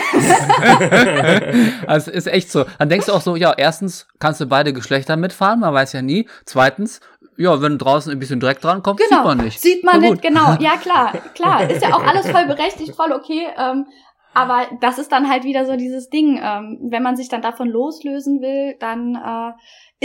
also 1.87 2.11
ist 2.11 2.27
echt 2.27 2.53
so. 2.53 2.67
Dann 2.79 2.91
denkst 2.91 3.07
du 3.07 3.13
auch 3.13 3.23
so, 3.23 3.35
ja, 3.35 3.55
erstens 3.57 4.07
kannst 4.19 4.43
du 4.43 4.47
beide 4.47 4.75
Geschlechter 4.75 5.17
mitfahren, 5.17 5.61
man 5.61 5.73
weiß 5.73 5.95
ja 5.95 6.03
nie. 6.03 6.29
Zweitens, 6.45 7.01
ja, 7.39 7.63
wenn 7.63 7.79
draußen 7.79 8.13
ein 8.13 8.19
bisschen 8.19 8.39
Dreck 8.39 8.61
dran 8.61 8.83
kommt, 8.83 9.01
Genau, 9.01 9.23
sieht 9.23 9.25
man 9.25 9.39
nicht. 9.39 9.61
Sieht 9.61 9.85
man 9.85 10.01
nicht, 10.01 10.21
genau. 10.21 10.57
Ja, 10.61 10.77
klar, 10.77 11.13
klar. 11.35 11.71
Ist 11.71 11.83
ja 11.83 11.95
auch 11.95 12.05
alles 12.05 12.29
voll 12.29 12.45
berechtigt, 12.45 12.95
voll 12.95 13.13
okay. 13.13 13.47
Ähm, 13.57 13.87
aber 14.35 14.67
das 14.81 14.99
ist 14.99 15.13
dann 15.13 15.29
halt 15.29 15.45
wieder 15.45 15.67
so 15.67 15.77
dieses 15.77 16.09
Ding. 16.09 16.41
Ähm, 16.43 16.79
wenn 16.83 17.03
man 17.03 17.17
sich 17.17 17.29
dann 17.29 17.43
davon 17.43 17.69
loslösen 17.69 18.41
will, 18.41 18.77
dann 18.79 19.15
äh, 19.15 19.53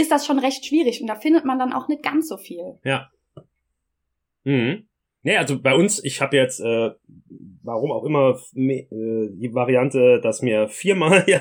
ist 0.00 0.10
das 0.10 0.26
schon 0.26 0.38
recht 0.38 0.64
schwierig 0.64 1.00
und 1.00 1.06
da 1.06 1.16
findet 1.16 1.44
man 1.44 1.58
dann 1.58 1.72
auch 1.72 1.88
nicht 1.88 2.02
ganz 2.02 2.28
so 2.28 2.36
viel. 2.36 2.78
Mhm. 4.44 4.86
Nee, 5.22 5.36
also 5.36 5.60
bei 5.60 5.74
uns, 5.74 6.02
ich 6.02 6.20
habe 6.22 6.36
jetzt, 6.36 6.60
äh, 6.60 6.90
warum 7.62 7.92
auch 7.92 8.04
immer, 8.04 8.38
me- 8.54 8.86
äh, 8.90 9.28
die 9.32 9.52
Variante, 9.52 10.18
dass 10.22 10.40
mir 10.40 10.68
viermal 10.68 11.24
ja 11.28 11.38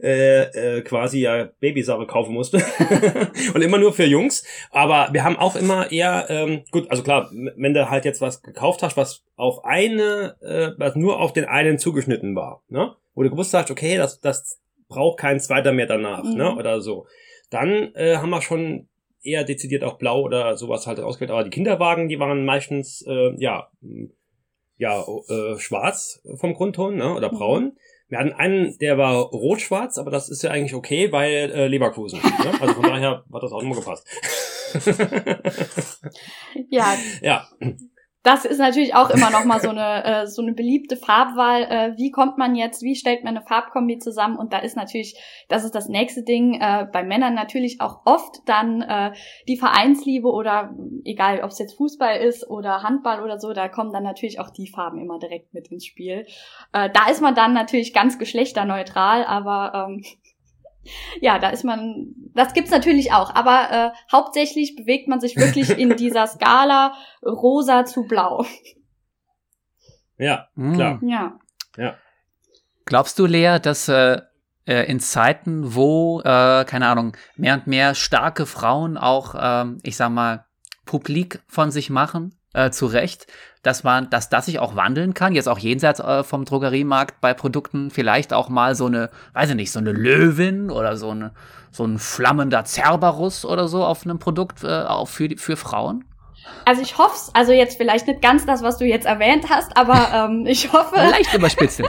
äh, 0.00 0.78
äh, 0.78 0.80
quasi 0.82 1.20
ja 1.20 1.50
Babysache 1.60 2.06
kaufen 2.06 2.32
musste. 2.32 2.58
Und 3.54 3.62
immer 3.62 3.78
nur 3.78 3.92
für 3.92 4.04
Jungs. 4.06 4.44
Aber 4.70 5.08
wir 5.12 5.22
haben 5.24 5.36
auch 5.36 5.56
immer 5.56 5.92
eher, 5.92 6.26
ähm, 6.30 6.62
gut, 6.70 6.90
also 6.90 7.02
klar, 7.02 7.30
wenn 7.56 7.74
du 7.74 7.90
halt 7.90 8.04
jetzt 8.04 8.20
was 8.20 8.42
gekauft 8.42 8.82
hast, 8.82 8.96
was 8.96 9.22
auf 9.36 9.64
eine, 9.64 10.36
äh, 10.40 10.70
was 10.78 10.96
nur 10.96 11.20
auf 11.20 11.32
den 11.32 11.44
einen 11.44 11.78
zugeschnitten 11.78 12.34
war, 12.34 12.62
ne? 12.68 12.94
Wo 13.14 13.22
du 13.22 13.30
gewusst 13.30 13.52
hast, 13.52 13.70
okay, 13.70 13.98
das, 13.98 14.20
das 14.20 14.60
braucht 14.88 15.18
kein 15.18 15.40
zweiter 15.40 15.72
mehr 15.72 15.86
danach, 15.86 16.24
Mhm. 16.24 16.34
ne? 16.36 16.56
Oder 16.56 16.80
so. 16.80 17.06
Dann 17.50 17.94
äh, 17.94 18.16
haben 18.16 18.30
wir 18.30 18.40
schon 18.40 18.88
eher 19.22 19.44
dezidiert 19.44 19.84
auch 19.84 19.98
blau 19.98 20.22
oder 20.22 20.56
sowas 20.56 20.86
halt 20.86 21.00
ausgewählt. 21.00 21.30
Aber 21.30 21.44
die 21.44 21.50
Kinderwagen, 21.50 22.08
die 22.08 22.18
waren 22.18 22.44
meistens, 22.44 23.02
äh, 23.06 23.32
ja, 23.38 23.68
ja, 24.76 25.04
äh, 25.28 25.58
schwarz 25.58 26.22
vom 26.36 26.54
Grundton, 26.54 26.96
ne, 26.96 27.14
oder 27.14 27.32
Mhm. 27.32 27.36
braun. 27.36 27.72
Wir 28.08 28.18
hatten 28.18 28.32
einen, 28.32 28.76
der 28.78 28.98
war 28.98 29.16
rot-schwarz, 29.16 29.96
aber 29.96 30.10
das 30.10 30.28
ist 30.28 30.42
ja 30.42 30.50
eigentlich 30.50 30.74
okay, 30.74 31.12
weil 31.12 31.50
äh, 31.50 31.66
Leverkusen. 31.68 32.20
ne? 32.20 32.60
Also 32.60 32.74
von 32.74 32.82
daher 32.82 33.24
hat 33.32 33.42
das 33.42 33.52
auch 33.52 33.62
immer 33.62 33.74
gepasst. 33.74 34.06
Ja, 36.70 36.94
ja, 37.22 37.48
das 38.22 38.44
ist 38.44 38.58
natürlich 38.58 38.94
auch 38.94 39.10
immer 39.10 39.30
noch 39.30 39.44
mal 39.44 39.60
so 39.60 39.70
eine 39.70 40.04
äh, 40.22 40.26
so 40.26 40.42
eine 40.42 40.52
beliebte 40.52 40.96
Farbwahl. 40.96 41.62
Äh, 41.62 41.96
wie 41.96 42.10
kommt 42.10 42.38
man 42.38 42.54
jetzt? 42.54 42.82
Wie 42.82 42.94
stellt 42.94 43.24
man 43.24 43.36
eine 43.36 43.44
Farbkombi 43.44 43.98
zusammen? 43.98 44.36
Und 44.36 44.52
da 44.52 44.58
ist 44.58 44.76
natürlich, 44.76 45.16
das 45.48 45.64
ist 45.64 45.74
das 45.74 45.88
nächste 45.88 46.22
Ding. 46.22 46.60
Äh, 46.60 46.86
bei 46.92 47.02
Männern 47.02 47.34
natürlich 47.34 47.80
auch 47.80 48.02
oft 48.04 48.40
dann 48.46 48.82
äh, 48.82 49.12
die 49.48 49.56
Vereinsliebe 49.56 50.28
oder 50.28 50.74
egal, 51.04 51.42
ob 51.42 51.50
es 51.50 51.58
jetzt 51.58 51.76
Fußball 51.76 52.18
ist 52.18 52.48
oder 52.48 52.82
Handball 52.82 53.22
oder 53.22 53.38
so, 53.38 53.52
da 53.52 53.68
kommen 53.68 53.92
dann 53.92 54.04
natürlich 54.04 54.38
auch 54.38 54.50
die 54.50 54.68
Farben 54.68 55.00
immer 55.00 55.18
direkt 55.18 55.52
mit 55.52 55.68
ins 55.68 55.84
Spiel. 55.84 56.26
Äh, 56.72 56.90
da 56.90 57.10
ist 57.10 57.20
man 57.20 57.34
dann 57.34 57.52
natürlich 57.52 57.92
ganz 57.92 58.18
geschlechterneutral, 58.18 59.24
aber 59.24 59.88
ähm, 59.88 60.04
ja, 61.20 61.38
da 61.38 61.50
ist 61.50 61.64
man, 61.64 62.14
das 62.34 62.54
gibt's 62.54 62.70
natürlich 62.70 63.12
auch, 63.12 63.34
aber 63.34 63.70
äh, 63.70 63.90
hauptsächlich 64.10 64.76
bewegt 64.76 65.08
man 65.08 65.20
sich 65.20 65.36
wirklich 65.36 65.70
in 65.70 65.96
dieser 65.96 66.26
Skala 66.26 66.94
rosa 67.24 67.84
zu 67.84 68.04
blau. 68.04 68.44
ja, 70.18 70.48
Mm. 70.54 70.74
klar. 70.74 71.00
Ja. 71.02 71.96
Glaubst 72.84 73.18
du, 73.18 73.26
Lea, 73.26 73.58
dass 73.62 73.88
äh, 73.88 74.20
äh, 74.66 74.84
in 74.90 75.00
Zeiten, 75.00 75.74
wo, 75.74 76.20
äh, 76.20 76.64
keine 76.64 76.86
Ahnung, 76.88 77.16
mehr 77.36 77.54
und 77.54 77.66
mehr 77.66 77.94
starke 77.94 78.46
Frauen 78.46 78.96
auch, 78.98 79.34
ähm, 79.38 79.78
ich 79.82 79.96
sag 79.96 80.10
mal, 80.10 80.44
publik 80.84 81.40
von 81.48 81.70
sich 81.70 81.90
machen, 81.90 82.34
äh, 82.54 82.70
zu 82.70 82.86
Recht, 82.86 83.26
dass 83.62 83.84
man, 83.84 84.10
dass 84.10 84.28
das 84.28 84.46
sich 84.46 84.58
auch 84.58 84.74
wandeln 84.74 85.14
kann, 85.14 85.34
jetzt 85.34 85.48
auch 85.48 85.58
jenseits 85.58 86.00
äh, 86.00 86.24
vom 86.24 86.44
Drogeriemarkt 86.44 87.20
bei 87.20 87.32
Produkten, 87.34 87.90
vielleicht 87.90 88.32
auch 88.32 88.48
mal 88.48 88.74
so 88.74 88.86
eine, 88.86 89.10
weiß 89.34 89.50
ich 89.50 89.56
nicht, 89.56 89.72
so 89.72 89.78
eine 89.78 89.92
Löwin 89.92 90.70
oder 90.70 90.96
so 90.96 91.10
eine, 91.10 91.32
so 91.70 91.84
ein 91.84 91.98
flammender 91.98 92.64
Cerberus 92.64 93.44
oder 93.44 93.68
so 93.68 93.84
auf 93.84 94.04
einem 94.04 94.18
Produkt 94.18 94.64
äh, 94.64 94.82
auch 94.82 95.08
für, 95.08 95.28
für 95.36 95.56
Frauen? 95.56 96.04
Also 96.64 96.82
ich 96.82 96.98
hoffe 96.98 97.30
also 97.34 97.52
jetzt 97.52 97.76
vielleicht 97.76 98.06
nicht 98.06 98.22
ganz 98.22 98.46
das, 98.46 98.62
was 98.62 98.78
du 98.78 98.84
jetzt 98.84 99.06
erwähnt 99.06 99.46
hast, 99.48 99.76
aber 99.76 100.28
ähm, 100.30 100.46
ich 100.46 100.72
hoffe, 100.72 100.96
Leicht 101.10 101.34
überspitzt. 101.34 101.82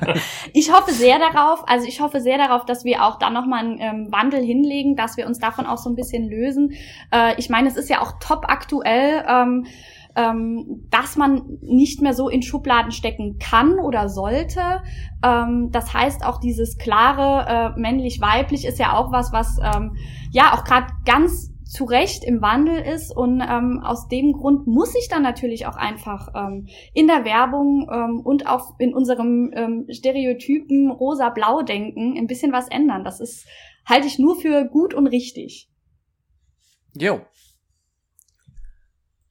ich 0.52 0.72
hoffe 0.72 0.92
sehr 0.92 1.18
darauf, 1.18 1.68
also 1.68 1.86
ich 1.86 2.00
hoffe 2.00 2.20
sehr 2.20 2.38
darauf, 2.38 2.64
dass 2.64 2.84
wir 2.84 3.04
auch 3.04 3.18
dann 3.18 3.32
nochmal 3.32 3.64
einen 3.64 3.78
ähm, 3.80 4.12
Wandel 4.12 4.42
hinlegen, 4.42 4.96
dass 4.96 5.16
wir 5.16 5.26
uns 5.26 5.38
davon 5.38 5.66
auch 5.66 5.78
so 5.78 5.90
ein 5.90 5.96
bisschen 5.96 6.28
lösen. 6.28 6.74
Äh, 7.12 7.34
ich 7.36 7.48
meine, 7.48 7.68
es 7.68 7.76
ist 7.76 7.88
ja 7.88 8.00
auch 8.00 8.12
top 8.20 8.46
aktuell, 8.48 9.24
ähm, 9.28 9.66
ähm, 10.16 10.86
dass 10.90 11.16
man 11.16 11.58
nicht 11.60 12.00
mehr 12.00 12.14
so 12.14 12.28
in 12.28 12.42
Schubladen 12.42 12.90
stecken 12.90 13.38
kann 13.38 13.78
oder 13.78 14.08
sollte. 14.08 14.82
Ähm, 15.22 15.68
das 15.70 15.92
heißt, 15.92 16.24
auch 16.24 16.40
dieses 16.40 16.78
klare 16.78 17.74
äh, 17.76 17.80
männlich-weiblich 17.80 18.64
ist 18.64 18.78
ja 18.78 18.96
auch 18.96 19.12
was, 19.12 19.32
was 19.32 19.58
ähm, 19.62 19.96
ja 20.32 20.54
auch 20.54 20.64
gerade 20.64 20.86
ganz 21.04 21.52
zu 21.64 21.84
Recht 21.84 22.24
im 22.24 22.40
Wandel 22.40 22.76
ist 22.76 23.14
und 23.14 23.40
ähm, 23.40 23.80
aus 23.84 24.08
dem 24.08 24.32
Grund 24.32 24.66
muss 24.68 24.92
sich 24.92 25.08
dann 25.08 25.22
natürlich 25.22 25.66
auch 25.66 25.76
einfach 25.76 26.28
ähm, 26.34 26.68
in 26.94 27.08
der 27.08 27.24
Werbung 27.24 27.90
ähm, 27.92 28.20
und 28.20 28.46
auch 28.46 28.78
in 28.78 28.94
unserem 28.94 29.50
ähm, 29.52 29.86
Stereotypen 29.90 30.90
rosa-blau-Denken 30.90 32.16
ein 32.16 32.28
bisschen 32.28 32.52
was 32.52 32.68
ändern. 32.68 33.04
Das 33.04 33.20
ist 33.20 33.46
halte 33.84 34.06
ich 34.06 34.18
nur 34.18 34.36
für 34.36 34.64
gut 34.64 34.94
und 34.94 35.06
richtig. 35.06 35.68
Jo. 36.94 37.20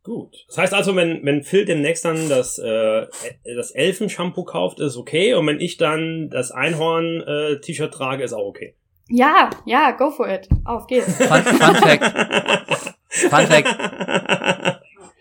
Gut. 0.06 0.46
Das 0.50 0.60
heißt 0.60 0.74
also, 0.76 0.96
wenn, 0.96 1.26
wenn 1.26 1.42
Phil 1.42 1.66
demnächst 1.66 2.06
dann 2.06 2.30
das, 2.30 2.60
äh, 2.60 3.08
das 3.44 3.72
Elfen-Shampoo 3.72 4.44
kauft, 4.44 4.80
ist 4.80 4.98
okay. 4.98 5.34
Und 5.34 5.48
wenn 5.48 5.60
ich 5.60 5.78
dann 5.78 6.30
das 6.30 6.52
Einhorn-T-Shirt 6.52 7.92
trage, 7.92 8.24
ist 8.24 8.34
auch 8.34 8.46
okay. 8.46 8.76
Ja, 9.10 9.50
ja, 9.66 9.92
go 9.92 10.12
for 10.12 10.30
it. 10.30 10.48
Auf 10.64 10.86
geht's. 10.86 11.18
Fun, 11.18 11.42
Fun 11.42 11.76
Fact. 11.76 12.96
Fun 13.10 13.48
Fact. 13.48 14.75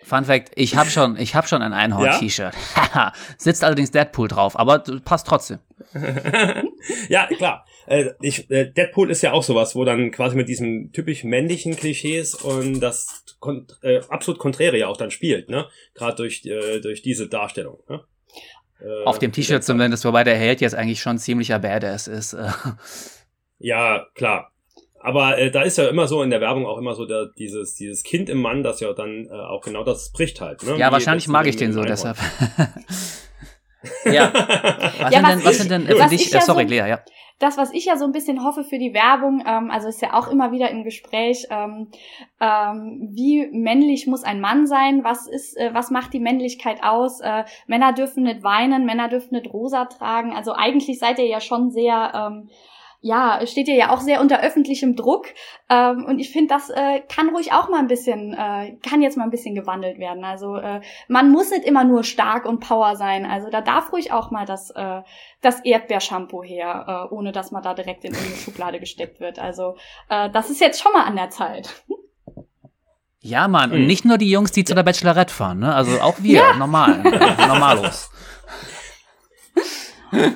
Fun 0.05 0.25
Fact, 0.25 0.53
ich 0.55 0.77
habe 0.77 0.91
schon, 0.91 1.17
ich 1.17 1.35
hab 1.35 1.49
schon 1.49 1.63
ein 1.63 1.73
Einhorn-T-Shirt. 1.73 2.55
Haha. 2.77 3.13
Sitzt 3.39 3.65
allerdings 3.65 3.91
Deadpool 3.91 4.29
drauf, 4.29 4.59
aber 4.59 4.81
passt 5.05 5.27
trotzdem. 5.27 5.59
ja, 7.09 7.27
klar. 7.27 7.65
Äh, 7.87 8.11
ich, 8.21 8.51
äh, 8.51 8.71
Deadpool 8.71 9.11
ist 9.11 9.23
ja 9.23 9.33
auch 9.33 9.43
sowas, 9.43 9.75
wo 9.75 9.85
dann 9.85 10.11
quasi 10.11 10.37
mit 10.37 10.49
diesen 10.49 10.93
typisch 10.93 11.25
männlichen 11.25 11.77
Klischees 11.77 12.35
und 12.35 12.81
das 12.81 13.25
kon 13.41 13.67
äh, 13.83 14.01
absolut 14.09 14.39
Konträre 14.39 14.79
ja 14.79 14.89
auch 14.89 14.97
dann 14.97 15.11
spielt, 15.11 15.49
ne? 15.49 15.69
Gerade 15.95 16.17
durch, 16.17 16.45
äh, 16.45 16.81
durch 16.81 17.03
diese 17.03 17.29
Darstellung. 17.29 17.79
Ne? 17.89 18.05
Äh, 18.81 19.05
Auf 19.05 19.19
dem 19.19 19.33
T-Shirt 19.33 19.65
zumindest, 19.65 20.05
wobei 20.05 20.25
der 20.25 20.37
Held 20.37 20.61
jetzt 20.61 20.75
eigentlich 20.75 21.01
schon 21.01 21.19
ziemlicher 21.19 21.59
Badass 21.59 22.09
ist. 22.09 22.35
äh. 22.35 22.49
Ja, 23.59 24.07
klar. 24.15 24.53
Aber 25.05 25.39
äh, 25.39 25.51
da 25.51 25.63
ist 25.63 25.77
ja 25.79 25.87
immer 25.89 26.07
so 26.09 26.23
in 26.23 26.31
der 26.31 26.41
Werbung 26.41 26.65
auch 26.67 26.79
immer 26.79 26.95
so 26.95 27.05
der, 27.05 27.27
dieses, 27.39 27.75
dieses 27.75 28.03
Kind 28.03 28.31
im 28.31 28.41
Mann, 28.41 28.63
das 28.63 28.81
ja 28.81 28.93
dann 28.95 29.27
äh, 29.27 29.33
auch 29.33 29.61
genau 29.61 29.85
das 29.85 30.11
bricht 30.13 30.41
halt. 30.41 30.63
Ne? 30.63 30.77
Ja, 30.79 30.89
Wie 30.89 30.93
wahrscheinlich 30.93 31.29
mag 31.29 31.47
ich 31.47 31.57
den 31.57 31.73
so, 31.75 31.83
deshalb. 31.83 32.17
ja. 34.07 34.33
Was 35.01 35.13
Ja, 35.13 35.21
sind 35.21 35.23
was 35.23 35.31
denn, 35.37 35.45
was 35.45 35.59
sind 35.59 35.71
denn 35.71 35.87
äh, 35.87 35.95
was 35.99 36.03
für 36.05 36.09
dich, 36.09 36.27
ich 36.27 36.33
ja 36.33 36.39
äh, 36.39 36.43
sorry, 36.43 36.63
so- 36.65 36.69
Lea, 36.71 36.89
ja. 36.89 37.01
das, 37.39 37.59
was 37.59 37.73
ich 37.75 37.85
ja 37.85 37.97
so 37.99 38.05
ein 38.07 38.13
bisschen 38.13 38.43
hoffe 38.45 38.65
für 38.65 38.79
die 38.79 38.95
Werbung, 38.95 39.43
ähm, 39.47 39.71
also 39.71 39.89
ist 39.89 40.01
ja 40.01 40.15
auch 40.15 40.29
immer 40.29 40.53
wieder 40.53 40.71
im 40.71 40.85
Gespräch, 40.85 41.47
ähm, 41.51 41.89
ähm, 42.41 43.09
wie 43.13 43.47
männlich 43.53 44.07
muss 44.07 44.25
ein 44.25 44.41
Mann 44.41 44.67
sein? 44.67 45.05
Was 45.05 45.27
ist, 45.27 45.57
äh, 45.59 45.71
was 45.75 45.91
macht 45.91 46.15
die 46.15 46.21
Männlichkeit 46.21 46.83
aus? 46.83 47.21
Äh, 47.21 47.45
Männer 47.67 47.93
dürfen 47.93 48.23
nicht 48.23 48.43
weinen, 48.43 48.87
Männer 48.87 49.09
dürfen 49.09 49.35
nicht 49.35 49.53
rosa 49.53 49.85
tragen. 49.85 50.33
Also 50.33 50.53
eigentlich 50.55 50.99
seid 50.99 51.19
ihr 51.19 51.27
ja 51.27 51.41
schon 51.41 51.71
sehr, 51.71 52.13
ähm, 52.15 52.49
ja, 53.05 53.47
steht 53.47 53.69
ihr 53.69 53.75
ja 53.75 53.91
auch 53.91 54.01
sehr 54.01 54.23
unter 54.23 54.41
öffentlichem 54.41 54.97
Druck. 54.97 55.27
Ähm, 55.69 56.07
und 56.07 56.21
ich 56.21 56.31
finde, 56.31 56.55
das 56.55 56.71
äh, 56.71 57.01
kann 57.07 57.29
ruhig 57.29 57.53
auch 57.53 57.69
mal 57.69 57.81
ein 57.81 57.87
bisschen, 57.87 58.33
äh, 58.33 58.77
kann 58.77 59.03
jetzt 59.03 59.19
mal 59.19 59.25
ein 59.25 59.31
bisschen 59.31 59.55
gewandelt 59.55 59.99
werden. 59.99 60.25
Also 60.25 60.57
äh, 60.57 60.81
man 61.07 61.31
muss 61.31 61.51
nicht 61.51 61.67
immer 61.67 61.85
nur 61.85 62.03
stark 62.03 62.47
und 62.47 62.61
Power 62.61 62.97
sein. 62.97 63.27
Also 63.27 63.51
da 63.51 63.61
darf 63.61 63.93
ruhig 63.93 64.11
auch 64.11 64.31
mal 64.31 64.47
das, 64.47 64.71
äh, 64.71 65.03
das 65.43 65.61
Erdbeershampoo 65.61 66.43
her, 66.43 67.09
äh, 67.11 67.15
ohne 67.15 67.33
dass 67.33 67.51
man 67.51 67.63
da 67.63 67.75
direkt 67.75 68.07
in 68.07 68.15
eine 68.15 68.37
Schublade 68.37 68.81
gesteckt 68.81 69.21
wird. 69.21 69.39
Also 69.39 69.77
äh, 70.09 70.31
das 70.31 70.49
ist 70.49 70.63
jetzt 70.63 70.81
schon 70.81 70.93
mal 70.95 71.05
an 71.05 71.17
der 71.17 71.29
Zeit. 71.29 71.85
Ja, 73.21 73.49
Mann, 73.49 73.71
und 73.71 73.81
Hm. 73.81 73.87
nicht 73.87 74.07
nur 74.07 74.17
die 74.17 74.31
Jungs, 74.31 74.53
die 74.53 74.65
zu 74.65 74.75
der 74.75 74.83
Bachelorette 74.83 75.33
fahren, 75.33 75.59
ne? 75.59 75.75
Also 75.75 76.01
auch 76.01 76.17
wir, 76.21 76.43
normal, 76.59 77.01
äh, 77.05 77.47
normalos. 77.47 78.11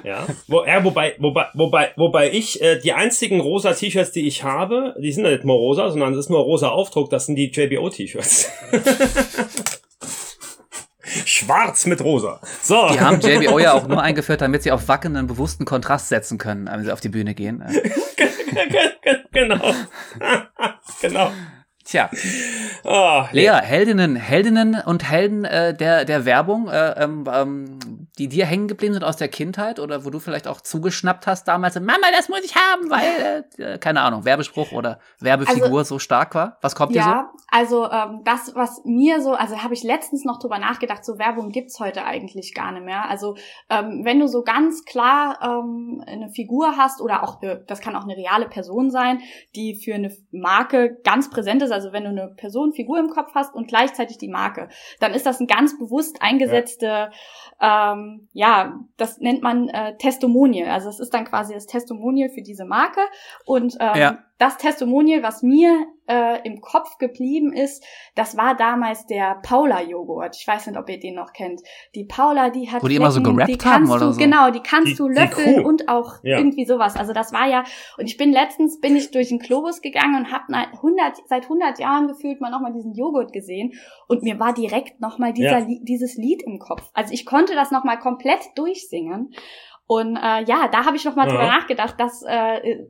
Ja, 0.05 0.27
Wo, 0.47 0.65
ja 0.65 0.83
wobei, 0.85 1.15
wobei, 1.19 1.47
wobei, 1.55 1.93
wobei 1.97 2.31
ich, 2.33 2.61
äh, 2.63 2.79
die 2.81 2.93
einzigen 2.93 3.41
rosa 3.41 3.73
T-Shirts, 3.73 4.13
die 4.13 4.27
ich 4.27 4.43
habe, 4.43 4.95
die 4.99 5.13
sind 5.13 5.25
ja 5.25 5.31
nicht 5.31 5.45
mal 5.45 5.55
rosa, 5.55 5.91
sondern 5.91 6.13
es 6.13 6.19
ist 6.19 6.31
nur 6.31 6.41
rosa 6.41 6.69
Aufdruck, 6.69 7.11
das 7.11 7.27
sind 7.27 7.37
die 7.37 7.51
JBO-T-Shirts. 7.51 8.51
Schwarz 11.25 11.87
mit 11.87 12.03
rosa. 12.03 12.41
So. 12.63 12.89
Die 12.93 13.01
haben 13.01 13.21
JBO 13.21 13.59
ja 13.59 13.73
auch 13.73 13.89
nur 13.89 14.03
eingeführt, 14.03 14.41
damit 14.41 14.63
sie 14.63 14.73
auf 14.73 14.89
Wacken 14.89 15.17
einen 15.17 15.27
bewussten 15.27 15.65
Kontrast 15.65 16.09
setzen 16.09 16.39
können, 16.39 16.69
wenn 16.71 16.85
sie 16.85 16.93
auf 16.93 17.01
die 17.01 17.09
Bühne 17.09 17.35
gehen. 17.35 17.63
Äh, 17.63 17.83
genau. 19.33 19.75
genau. 21.01 21.33
Tja, 21.85 22.11
Oh, 22.85 23.25
Lea, 23.33 23.61
Heldinnen, 23.63 24.17
Heldinnen 24.17 24.77
und 24.85 25.11
Helden 25.11 25.45
äh, 25.45 25.75
der, 25.75 26.05
der 26.05 26.25
Werbung, 26.25 26.69
äh, 26.69 27.03
ähm, 27.03 27.25
ähm, 27.33 27.98
die 28.19 28.29
dir 28.29 28.47
hängen 28.47 28.67
geblieben 28.67 28.95
sind 28.95 29.05
aus 29.05 29.17
der 29.17 29.29
Kindheit 29.29 29.79
oder 29.79 30.05
wo 30.05 30.11
du 30.11 30.19
vielleicht 30.19 30.49
auch 30.49 30.61
zugeschnappt 30.61 31.27
hast 31.27 31.47
damals, 31.47 31.77
Mama, 31.77 32.07
das 32.13 32.29
muss 32.29 32.41
ich 32.45 32.57
haben, 32.57 32.91
weil, 32.91 33.45
äh, 33.59 33.75
äh, 33.75 33.79
keine 33.79 34.01
Ahnung, 34.01 34.25
Werbespruch 34.25 34.73
oder 34.73 34.99
Werbefigur 35.21 35.85
so 35.85 35.99
stark 35.99 36.35
war. 36.35 36.59
Was 36.61 36.75
kommt 36.75 36.95
dir 36.95 37.03
so? 37.03 37.09
Ja, 37.09 37.31
also 37.49 37.91
ähm, 37.91 38.23
das, 38.25 38.55
was 38.55 38.83
mir 38.85 39.23
so, 39.23 39.33
also 39.33 39.63
habe 39.63 39.75
ich 39.75 39.85
letztens 39.85 40.25
noch 40.25 40.39
drüber 40.39 40.59
nachgedacht, 40.59 41.05
so 41.05 41.19
Werbung 41.19 41.51
gibt's 41.51 41.79
heute 41.79 42.05
eigentlich 42.05 42.55
gar 42.55 42.73
nicht 42.73 42.85
mehr. 42.85 43.09
Also 43.09 43.37
ähm, 43.71 44.05
wenn 44.05 44.19
du 44.19 44.27
so 44.27 44.43
ganz 44.43 44.85
klar 44.85 45.39
ähm, 45.43 46.03
eine 46.07 46.31
Figur 46.31 46.77
hast 46.77 47.01
oder 47.01 47.23
auch, 47.23 47.41
eine, 47.41 47.65
das 47.67 47.81
kann 47.81 47.95
auch 47.95 48.05
eine 48.05 48.17
reale 48.17 48.49
Person 48.49 48.91
sein, 48.91 49.21
die 49.55 49.77
für 49.77 49.95
eine 49.95 50.13
Marke 50.33 50.99
ganz 51.05 51.31
präsent 51.31 51.63
ist, 51.63 51.71
also 51.71 51.93
wenn 51.93 52.05
du 52.05 52.11
eine 52.11 52.35
Person, 52.37 52.73
Figur 52.73 52.99
im 52.99 53.11
Kopf 53.11 53.31
hast 53.35 53.55
und 53.55 53.69
gleichzeitig 53.69 54.19
die 54.19 54.29
Marke, 54.29 54.69
dann 54.99 55.15
ist 55.15 55.25
das 55.25 55.41
ein 55.41 55.47
ganz 55.47 55.79
bewusst 55.79 56.21
eingesetzte, 56.21 57.11
ähm, 57.61 58.08
ja, 58.33 58.79
das 58.97 59.19
nennt 59.19 59.43
man 59.43 59.69
äh, 59.69 59.97
Testimonial. 59.99 60.71
Also 60.71 60.89
es 60.89 61.01
ist 61.01 61.15
dann 61.15 61.25
quasi 61.25 61.55
das 61.55 61.67
Testimonial 61.67 62.29
für 62.31 62.43
diese 62.43 62.65
Marke 62.65 63.01
und 63.45 63.77
ähm, 63.81 63.97
Ja. 63.97 64.25
Das 64.39 64.57
Testimonial, 64.57 65.23
was 65.23 65.43
mir 65.43 65.87
äh, 66.07 66.41
im 66.47 66.61
Kopf 66.61 66.97
geblieben 66.99 67.53
ist, 67.53 67.85
das 68.15 68.37
war 68.37 68.57
damals 68.57 69.05
der 69.07 69.41
Paula-Joghurt. 69.43 70.37
Ich 70.41 70.47
weiß 70.47 70.69
nicht, 70.69 70.79
ob 70.79 70.89
ihr 70.89 70.99
den 71.01 71.17
noch 71.17 71.33
kennt. 71.33 71.61
Die 71.95 72.05
Paula, 72.05 72.49
die 72.51 72.71
hat 72.71 72.83
Wo 72.83 72.89
die 72.89 72.97
immer 72.97 73.11
so 73.11 73.21
Flecken, 73.21 73.37
gerappt 73.37 73.51
die 73.53 73.59
kannst 73.59 73.75
haben 73.75 73.87
du, 74.01 74.05
oder 74.07 74.13
so? 74.13 74.19
Genau, 74.21 74.51
die 74.51 74.61
kannst 74.61 74.93
Die- 74.93 74.95
du 74.95 75.09
löffeln 75.09 75.65
und 75.67 75.89
auch 75.89 76.15
Ja. 76.23 76.39
irgendwie 76.39 76.65
sowas. 76.67 76.97
Also 76.97 77.13
das 77.13 77.33
war 77.33 77.47
ja, 77.49 77.65
und 77.99 78.07
ich 78.07 78.17
bin 78.17 78.33
letztens, 78.33 78.81
bin 78.81 78.97
ich 78.97 79.11
durch 79.11 79.29
den 79.29 79.39
Globus 79.41 79.83
gegangen 79.83 80.15
und 80.15 80.33
habe 80.33 80.45
100, 80.81 81.17
seit 81.27 81.45
100 81.49 81.79
Jahren 81.81 82.07
gefühlt 82.09 82.41
mal 82.41 82.51
nochmal 82.51 82.73
diesen 82.73 82.95
Joghurt 82.95 83.33
gesehen 83.33 83.73
und 84.07 84.23
mir 84.23 84.39
war 84.39 84.55
direkt 84.55 85.01
nochmal 85.01 85.33
dieser 85.33 85.59
Ja. 85.59 85.67
Li- 85.67 85.81
dieses 85.83 86.17
Lied 86.17 86.43
im 86.45 86.59
Kopf. 86.59 86.89
Also 86.95 87.13
ich 87.13 87.27
konnte 87.27 87.55
das 87.55 87.71
nochmal 87.71 87.99
komplett 87.99 88.41
durchsingen. 88.55 89.33
Und 89.91 90.17
äh, 90.17 90.45
ja, 90.45 90.69
da 90.71 90.85
habe 90.85 90.97
ich 90.97 91.05
nochmal 91.07 91.27
Ja. 91.29 91.33
drüber 91.33 91.47
nachgedacht, 91.47 91.99
dass 91.99 92.23
äh, 92.29 92.85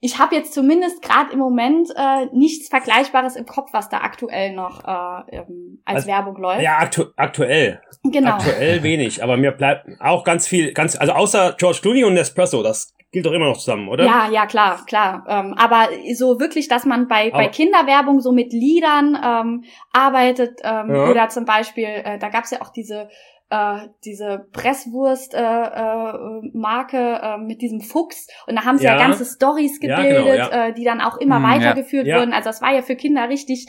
ich 0.00 0.18
habe 0.18 0.34
jetzt 0.34 0.52
zumindest 0.52 1.02
gerade 1.02 1.32
im 1.32 1.38
Moment 1.38 1.88
äh, 1.96 2.26
nichts 2.32 2.68
Vergleichbares 2.68 3.34
im 3.36 3.46
Kopf, 3.46 3.70
was 3.72 3.88
da 3.88 3.98
aktuell 3.98 4.52
noch 4.54 4.84
äh, 4.84 5.36
ähm, 5.36 5.80
als 5.84 5.96
Also, 5.96 6.08
Werbung 6.08 6.36
läuft. 6.36 6.62
Ja, 6.62 6.78
aktu 6.78 7.04
aktuell. 7.16 7.80
genau. 8.04 8.32
Aktuell 8.32 8.82
wenig, 8.82 9.22
aber 9.22 9.36
mir 9.36 9.52
bleibt 9.52 9.86
auch 10.00 10.22
ganz 10.24 10.46
viel, 10.46 10.72
ganz, 10.72 10.96
also 10.96 11.12
außer 11.12 11.54
George 11.58 11.78
Clooney 11.82 12.04
und 12.04 12.14
Nespresso, 12.14 12.62
das 12.62 12.92
gilt 13.12 13.24
doch 13.24 13.32
immer 13.32 13.46
noch 13.46 13.56
zusammen, 13.56 13.88
oder? 13.88 14.04
Ja, 14.04 14.28
ja, 14.30 14.46
klar, 14.46 14.84
klar. 14.86 15.24
Ähm, 15.28 15.54
aber 15.56 15.88
so 16.14 16.38
wirklich, 16.38 16.68
dass 16.68 16.84
man 16.84 17.08
bei, 17.08 17.30
bei 17.30 17.48
Kinderwerbung 17.48 18.20
so 18.20 18.32
mit 18.32 18.52
Liedern 18.52 19.16
ähm, 19.24 19.64
arbeitet 19.92 20.60
ähm, 20.62 20.94
Ja. 20.94 21.08
oder 21.10 21.28
zum 21.30 21.46
Beispiel, 21.46 21.84
äh, 21.86 22.18
da 22.18 22.28
gab's 22.28 22.50
ja 22.50 22.60
auch 22.60 22.68
diese 22.70 23.08
äh, 23.50 23.88
diese 24.04 24.46
Presswurst 24.52 25.34
äh, 25.34 25.38
äh, 25.38 26.12
Marke 26.52 27.20
äh, 27.22 27.38
mit 27.38 27.62
diesem 27.62 27.80
Fuchs 27.80 28.26
und 28.46 28.56
da 28.56 28.64
haben 28.64 28.78
sie 28.78 28.84
ja, 28.84 28.92
Ja. 28.94 28.98
ganze 28.98 29.24
Stories 29.24 29.78
Ja, 29.82 29.96
gebildet, 30.02 30.24
genau, 30.24 30.34
ja. 30.36 30.66
äh, 30.68 30.72
die 30.74 30.84
dann 30.84 31.00
auch 31.00 31.16
immer 31.18 31.36
Hm, 31.36 31.44
ja. 31.44 31.50
weitergeführt 31.50 32.06
Ja. 32.06 32.18
wurden. 32.20 32.32
Also 32.32 32.48
das 32.48 32.60
war 32.62 32.74
ja 32.74 32.82
für 32.82 32.96
Kinder 32.96 33.28
richtig 33.28 33.66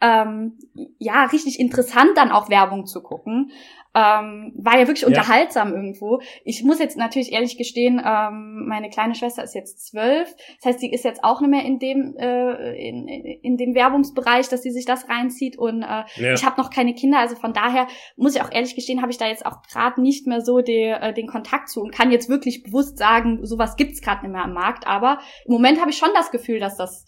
ähm, 0.00 0.58
ja 0.98 1.24
richtig 1.26 1.58
interessant 1.60 2.10
dann 2.16 2.30
auch 2.32 2.50
Werbung 2.50 2.84
zu 2.86 3.02
gucken. 3.02 3.52
Ähm, 3.96 4.52
war 4.56 4.74
ja 4.76 4.88
wirklich 4.88 5.02
Ja. 5.02 5.08
unterhaltsam 5.08 5.72
irgendwo. 5.72 6.20
Ich 6.44 6.64
muss 6.64 6.80
jetzt 6.80 6.96
natürlich 6.96 7.32
ehrlich 7.32 7.56
gestehen, 7.56 8.02
ähm, 8.04 8.66
meine 8.66 8.90
kleine 8.90 9.14
Schwester 9.14 9.44
ist 9.44 9.54
jetzt 9.54 9.86
zwölf. 9.86 10.28
Das 10.56 10.66
heißt, 10.72 10.80
sie 10.80 10.90
ist 10.90 11.04
jetzt 11.04 11.22
auch 11.22 11.40
nicht 11.40 11.50
mehr 11.50 11.64
in 11.64 11.78
dem 11.78 12.16
äh, 12.18 12.72
in, 12.88 13.06
in 13.06 13.56
dem 13.56 13.74
Werbungsbereich, 13.76 14.48
dass 14.48 14.62
sie 14.62 14.72
sich 14.72 14.84
das 14.84 15.08
reinzieht. 15.08 15.56
Und 15.56 15.82
äh, 15.82 16.02
Ja. 16.16 16.32
ich 16.34 16.44
habe 16.44 16.60
noch 16.60 16.70
keine 16.70 16.94
Kinder, 16.94 17.18
also 17.20 17.36
von 17.36 17.52
daher 17.52 17.86
muss 18.16 18.34
ich 18.34 18.42
auch 18.42 18.50
ehrlich 18.50 18.74
gestehen, 18.74 19.00
habe 19.00 19.12
ich 19.12 19.18
da 19.18 19.26
jetzt 19.28 19.46
auch 19.46 19.62
gerade 19.62 20.02
nicht 20.02 20.26
mehr 20.26 20.40
so 20.40 20.60
de, 20.60 20.90
äh, 20.90 21.12
den 21.14 21.28
Kontakt 21.28 21.68
zu 21.68 21.80
und 21.80 21.94
kann 21.94 22.10
jetzt 22.10 22.28
wirklich 22.28 22.64
bewusst 22.64 22.98
sagen, 22.98 23.46
sowas 23.46 23.76
gibt's 23.76 24.00
gerade 24.00 24.22
nicht 24.22 24.32
mehr 24.32 24.42
am 24.44 24.54
Markt. 24.54 24.88
Aber 24.88 25.20
im 25.46 25.52
Moment 25.52 25.80
habe 25.80 25.90
ich 25.90 25.98
schon 25.98 26.10
das 26.14 26.32
Gefühl, 26.32 26.58
dass 26.58 26.76
das 26.76 27.06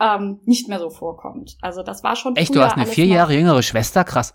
ähm, 0.00 0.40
nicht 0.44 0.68
mehr 0.68 0.80
so 0.80 0.90
vorkommt. 0.90 1.56
Also 1.62 1.82
das 1.82 2.04
war 2.04 2.14
schon 2.16 2.36
Echt, 2.36 2.54
du 2.54 2.60
hast 2.60 2.76
eine 2.76 2.84
vier 2.84 3.06
Jahre 3.06 3.32
jüngere 3.32 3.62
Schwester? 3.62 4.04
Krass. 4.04 4.34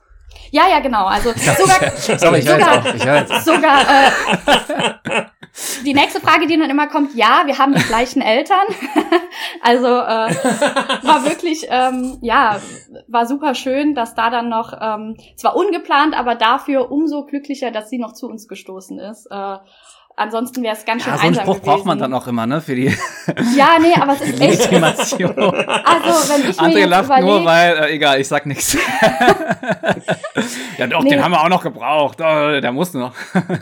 Ja, 0.52 0.64
ja, 0.70 0.80
genau. 0.80 1.06
Also 1.06 1.32
sogar 1.58 1.92
Sorry, 2.20 2.40
ich 2.40 2.48
höre 2.48 2.58
jetzt 2.58 2.66
sogar- 2.68 2.78
auf. 2.80 2.96
Ich 2.96 3.06
höre 3.06 3.20
jetzt. 3.20 3.46
sogar 3.46 3.82
äh, 3.82 5.22
die 5.86 5.94
nächste 5.94 6.22
Frage, 6.22 6.48
die 6.48 6.58
dann 6.58 6.70
immer 6.70 6.88
kommt, 6.88 7.16
ja, 7.16 7.44
wir 7.46 7.58
haben 7.58 7.74
die 7.74 7.84
gleichen 7.84 8.22
Eltern. 8.22 8.66
also 9.62 9.88
äh, 9.88 10.34
war 11.04 11.26
wirklich, 11.26 11.68
ähm, 11.70 12.18
ja, 12.22 12.60
war 13.08 13.26
super 13.26 13.54
schön, 13.56 13.94
dass 13.96 14.16
da 14.16 14.30
dann 14.30 14.50
noch, 14.50 14.74
ähm, 14.80 15.18
zwar 15.36 15.56
ungeplant, 15.56 16.18
aber 16.18 16.36
dafür 16.36 16.92
umso 16.92 17.26
glücklicher, 17.26 17.72
dass 17.72 17.90
sie 17.90 17.98
noch 17.98 18.14
zu 18.14 18.28
uns 18.28 18.48
gestoßen 18.48 19.00
ist. 19.00 19.28
Äh, 19.30 19.58
ansonsten 20.16 20.64
wäre 20.64 20.76
es 20.76 20.86
ganz 20.86 21.04
schön 21.04 21.12
Ja, 21.14 21.18
so 21.18 21.22
einen 21.26 21.30
einsam 21.38 21.44
Spruch 21.46 21.56
gewesen. 21.62 21.72
braucht 21.72 21.86
man 21.86 22.00
dann 22.00 22.14
auch 22.14 22.28
immer, 22.28 22.46
ne? 22.48 22.62
Für 22.62 22.76
die 22.76 22.88
Ja, 23.56 23.78
nee, 23.80 23.94
aber 24.00 24.14
es 24.14 24.22
ist 24.30 24.42
echt. 24.42 24.72
Legitimation. 24.72 25.36
Also 25.38 26.34
wenn 26.34 26.50
ich 26.50 26.62
mir 26.62 26.68
André 26.68 26.78
jetzt 26.80 26.90
lacht 26.90 27.22
nur, 27.22 27.46
weil, 27.46 27.78
äh, 27.78 27.94
egal, 27.96 28.20
ich 28.22 28.28
sag 28.28 28.46
nichts. 28.46 28.78
ja 30.78 30.88
doch, 30.88 31.02
Nee. 31.04 31.10
den 31.12 31.24
haben 31.24 31.32
wir 31.32 31.42
auch 31.44 31.50
noch 31.50 31.64
gebraucht. 31.64 32.20
Oh, 32.22 32.60
der 32.62 32.72
muss 32.72 32.94
noch. 32.94 33.14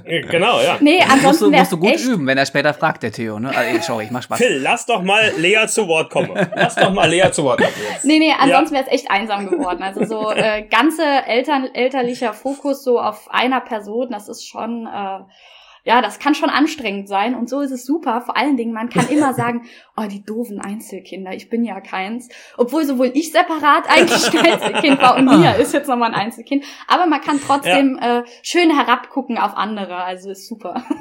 Genau, 0.05 0.59
ja. 0.61 0.77
nee, 0.79 0.97
musst, 0.99 1.11
ansonsten 1.11 1.45
du, 1.45 1.51
wäre 1.51 1.61
musst 1.61 1.71
du 1.71 1.77
gut 1.77 1.89
echt 1.91 2.05
üben, 2.05 2.27
wenn 2.27 2.37
er 2.37 2.45
später 2.45 2.73
fragt, 2.73 3.03
der 3.03 3.11
Theo. 3.11 3.39
Ne? 3.39 3.51
Also, 3.55 3.81
sorry, 3.81 4.05
ich 4.05 4.11
mach 4.11 4.23
Spaß. 4.23 4.37
Phil, 4.37 4.59
lass 4.61 4.85
doch 4.85 5.01
mal 5.01 5.31
Lea 5.37 5.67
zu 5.67 5.87
Wort 5.87 6.09
kommen. 6.09 6.31
Lass 6.55 6.75
doch 6.75 6.91
mal 6.93 7.09
Lea 7.09 7.31
zu 7.31 7.43
Wort 7.43 7.59
kommen 7.59 7.73
jetzt. 7.91 8.05
Nee, 8.05 8.19
nee, 8.19 8.33
ansonsten 8.37 8.75
wäre 8.75 8.85
es 8.87 8.91
echt 8.93 9.11
einsam 9.11 9.49
geworden. 9.49 9.83
Also 9.83 10.05
so 10.05 10.31
äh, 10.31 10.63
ganze 10.63 11.03
Eltern, 11.03 11.67
elterlicher 11.73 12.33
Fokus 12.33 12.83
so 12.83 12.99
auf 12.99 13.29
einer 13.31 13.61
Person, 13.61 14.09
das 14.11 14.27
ist 14.29 14.45
schon, 14.47 14.87
äh, 14.87 15.19
ja, 15.89 16.03
das 16.03 16.19
kann 16.19 16.35
schon 16.35 16.51
anstrengend 16.51 17.09
sein. 17.09 17.33
Und 17.33 17.49
so 17.49 17.61
ist 17.61 17.71
es 17.71 17.83
super. 17.83 18.21
Vor 18.21 18.37
allen 18.37 18.57
Dingen, 18.57 18.73
man 18.73 18.89
kann 18.89 19.09
immer 19.09 19.33
sagen, 19.41 19.63
oh, 19.97 20.03
die 20.03 20.23
doofen 20.23 20.61
Einzelkinder, 20.61 21.33
ich 21.33 21.49
bin 21.49 21.65
ja 21.65 21.81
keins. 21.81 22.29
Obwohl 22.57 22.85
sowohl 22.85 23.09
ich 23.15 23.31
separat 23.31 23.89
eigentlich 23.89 24.39
ein 24.39 24.53
Einzelkind 24.53 25.01
war 25.01 25.17
und 25.17 25.25
Mia 25.25 25.53
ist 25.53 25.73
jetzt 25.73 25.87
nochmal 25.87 26.13
ein 26.13 26.19
Einzelkind. 26.19 26.63
Aber 26.87 27.07
man 27.07 27.21
kann 27.21 27.39
trotzdem 27.43 27.97
äh, 27.99 28.21
schön 28.43 28.69
herabgucken 28.69 29.39
auf 29.39 29.57
andere. 29.57 29.95
Also 29.95 30.29
ist 30.29 30.47
super. 30.47 30.83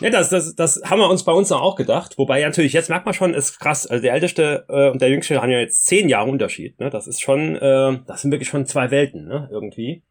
Ja, 0.00 0.10
das, 0.10 0.28
das, 0.28 0.54
das 0.54 0.82
haben 0.84 0.98
wir 0.98 1.08
uns 1.08 1.24
bei 1.24 1.32
uns 1.32 1.50
auch 1.50 1.76
gedacht. 1.76 2.18
Wobei 2.18 2.40
ja 2.40 2.48
natürlich, 2.48 2.74
jetzt 2.74 2.90
merkt 2.90 3.06
man 3.06 3.14
schon, 3.14 3.32
ist 3.32 3.58
krass. 3.58 3.86
Also 3.86 4.02
der 4.02 4.12
Älteste 4.12 4.66
äh, 4.68 4.90
und 4.90 5.00
der 5.00 5.08
Jüngste 5.08 5.40
haben 5.40 5.50
ja 5.50 5.60
jetzt 5.60 5.86
zehn 5.86 6.10
Jahre 6.10 6.28
Unterschied. 6.28 6.78
Ne? 6.78 6.90
Das 6.90 7.06
ist 7.06 7.22
schon, 7.22 7.56
äh, 7.56 7.98
das 8.06 8.20
sind 8.20 8.32
wirklich 8.32 8.48
schon 8.50 8.66
zwei 8.66 8.90
Welten, 8.90 9.26
ne? 9.26 9.48
Irgendwie. 9.50 10.02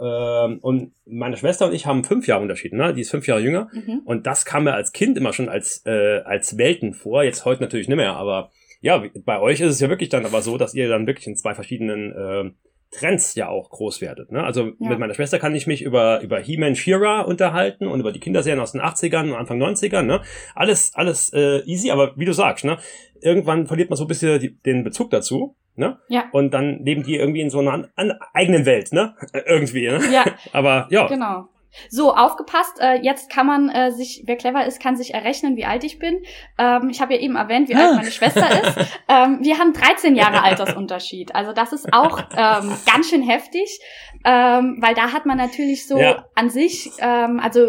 Ähm, 0.00 0.58
und 0.60 0.92
meine 1.04 1.36
Schwester 1.36 1.66
und 1.66 1.74
ich 1.74 1.86
haben 1.86 2.04
fünf 2.04 2.26
Jahre 2.26 2.42
Unterschied, 2.42 2.72
ne? 2.72 2.94
Die 2.94 3.02
ist 3.02 3.10
fünf 3.10 3.26
Jahre 3.26 3.40
jünger. 3.40 3.68
Mhm. 3.72 4.00
Und 4.04 4.26
das 4.26 4.44
kam 4.44 4.64
mir 4.64 4.74
als 4.74 4.92
Kind 4.92 5.18
immer 5.18 5.32
schon 5.32 5.48
als, 5.48 5.84
äh, 5.84 6.20
als 6.24 6.56
Welten 6.56 6.94
vor. 6.94 7.22
Jetzt 7.22 7.44
heute 7.44 7.62
natürlich 7.62 7.88
nicht 7.88 7.96
mehr, 7.96 8.16
aber 8.16 8.50
ja, 8.80 9.04
bei 9.24 9.38
euch 9.40 9.60
ist 9.60 9.72
es 9.72 9.80
ja 9.80 9.90
wirklich 9.90 10.08
dann 10.08 10.24
aber 10.24 10.40
so, 10.40 10.56
dass 10.56 10.74
ihr 10.74 10.88
dann 10.88 11.06
wirklich 11.06 11.26
in 11.26 11.36
zwei 11.36 11.54
verschiedenen 11.54 12.12
äh, 12.12 12.50
Trends 12.92 13.34
ja 13.36 13.48
auch 13.48 13.70
groß 13.70 14.00
werdet. 14.00 14.32
Ne? 14.32 14.42
Also 14.42 14.72
Ja. 14.78 14.90
mit 14.90 14.98
meiner 14.98 15.14
Schwester 15.14 15.38
kann 15.38 15.54
ich 15.54 15.66
mich 15.66 15.82
über, 15.82 16.20
über 16.22 16.38
He-Man 16.40 16.74
She-Ra 16.74 17.20
unterhalten 17.22 17.86
und 17.86 18.00
über 18.00 18.10
die 18.12 18.20
Kinderserien 18.20 18.60
aus 18.60 18.72
den 18.72 18.80
80ern 18.80 19.30
und 19.30 19.36
Anfang 19.36 19.62
90ern. 19.62 20.02
Ne? 20.02 20.20
Alles, 20.54 20.92
alles 20.94 21.32
äh, 21.32 21.60
easy, 21.66 21.90
aber 21.90 22.12
wie 22.16 22.24
du 22.24 22.32
sagst, 22.32 22.64
ne? 22.64 22.78
irgendwann 23.22 23.66
verliert 23.66 23.90
man 23.90 23.96
so 23.96 24.04
ein 24.04 24.08
bisschen 24.08 24.40
die, 24.40 24.56
den 24.60 24.82
Bezug 24.84 25.10
dazu. 25.10 25.56
Ne? 25.76 25.98
Ja. 26.08 26.24
Und 26.32 26.52
dann 26.52 26.84
leben 26.84 27.04
die 27.04 27.16
irgendwie 27.16 27.40
in 27.40 27.48
so 27.50 27.60
einer 27.60 27.72
an, 27.72 27.86
an 27.94 28.12
eigenen 28.34 28.66
Welt, 28.66 28.92
ne? 28.92 29.14
Irgendwie, 29.46 29.86
ne? 29.86 30.00
Ja, 30.12 30.24
Aber 30.52 30.88
ja, 30.90 31.06
Genau. 31.06 31.46
So, 31.88 32.14
aufgepasst, 32.14 32.80
äh, 32.80 32.96
jetzt 33.02 33.30
kann 33.30 33.46
man 33.46 33.68
äh, 33.68 33.92
sich, 33.92 34.24
wer 34.26 34.36
clever 34.36 34.66
ist, 34.66 34.80
kann 34.82 34.96
sich 34.96 35.14
errechnen, 35.14 35.56
wie 35.56 35.64
alt 35.64 35.84
ich 35.84 35.98
bin. 35.98 36.22
Ähm, 36.58 36.88
ich 36.90 37.00
habe 37.00 37.14
ja 37.14 37.20
eben 37.20 37.36
erwähnt, 37.36 37.68
wie 37.68 37.74
alt 37.76 37.94
meine 37.96 38.10
Schwester 38.10 38.48
ist. 38.62 38.76
Ähm, 39.08 39.38
wir 39.42 39.58
haben 39.58 39.72
13 39.72 40.16
Jahre 40.16 40.42
Altersunterschied. 40.42 41.34
Also 41.34 41.52
das 41.52 41.72
ist 41.72 41.92
auch 41.92 42.18
ähm, 42.36 42.76
ganz 42.86 43.08
schön 43.08 43.22
heftig, 43.22 43.80
ähm, 44.24 44.78
weil 44.80 44.94
da 44.94 45.12
hat 45.12 45.26
man 45.26 45.38
natürlich 45.38 45.86
so 45.86 45.98
Ja. 45.98 46.24
an 46.34 46.50
sich, 46.50 46.90
ähm, 46.98 47.40
also 47.42 47.66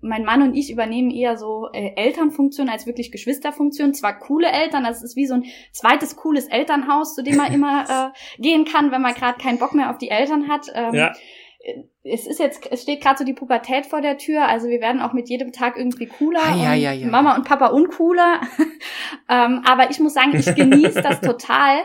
mein 0.00 0.24
Mann 0.24 0.42
und 0.42 0.54
ich 0.54 0.70
übernehmen 0.70 1.10
eher 1.10 1.36
so 1.36 1.68
äh, 1.72 1.92
Elternfunktionen 1.96 2.72
als 2.72 2.86
wirklich 2.86 3.10
Geschwisterfunktionen. 3.12 3.94
Zwar 3.94 4.18
coole 4.18 4.48
Eltern, 4.48 4.84
das 4.84 5.02
ist 5.02 5.16
wie 5.16 5.26
so 5.26 5.34
ein 5.34 5.44
zweites 5.72 6.16
cooles 6.16 6.46
Elternhaus, 6.46 7.14
zu 7.14 7.22
dem 7.22 7.36
man 7.36 7.52
immer 7.52 7.84
äh, 8.14 8.40
gehen 8.42 8.64
kann, 8.64 8.90
wenn 8.92 9.02
man 9.02 9.14
gerade 9.14 9.38
keinen 9.38 9.58
Bock 9.58 9.74
mehr 9.74 9.90
auf 9.90 9.98
die 9.98 10.10
Eltern 10.10 10.48
hat. 10.48 10.66
Ähm, 10.74 10.94
ja, 10.94 11.12
es 12.02 12.26
ist 12.26 12.40
jetzt, 12.40 12.66
es 12.70 12.82
steht 12.82 13.02
gerade 13.02 13.18
so 13.18 13.24
die 13.24 13.34
Pubertät 13.34 13.86
vor 13.86 14.00
der 14.00 14.16
Tür, 14.16 14.48
also 14.48 14.68
wir 14.68 14.80
werden 14.80 15.00
auch 15.00 15.12
mit 15.12 15.28
jedem 15.28 15.52
Tag 15.52 15.76
irgendwie 15.76 16.06
cooler 16.06 16.40
und 16.40 16.60
ei, 16.60 16.88
ei, 16.88 16.88
ei. 16.88 17.06
Mama 17.06 17.36
und 17.36 17.44
Papa 17.44 17.66
uncooler. 17.66 18.40
ähm, 19.28 19.62
aber 19.66 19.90
ich 19.90 20.00
muss 20.00 20.14
sagen, 20.14 20.34
ich 20.34 20.54
genieße 20.54 21.02
das 21.02 21.20
total, 21.20 21.82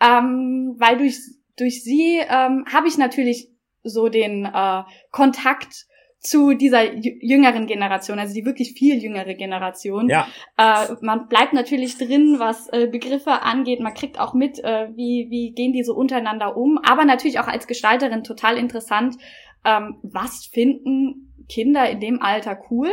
ähm, 0.00 0.76
weil 0.78 0.98
durch, 0.98 1.18
durch 1.56 1.82
sie 1.82 2.20
ähm, 2.28 2.64
habe 2.72 2.86
ich 2.86 2.96
natürlich 2.96 3.50
so 3.82 4.08
den 4.08 4.44
äh, 4.44 4.82
Kontakt 5.10 5.86
zu 6.20 6.54
dieser 6.54 6.80
jü- 6.80 7.18
jüngeren 7.20 7.66
Generation, 7.66 8.18
also 8.18 8.34
die 8.34 8.44
wirklich 8.44 8.72
viel 8.72 9.00
jüngere 9.02 9.34
Generation. 9.34 10.08
ja. 10.08 10.26
Äh, 10.56 10.94
man 11.00 11.28
bleibt 11.28 11.52
natürlich 11.52 11.96
drin, 11.96 12.36
was 12.38 12.68
äh, 12.72 12.88
Begriffe 12.88 13.42
angeht. 13.42 13.80
Man 13.80 13.94
kriegt 13.94 14.18
auch 14.18 14.34
mit, 14.34 14.58
äh, 14.64 14.88
wie, 14.96 15.28
wie 15.30 15.52
gehen 15.52 15.72
die 15.72 15.84
so 15.84 15.94
untereinander 15.94 16.56
um. 16.56 16.78
Aber 16.78 17.04
natürlich 17.04 17.38
auch 17.38 17.46
als 17.46 17.66
Gestalterin 17.68 18.24
total 18.24 18.56
interessant, 18.58 19.16
ähm, 19.64 19.98
was 20.02 20.46
finden 20.46 21.32
Kinder 21.48 21.88
in 21.88 22.00
dem 22.00 22.20
Alter 22.20 22.58
cool? 22.70 22.90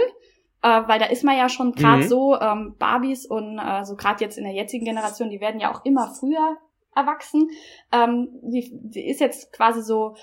Äh, 0.61 0.81
weil 0.87 0.99
da 0.99 1.05
ist 1.05 1.23
man 1.23 1.37
ja 1.37 1.49
schon 1.49 1.71
gerade 1.73 2.03
Mhm. 2.03 2.07
so, 2.07 2.39
ähm, 2.39 2.75
Barbies 2.77 3.25
und 3.25 3.57
äh, 3.59 3.83
so 3.85 3.95
gerade 3.95 4.23
jetzt 4.23 4.37
in 4.37 4.43
der 4.43 4.53
jetzigen 4.53 4.85
Generation, 4.85 5.29
die 5.29 5.41
werden 5.41 5.59
ja 5.59 5.73
auch 5.73 5.83
immer 5.83 6.13
früher 6.19 6.57
erwachsen. 6.95 7.49
Ähm, 7.91 8.29
die, 8.43 8.71
die 8.71 9.07
ist 9.07 9.19
jetzt 9.19 9.51
quasi 9.51 9.81
so, 9.81 10.15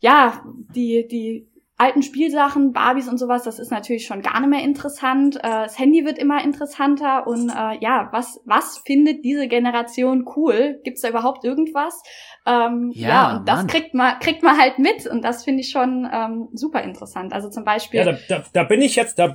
ja, 0.00 0.44
die, 0.74 1.06
die 1.08 1.48
alten 1.78 2.02
Spielsachen, 2.02 2.72
Barbies 2.72 3.08
und 3.08 3.18
sowas, 3.18 3.42
das 3.42 3.58
ist 3.58 3.70
natürlich 3.70 4.06
schon 4.06 4.22
gar 4.22 4.40
nicht 4.40 4.50
mehr 4.50 4.62
interessant. 4.62 5.36
Äh, 5.36 5.40
das 5.42 5.78
Handy 5.78 6.04
wird 6.04 6.18
immer 6.18 6.42
interessanter 6.44 7.26
und 7.26 7.48
äh, 7.50 7.78
ja, 7.80 8.08
was, 8.12 8.40
was 8.44 8.78
findet 8.86 9.24
diese 9.24 9.48
Generation 9.48 10.24
cool? 10.36 10.80
Gibt's 10.84 11.00
da 11.00 11.08
überhaupt 11.08 11.44
irgendwas? 11.44 12.00
Ähm, 12.46 12.92
Ja, 12.94 13.08
ja, 13.08 13.36
und 13.36 13.48
das 13.48 13.58
Mann. 13.58 13.66
kriegt 13.66 13.94
man, 13.94 14.18
kriegt 14.20 14.42
man 14.42 14.58
halt 14.58 14.78
mit 14.78 15.06
und 15.06 15.22
das 15.22 15.44
finde 15.44 15.62
ich 15.62 15.70
schon 15.70 16.08
ähm, 16.12 16.48
super 16.52 16.82
interessant. 16.82 17.32
Also 17.32 17.50
zum 17.50 17.64
Beispiel, 17.64 18.00
Ja, 18.00 18.12
da, 18.12 18.18
da, 18.28 18.44
da 18.52 18.64
bin 18.64 18.80
ich 18.80 18.94
jetzt, 18.94 19.18
da, 19.18 19.34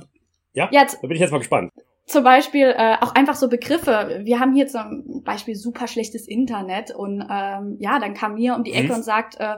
ja, 0.54 0.68
ja, 0.72 0.84
da 0.84 1.00
bin 1.06 1.12
ich 1.12 1.20
jetzt 1.20 1.32
mal 1.32 1.38
gespannt. 1.38 1.70
Zum 2.08 2.24
Beispiel 2.24 2.74
äh, 2.76 2.96
auch 3.00 3.14
einfach 3.14 3.34
so 3.34 3.48
Begriffe. 3.48 4.20
Wir 4.24 4.40
haben 4.40 4.54
hier 4.54 4.66
zum 4.66 5.22
Beispiel 5.24 5.54
super 5.54 5.86
schlechtes 5.86 6.26
Internet 6.26 6.90
und 6.94 7.20
ähm, 7.30 7.76
ja, 7.78 7.98
dann 7.98 8.14
kam 8.14 8.34
mir 8.34 8.54
um 8.54 8.64
die 8.64 8.72
Ecke 8.72 8.88
Mhm. 8.88 8.94
und 8.94 9.02
sagt, 9.04 9.36
äh, 9.38 9.56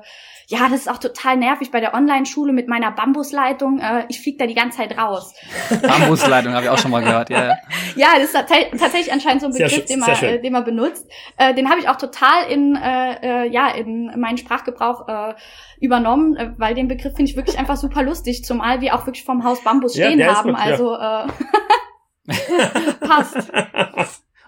ja, 0.49 0.59
das 0.69 0.81
ist 0.81 0.91
auch 0.91 0.99
total 0.99 1.37
nervig 1.37 1.71
bei 1.71 1.81
der 1.81 1.95
Online-Schule 1.95 2.53
mit 2.53 2.67
meiner 2.69 2.91
Bambusleitung. 2.91 3.79
Äh, 3.79 4.05
ich 4.09 4.21
flieg 4.21 4.39
da 4.39 4.47
die 4.47 4.55
ganze 4.55 4.79
Zeit 4.79 4.99
raus. 4.99 5.33
Bambusleitung 5.83 6.53
habe 6.53 6.65
ich 6.65 6.71
auch 6.71 6.79
schon 6.79 6.91
mal 6.91 7.03
gehört. 7.03 7.31
Ja, 7.31 7.45
ja. 7.47 7.55
Ja, 7.97 8.07
das 8.17 8.25
ist 8.25 8.33
tatsächlich 8.79 9.13
anscheinend 9.13 9.43
so 9.43 9.47
ein 9.47 9.53
Begriff, 9.53 9.85
den 9.87 10.01
man, 10.01 10.11
äh, 10.11 10.41
den 10.41 10.53
man 10.53 10.65
benutzt. 10.65 11.09
Äh, 11.37 11.55
den 11.55 11.71
habe 11.71 11.79
ich 11.81 11.89
auch 11.89 11.97
total 11.97 12.51
in, 12.51 12.75
äh, 12.77 13.45
äh, 13.45 13.49
ja, 13.51 13.69
in 13.69 14.13
meinen 14.21 14.39
Sprachgebrauch 14.39 15.07
äh, 15.09 15.35
übernommen, 15.81 16.37
äh, 16.37 16.51
weil 16.57 16.75
den 16.75 16.89
Begriff 16.89 17.15
finde 17.15 17.31
ich 17.31 17.37
wirklich 17.37 17.59
einfach 17.59 17.77
super 17.77 18.03
lustig, 18.03 18.45
zumal 18.45 18.81
wir 18.81 18.95
auch 18.97 19.07
wirklich 19.07 19.25
vom 19.25 19.45
Haus 19.45 19.63
Bambus 19.63 19.97
Ja, 19.97 20.07
stehen 20.07 20.19
ist 20.21 20.27
haben. 20.29 20.51
gut, 20.51 20.59
ja. 20.59 20.65
also 20.65 20.95
äh, 20.97 21.33
passt. 23.01 23.51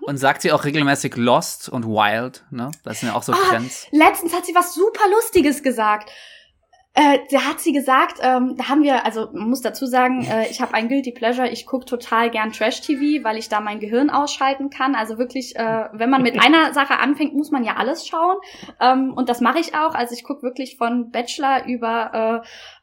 Und 0.03 0.17
sagt 0.17 0.43
sie 0.43 0.51
auch 0.53 0.65
regelmäßig 0.65 1.17
Lost 1.17 1.69
und 1.69 1.87
Wild, 1.87 2.45
ne? 2.51 2.71
Das 2.85 3.01
sind 3.01 3.11
ja 3.11 3.15
auch 3.15 3.23
so 3.23 3.33
Ah, 3.33 3.37
Trends. 3.49 3.87
Letztens 3.93 4.35
hat 4.35 4.45
sie 4.45 4.55
was 4.55 4.75
super 4.75 5.09
Lustiges 5.11 5.63
gesagt. 5.63 6.11
Äh, 6.95 7.21
da 7.31 7.47
hat 7.47 7.61
sie 7.61 7.73
gesagt, 7.73 8.19
ähm, 8.21 8.55
da 8.59 8.69
haben 8.69 8.83
wir, 8.83 9.07
also 9.07 9.31
man 9.33 9.49
muss 9.49 9.63
dazu 9.63 9.87
sagen, 9.87 10.27
äh, 10.27 10.49
ich 10.51 10.61
habe 10.61 10.75
ein 10.75 10.89
Guilty 10.89 11.13
Pleasure, 11.13 11.49
ich 11.49 11.65
gucke 11.65 11.87
total 11.87 12.29
gern 12.29 12.53
Trash-TV, 12.53 13.25
weil 13.25 13.39
ich 13.39 13.49
da 13.49 13.61
mein 13.61 13.81
Gehirn 13.81 14.11
ausschalten 14.11 14.69
kann. 14.69 14.95
Also 14.95 15.17
wirklich, 15.17 15.57
äh, 15.57 15.89
wenn 15.95 16.11
man 16.11 16.23
mit 16.23 16.39
einer 16.45 16.75
Sache 16.75 16.99
anfängt, 16.99 17.35
muss 17.35 17.51
man 17.51 17.65
ja 17.65 17.77
alles 17.77 18.07
schauen. 18.07 18.37
Ähm, 18.79 19.15
und 19.15 19.31
das 19.31 19.41
mache 19.41 19.59
ich 19.59 19.75
auch. 19.75 19.95
Also 19.95 20.15
ich 20.15 20.23
gucke 20.23 20.43
wirklich 20.43 20.77
von 20.77 21.11
Bachelor 21.11 21.65
über 21.65 22.43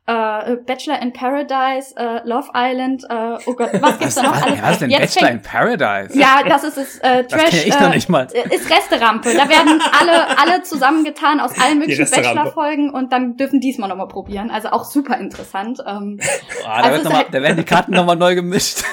äh, 0.10 0.56
Bachelor 0.66 1.02
in 1.02 1.14
Paradise, 1.14 1.96
äh, 1.96 2.22
Love 2.28 2.50
Island, 2.56 3.04
äh, 3.10 3.38
oh 3.46 3.54
Gott, 3.54 3.70
was 3.80 4.00
gibt's 4.00 4.16
da 4.16 4.24
noch 4.24 4.36
was, 4.36 4.44
alles? 4.44 4.62
was 4.62 4.72
ist 4.72 4.82
denn 4.82 4.90
Jetzt 4.90 5.14
Bachelor 5.16 5.28
fängt- 5.28 5.46
in 5.46 5.52
Paradise? 5.52 6.20
ja, 6.20 6.40
das 6.48 6.64
ist 6.64 6.78
es, 6.78 6.98
äh, 7.00 7.24
das 7.24 7.28
Trash. 7.28 7.50
kenne 7.52 7.64
ich 7.66 7.76
äh, 7.76 7.84
noch 7.84 7.94
nicht 7.94 8.10
mal. 8.10 8.28
ist 8.50 8.70
Resterampe. 8.70 9.34
Da 9.34 9.48
werden 9.50 9.82
alle, 10.00 10.38
alle 10.40 10.64
zusammengetan 10.64 11.40
aus 11.40 11.52
allen 11.60 11.80
möglichen. 11.80 12.10
Bachelor-Folgen 12.10 12.90
und 12.90 13.14
dann 13.14 13.38
dürfen 13.38 13.60
diesmal 13.60 13.88
nochmal 13.90 14.08
probieren. 14.08 14.50
Also 14.52 14.70
auch 14.70 14.84
super 14.86 15.18
interessant. 15.18 15.80
Ähm, 15.86 16.20
Ah, 16.66 16.82
da, 16.82 16.88
also 16.88 16.92
wird 16.96 17.04
noch 17.04 17.12
mal, 17.12 17.18
halt- 17.20 17.28
da 17.34 17.42
werden 17.42 17.58
die 17.58 17.64
Karten 17.64 17.92
nochmal 17.94 18.16
neu 18.16 18.36
gemischt. 18.36 18.84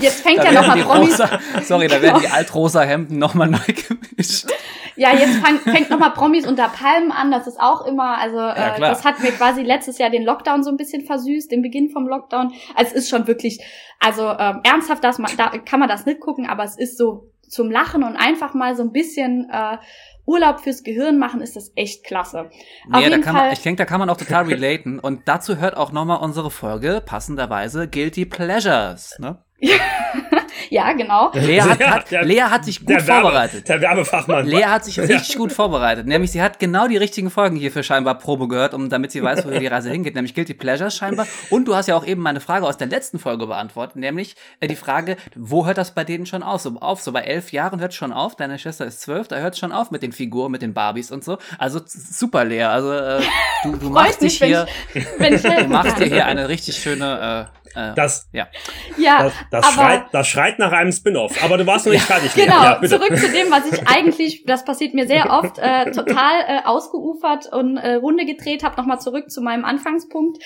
jetzt 0.00 0.22
fängt 0.22 0.38
Da 0.38 0.44
ja 0.44 0.52
nochmal 0.52 0.76
die 0.78 0.82
Promis. 0.84 1.12
rosa, 1.20 1.38
sorry, 1.62 1.88
da 1.88 2.00
werden 2.00 2.20
die 2.22 2.28
altrosa 2.28 2.82
Hemden 2.82 3.18
nochmal 3.18 3.48
neu 3.48 3.58
gemischt. 3.66 4.46
Ja, 4.96 5.12
jetzt 5.12 5.36
fang, 5.36 5.58
fängt 5.58 5.90
nochmal 5.90 6.12
Promis 6.12 6.46
unter 6.46 6.68
Palmen 6.68 7.12
an. 7.12 7.30
Das 7.30 7.46
ist 7.46 7.60
auch 7.60 7.86
immer, 7.86 8.18
also 8.18 8.38
äh, 8.38 8.54
klar. 8.76 8.78
das 8.78 9.04
hat 9.04 9.20
mir 9.20 9.30
quasi 9.32 9.62
letztes 9.62 9.98
Jahr 9.98 10.10
den 10.10 10.24
Lockdown 10.24 10.62
so 10.62 10.70
ein 10.70 10.76
bisschen 10.76 11.04
versüßt, 11.04 11.50
den 11.50 11.62
Beginn 11.62 11.90
vom 11.90 12.08
Lockdown. 12.08 12.52
Also 12.74 12.92
es 12.92 13.04
ist 13.04 13.10
schon 13.10 13.26
wirklich, 13.26 13.60
also 14.00 14.28
ähm, 14.28 14.60
ernsthaft, 14.64 15.04
das, 15.04 15.18
man, 15.18 15.30
da 15.36 15.50
kann 15.58 15.80
man 15.80 15.88
das 15.88 16.06
nicht 16.06 16.20
gucken, 16.20 16.46
aber 16.48 16.64
es 16.64 16.76
ist 16.78 16.96
so 16.96 17.30
zum 17.48 17.70
Lachen 17.70 18.02
und 18.02 18.16
einfach 18.16 18.54
mal 18.54 18.74
so 18.74 18.82
ein 18.82 18.92
bisschen 18.92 19.48
äh, 19.52 19.78
Urlaub 20.26 20.60
fürs 20.60 20.82
Gehirn 20.82 21.18
machen, 21.18 21.40
ist 21.40 21.54
das 21.54 21.70
echt 21.76 22.04
klasse. 22.04 22.40
Auf 22.40 22.46
Nee, 22.88 22.92
da 22.92 22.98
jeden 23.00 23.22
kann 23.22 23.34
Fall. 23.36 23.44
man, 23.44 23.52
ich 23.52 23.62
denke, 23.62 23.78
da 23.78 23.84
kann 23.84 24.00
man 24.00 24.10
auch 24.10 24.16
total 24.16 24.44
relaten. 24.48 24.98
Und 24.98 25.28
dazu 25.28 25.58
hört 25.58 25.76
auch 25.76 25.92
nochmal 25.92 26.18
unsere 26.18 26.50
Folge, 26.50 27.00
passenderweise, 27.04 27.86
Guilty 27.86 28.26
Pleasures. 28.26 29.16
Ne? 29.20 29.38
ja, 30.70 30.92
genau. 30.92 31.30
Lea, 31.32 31.60
hat, 31.62 31.80
Ja, 31.80 31.90
hat, 31.94 32.10
der- 32.10 32.24
Lea 32.24 32.42
hat 32.42 32.64
sich 32.64 32.80
gut 32.80 32.90
der 32.90 33.06
Werbe- 33.06 33.22
vorbereitet. 33.22 33.68
Der 33.68 33.80
Werbefachmann. 33.80 34.46
Lea 34.46 34.64
hat 34.64 34.84
sich 34.84 34.98
richtig 35.00 35.36
gut 35.36 35.52
vorbereitet. 35.52 36.06
Nämlich, 36.06 36.32
sie 36.32 36.42
hat 36.42 36.58
genau 36.58 36.88
die 36.88 36.96
richtigen 36.96 37.30
Folgen 37.30 37.56
hierfür 37.56 37.82
scheinbar 37.82 38.18
Probe 38.18 38.48
gehört, 38.48 38.74
um 38.74 38.88
damit 38.90 39.12
sie 39.12 39.22
weiß, 39.22 39.46
wo 39.46 39.50
die 39.50 39.66
Reise 39.66 39.90
hingeht. 39.90 40.14
Nämlich 40.14 40.34
Guilty 40.34 40.54
Pleasures 40.54 40.96
scheinbar. 40.96 41.26
Und 41.50 41.66
du 41.68 41.74
hast 41.74 41.86
ja 41.86 41.96
auch 41.96 42.06
eben 42.06 42.20
meine 42.22 42.40
Frage 42.40 42.66
aus 42.66 42.76
der 42.76 42.88
letzten 42.88 43.18
Folge 43.18 43.46
beantwortet, 43.46 43.96
nämlich 43.96 44.36
äh, 44.60 44.68
die 44.68 44.76
Frage, 44.76 45.16
wo 45.34 45.66
hört 45.66 45.78
das 45.78 45.94
bei 45.94 46.04
denen 46.04 46.26
schon 46.26 46.42
auf? 46.42 46.60
So, 46.60 46.76
auf? 46.80 47.00
so 47.00 47.12
bei 47.12 47.22
elf 47.22 47.52
Jahren 47.52 47.80
hört 47.80 47.94
schon 47.94 48.12
auf. 48.12 48.36
Deine 48.36 48.58
Schwester 48.58 48.84
ist 48.86 49.00
zwölf, 49.00 49.28
da 49.28 49.36
hört 49.36 49.54
es 49.54 49.60
schon 49.60 49.72
auf 49.72 49.90
mit 49.90 50.02
den 50.02 50.12
Figuren, 50.12 50.52
mit 50.52 50.62
den 50.62 50.74
Barbies 50.74 51.10
und 51.10 51.24
so. 51.24 51.38
Also 51.58 51.80
super, 51.86 52.44
Lea. 52.44 52.64
Also 52.64 52.92
äh, 52.92 53.20
du, 53.62 53.76
du 53.76 53.90
machst 53.90 54.20
dich 54.20 54.40
mich, 54.40 54.40
wenn 54.40 54.48
hier, 54.48 54.66
ich, 54.94 55.06
wenn 55.18 55.34
ich 55.34 55.42
du 55.42 55.64
machst 55.68 55.98
dir 55.98 56.06
hier 56.06 56.26
eine 56.26 56.48
richtig 56.48 56.76
schöne. 56.76 57.48
Äh, 57.54 57.56
äh, 57.76 57.94
Das, 57.94 58.28
ja. 58.32 58.48
Ja, 58.96 59.24
das, 59.24 59.32
das, 59.50 59.64
aber 59.64 59.74
schreit, 59.74 60.04
das 60.12 60.28
schreit 60.28 60.58
nach 60.58 60.72
einem 60.72 60.92
Spin-off. 60.92 61.44
Aber 61.44 61.58
du 61.58 61.66
warst 61.66 61.86
noch 61.86 61.92
nicht 61.92 62.04
fertig. 62.04 62.34
Genau, 62.34 62.62
Ja, 62.62 62.80
zurück 62.82 63.16
zu 63.16 63.30
dem, 63.30 63.50
was 63.50 63.70
ich 63.70 63.86
eigentlich, 63.94 64.44
das 64.46 64.64
passiert 64.64 64.94
mir 64.94 65.06
sehr 65.06 65.30
oft, 65.30 65.58
äh, 65.58 65.90
total 65.90 66.40
äh, 66.46 66.64
ausgeufert 66.64 67.52
und 67.52 67.76
äh, 67.76 67.94
Runde 67.94 68.24
gedreht 68.24 68.64
habe. 68.64 68.76
Nochmal 68.76 69.00
zurück 69.00 69.30
zu 69.30 69.42
meinem 69.42 69.64
Anfangspunkt. 69.64 70.42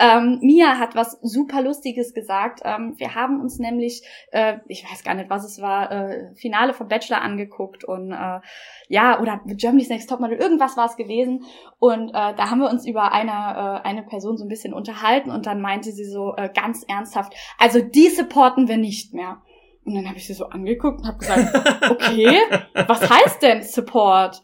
Ähm, 0.00 0.40
Mia 0.42 0.78
hat 0.78 0.96
was 0.96 1.18
super 1.22 1.62
Lustiges 1.62 2.14
gesagt. 2.14 2.60
Ähm, 2.64 2.94
wir 2.98 3.14
haben 3.14 3.40
uns 3.40 3.58
nämlich, 3.58 4.02
äh, 4.32 4.58
ich 4.66 4.84
weiß 4.84 5.04
gar 5.04 5.14
nicht, 5.14 5.30
was 5.30 5.44
es 5.44 5.60
war, 5.60 5.92
äh, 5.92 6.34
Finale 6.34 6.74
von 6.74 6.88
Bachelor 6.88 7.22
angeguckt 7.22 7.84
und 7.84 8.10
äh, 8.10 8.40
ja, 8.88 9.20
oder 9.20 9.40
Germany's 9.46 9.88
Next 9.88 10.10
Topmodel, 10.10 10.36
irgendwas 10.36 10.76
war 10.76 10.86
es 10.86 10.96
gewesen. 10.96 11.44
Und 11.78 12.08
äh, 12.08 12.34
da 12.34 12.50
haben 12.50 12.60
wir 12.60 12.70
uns 12.70 12.86
über 12.86 13.12
eine, 13.12 13.30
äh, 13.30 13.88
eine 13.88 14.02
Person 14.02 14.36
so 14.36 14.44
ein 14.44 14.48
bisschen 14.48 14.74
unterhalten 14.74 15.30
und 15.30 15.46
dann 15.46 15.60
meinte 15.60 15.92
sie 15.92 16.04
so 16.04 16.34
äh, 16.36 16.50
ganz 16.52 16.84
ernsthaft, 16.88 17.32
also 17.58 17.80
die 17.80 18.08
supporten 18.08 18.66
wir 18.66 18.78
nicht 18.78 19.14
mehr. 19.14 19.42
Und 19.84 19.94
dann 19.94 20.08
habe 20.08 20.16
ich 20.16 20.26
sie 20.26 20.32
so 20.34 20.46
angeguckt 20.46 21.00
und 21.00 21.06
habe 21.06 21.18
gesagt, 21.18 21.90
okay, 21.90 22.38
was 22.86 23.08
heißt 23.08 23.42
denn 23.42 23.62
Support? 23.62 24.42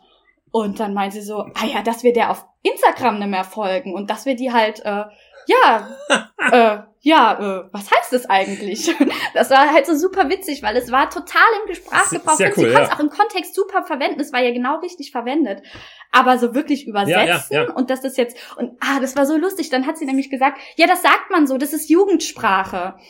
Und 0.52 0.80
dann 0.80 0.94
meint 0.94 1.12
sie 1.12 1.22
so, 1.22 1.46
ah 1.54 1.66
ja, 1.66 1.82
dass 1.82 2.02
wir 2.02 2.12
der 2.12 2.30
auf 2.30 2.44
Instagram 2.62 3.18
nicht 3.18 3.28
mehr 3.28 3.44
folgen 3.44 3.94
und 3.94 4.10
dass 4.10 4.26
wir 4.26 4.34
die 4.34 4.52
halt, 4.52 4.80
äh, 4.84 5.04
ja, 5.46 5.88
äh, 6.52 6.78
ja, 7.02 7.32
äh, 7.62 7.68
was 7.72 7.90
heißt 7.90 8.12
das 8.12 8.28
eigentlich? 8.28 8.94
Das 9.32 9.48
war 9.50 9.72
halt 9.72 9.86
so 9.86 9.94
super 9.94 10.28
witzig, 10.28 10.62
weil 10.62 10.76
es 10.76 10.90
war 10.90 11.08
total 11.08 11.42
im 11.64 11.74
Sprachgebrauch. 11.74 12.34
Sehr 12.34 12.48
und 12.48 12.58
cool, 12.58 12.64
sie 12.66 12.72
kann 12.72 12.82
es 12.82 12.88
ja. 12.88 12.96
auch 12.96 13.00
im 13.00 13.10
Kontext 13.10 13.54
super 13.54 13.84
verwenden. 13.84 14.18
Es 14.18 14.32
war 14.32 14.40
ja 14.40 14.52
genau 14.52 14.80
richtig 14.80 15.12
verwendet. 15.12 15.62
Aber 16.10 16.36
so 16.36 16.52
wirklich 16.52 16.86
übersetzen 16.86 17.28
Ja, 17.28 17.44
ja, 17.48 17.62
ja. 17.66 17.72
und 17.72 17.90
dass 17.90 18.00
das 18.00 18.16
jetzt, 18.16 18.36
und 18.56 18.72
ah, 18.80 18.98
das 19.00 19.14
war 19.14 19.24
so 19.26 19.36
lustig. 19.36 19.70
Dann 19.70 19.86
hat 19.86 19.98
sie 19.98 20.04
nämlich 20.04 20.30
gesagt, 20.30 20.58
ja, 20.76 20.88
das 20.88 21.02
sagt 21.02 21.30
man 21.30 21.46
so, 21.46 21.58
das 21.58 21.72
ist 21.72 21.88
Jugendsprache. 21.88 22.96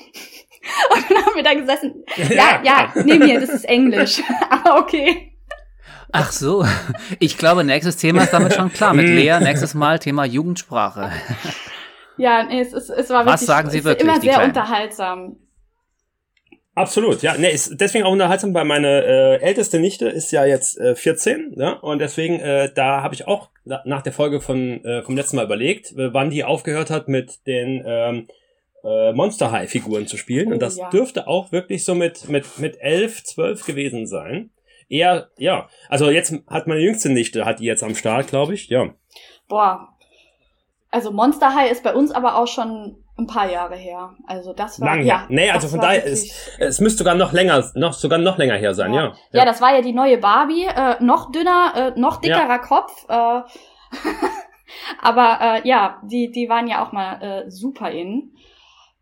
Und 0.94 1.10
dann 1.10 1.24
haben 1.24 1.34
wir 1.36 1.42
da 1.42 1.54
gesessen, 1.54 2.04
ja, 2.16 2.60
ja, 2.62 2.92
nee, 3.02 3.18
mir, 3.18 3.40
das 3.40 3.48
ist 3.48 3.64
Englisch. 3.64 4.22
Aber 4.50 4.78
okay. 4.78 5.29
Ach 6.12 6.32
so. 6.32 6.64
Ich 7.18 7.36
glaube, 7.38 7.64
nächstes 7.64 7.96
Thema 7.96 8.24
ist 8.24 8.32
damit 8.32 8.54
schon 8.54 8.72
klar. 8.72 8.94
Mit 8.94 9.06
Lea, 9.08 9.38
nächstes 9.40 9.74
Mal 9.74 9.98
Thema 9.98 10.24
Jugendsprache. 10.24 11.10
Ja, 12.16 12.42
nee, 12.42 12.60
es, 12.60 12.74
ist, 12.74 12.90
es 12.90 13.08
war 13.08 13.24
Was 13.24 13.40
wirklich 13.40 13.46
sagen 13.46 13.70
Sie 13.70 13.82
wirklich, 13.82 14.06
immer 14.06 14.20
sehr 14.20 14.34
Kleinen? 14.34 14.50
unterhaltsam. 14.50 15.36
Absolut, 16.74 17.22
ja. 17.22 17.34
Nee, 17.38 17.50
ist 17.50 17.80
deswegen 17.80 18.04
auch 18.04 18.12
unterhaltsam, 18.12 18.52
weil 18.52 18.66
meine 18.66 19.04
äh, 19.04 19.40
älteste 19.40 19.80
Nichte 19.80 20.06
ist 20.06 20.30
ja 20.30 20.44
jetzt 20.44 20.78
äh, 20.78 20.94
14, 20.94 21.54
ja, 21.56 21.72
und 21.72 21.98
deswegen, 21.98 22.38
äh, 22.40 22.70
da 22.74 23.02
habe 23.02 23.14
ich 23.14 23.26
auch 23.26 23.48
na, 23.64 23.80
nach 23.86 24.02
der 24.02 24.12
Folge 24.12 24.42
von 24.42 24.84
äh, 24.84 25.02
vom 25.02 25.16
letzten 25.16 25.36
Mal 25.36 25.46
überlegt, 25.46 25.94
wann 25.96 26.28
die 26.28 26.44
aufgehört 26.44 26.90
hat, 26.90 27.08
mit 27.08 27.46
den 27.46 27.82
ähm, 27.86 28.28
äh, 28.84 29.12
Monster 29.14 29.50
High 29.50 29.70
Figuren 29.70 30.06
zu 30.06 30.18
spielen. 30.18 30.48
Oh, 30.48 30.52
und 30.52 30.60
das 30.60 30.76
ja. 30.76 30.90
dürfte 30.90 31.26
auch 31.26 31.52
wirklich 31.52 31.84
so 31.86 31.94
mit 31.94 32.28
mit 32.28 32.58
mit 32.58 32.76
elf, 32.80 33.24
zwölf 33.24 33.64
gewesen 33.64 34.06
sein. 34.06 34.50
Eher, 34.90 35.30
ja. 35.38 35.68
Also 35.88 36.10
jetzt 36.10 36.34
hat 36.48 36.66
meine 36.66 36.80
jüngste 36.80 37.10
Nichte, 37.10 37.44
hat 37.44 37.60
die 37.60 37.64
jetzt 37.64 37.84
am 37.84 37.94
Start, 37.94 38.26
glaube 38.26 38.54
ich, 38.54 38.68
ja. 38.68 38.90
Boah. 39.48 39.88
Also 40.90 41.12
Monster 41.12 41.54
High 41.54 41.70
ist 41.70 41.84
bei 41.84 41.94
uns 41.94 42.10
aber 42.10 42.36
auch 42.36 42.48
schon 42.48 42.96
ein 43.16 43.28
paar 43.28 43.48
Jahre 43.48 43.76
her. 43.76 44.16
Also 44.26 44.52
das 44.52 44.80
war 44.80 44.88
Lang 44.88 44.98
her. 44.98 45.06
ja. 45.06 45.26
Nee, 45.28 45.50
also 45.50 45.68
von 45.68 45.80
daher 45.80 46.02
ist, 46.02 46.58
es 46.58 46.80
müsste 46.80 46.98
sogar 46.98 47.14
noch 47.14 47.32
länger, 47.32 47.70
noch 47.74 47.92
sogar 47.92 48.18
noch 48.18 48.36
länger 48.36 48.56
her 48.56 48.74
sein, 48.74 48.92
ja. 48.92 49.14
Ja, 49.30 49.44
das 49.44 49.60
war 49.60 49.72
ja 49.72 49.80
die 49.80 49.92
neue 49.92 50.18
Barbie, 50.18 50.64
äh, 50.64 50.96
noch 51.00 51.30
dünner, 51.30 51.92
äh, 51.96 52.00
noch 52.00 52.20
dickerer 52.20 52.58
Kopf. 52.58 53.04
Äh, 53.08 53.14
aber 55.00 55.38
äh, 55.40 55.68
ja, 55.68 56.00
die, 56.02 56.32
die 56.32 56.48
waren 56.48 56.66
ja 56.66 56.84
auch 56.84 56.90
mal 56.90 57.22
äh, 57.22 57.50
super 57.50 57.92
in. 57.92 58.32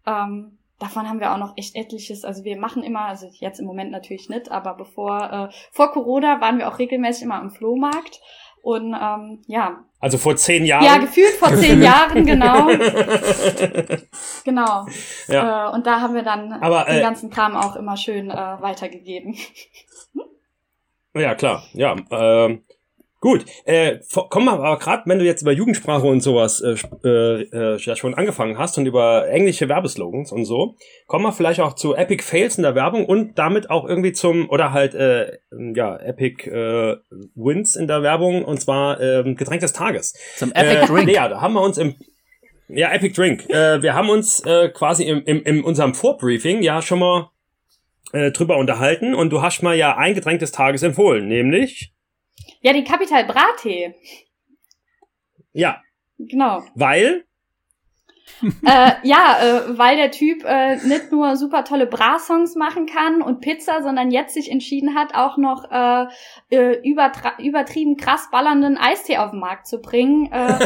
Ähm, 0.06 0.57
davon 0.78 1.08
haben 1.08 1.20
wir 1.20 1.32
auch 1.32 1.38
noch 1.38 1.56
echt 1.56 1.74
etliches. 1.76 2.24
Also 2.24 2.44
wir 2.44 2.58
machen 2.58 2.82
immer, 2.82 3.06
also 3.06 3.28
jetzt 3.32 3.58
im 3.60 3.66
Moment 3.66 3.90
natürlich 3.90 4.28
nicht, 4.28 4.50
aber 4.50 4.74
bevor 4.74 5.50
äh, 5.50 5.54
vor 5.72 5.92
Corona 5.92 6.40
waren 6.40 6.58
wir 6.58 6.68
auch 6.68 6.78
regelmäßig 6.78 7.24
immer 7.24 7.36
am 7.36 7.50
Flohmarkt. 7.50 8.20
Und 8.60 8.92
ähm, 8.92 9.40
ja, 9.46 9.84
Also 10.00 10.18
vor 10.18 10.34
zehn 10.36 10.64
Jahren. 10.66 10.84
ja, 10.84 10.98
gefühlt 10.98 11.32
vor 11.34 11.54
zehn 11.54 11.80
Jahren, 11.90 12.26
genau. 12.26 12.68
Genau. 14.44 14.86
Ja. 15.28 15.68
Äh, 15.68 15.74
und 15.74 15.86
da 15.86 16.00
haben 16.00 16.14
wir 16.14 16.22
dann 16.22 16.52
Aber, 16.54 16.84
den 16.84 16.98
äh, 16.98 17.00
ganzen 17.00 17.30
Kram 17.30 17.56
auch 17.56 17.76
immer 17.76 17.96
schön 17.96 18.30
äh, 18.30 18.34
weitergegeben. 18.34 19.36
Ja, 21.14 21.34
klar. 21.34 21.62
Ja, 21.72 21.96
ähm, 22.10 22.64
gut. 23.20 23.44
Äh, 23.64 23.98
komm 24.30 24.44
mal, 24.44 24.54
aber 24.54 24.78
gerade 24.78 25.02
wenn 25.06 25.18
du 25.18 25.24
jetzt 25.24 25.42
über 25.42 25.52
Jugendsprache 25.52 26.06
und 26.06 26.20
sowas 26.20 26.60
äh, 26.60 26.76
äh, 27.04 27.42
äh, 27.42 27.76
ja 27.78 27.96
schon 27.96 28.14
angefangen 28.14 28.58
hast 28.58 28.78
und 28.78 28.86
über 28.86 29.28
englische 29.28 29.68
Werbeslogans 29.68 30.32
und 30.32 30.44
so, 30.44 30.76
komm 31.06 31.22
mal 31.22 31.32
vielleicht 31.32 31.60
auch 31.60 31.74
zu 31.74 31.94
Epic 31.94 32.22
Fails 32.22 32.56
in 32.56 32.62
der 32.62 32.74
Werbung 32.74 33.06
und 33.06 33.38
damit 33.38 33.70
auch 33.70 33.88
irgendwie 33.88 34.12
zum, 34.12 34.48
oder 34.50 34.72
halt, 34.72 34.94
äh, 34.94 35.38
ja, 35.74 35.96
Epic 35.96 36.48
äh, 36.48 36.96
Wins 37.34 37.76
in 37.76 37.86
der 37.86 38.02
Werbung 38.02 38.44
und 38.44 38.60
zwar 38.60 39.00
ähm, 39.00 39.36
Getränk 39.36 39.60
des 39.60 39.72
Tages. 39.72 40.14
Zum 40.36 40.52
Epic 40.52 40.82
äh, 40.82 40.86
Drink. 40.86 41.10
Ja, 41.10 41.28
da 41.28 41.40
haben 41.40 41.54
wir 41.54 41.62
uns 41.62 41.78
im 41.78 41.94
ja, 42.68 42.92
Epic 42.92 43.14
Drink. 43.14 43.48
Äh, 43.48 43.82
wir 43.82 43.94
haben 43.94 44.10
uns 44.10 44.40
äh, 44.44 44.68
quasi 44.68 45.04
im, 45.04 45.24
im, 45.24 45.42
in 45.42 45.64
unserem 45.64 45.94
Vorbriefing 45.94 46.62
ja 46.62 46.82
schon 46.82 46.98
mal 46.98 47.30
äh, 48.12 48.30
drüber 48.30 48.58
unterhalten 48.58 49.14
und 49.14 49.30
du 49.30 49.42
hast 49.42 49.62
mal 49.62 49.76
ja 49.76 49.96
ein 49.96 50.14
Getränk 50.14 50.40
des 50.40 50.52
Tages 50.52 50.82
empfohlen, 50.82 51.28
nämlich 51.28 51.92
Ja, 52.60 52.72
die 52.72 52.84
Capital 52.84 53.24
Brattee. 53.24 53.94
ja, 55.52 55.80
Genau. 56.18 56.62
weil 56.74 57.24
äh, 58.42 58.92
ja, 59.02 59.38
äh, 59.40 59.78
weil 59.78 59.96
der 59.96 60.10
Typ 60.10 60.44
äh, 60.44 60.76
nicht 60.86 61.10
nur 61.12 61.36
super 61.36 61.64
tolle 61.64 61.86
Bra-Songs 61.86 62.54
machen 62.56 62.86
kann 62.86 63.22
und 63.22 63.40
Pizza, 63.40 63.82
sondern 63.82 64.10
jetzt 64.10 64.34
sich 64.34 64.50
entschieden 64.50 64.94
hat, 64.94 65.14
auch 65.14 65.36
noch 65.38 65.70
äh, 65.70 66.06
äh, 66.50 66.80
übertrieben 66.82 67.96
krass 67.96 68.28
ballernden 68.30 68.76
Eistee 68.76 69.18
auf 69.18 69.30
den 69.30 69.40
Markt 69.40 69.66
zu 69.66 69.80
bringen. 69.80 70.30
Äh, 70.30 70.58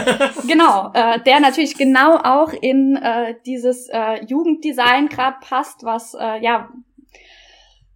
genau, 0.46 0.90
äh, 0.92 1.20
der 1.20 1.40
natürlich 1.40 1.76
genau 1.76 2.16
auch 2.16 2.52
in 2.52 2.98
dieses 3.46 3.90
Jugenddesign 4.26 5.08
gerade 5.08 5.36
passt, 5.40 5.84
was 5.84 6.12
ja 6.12 6.68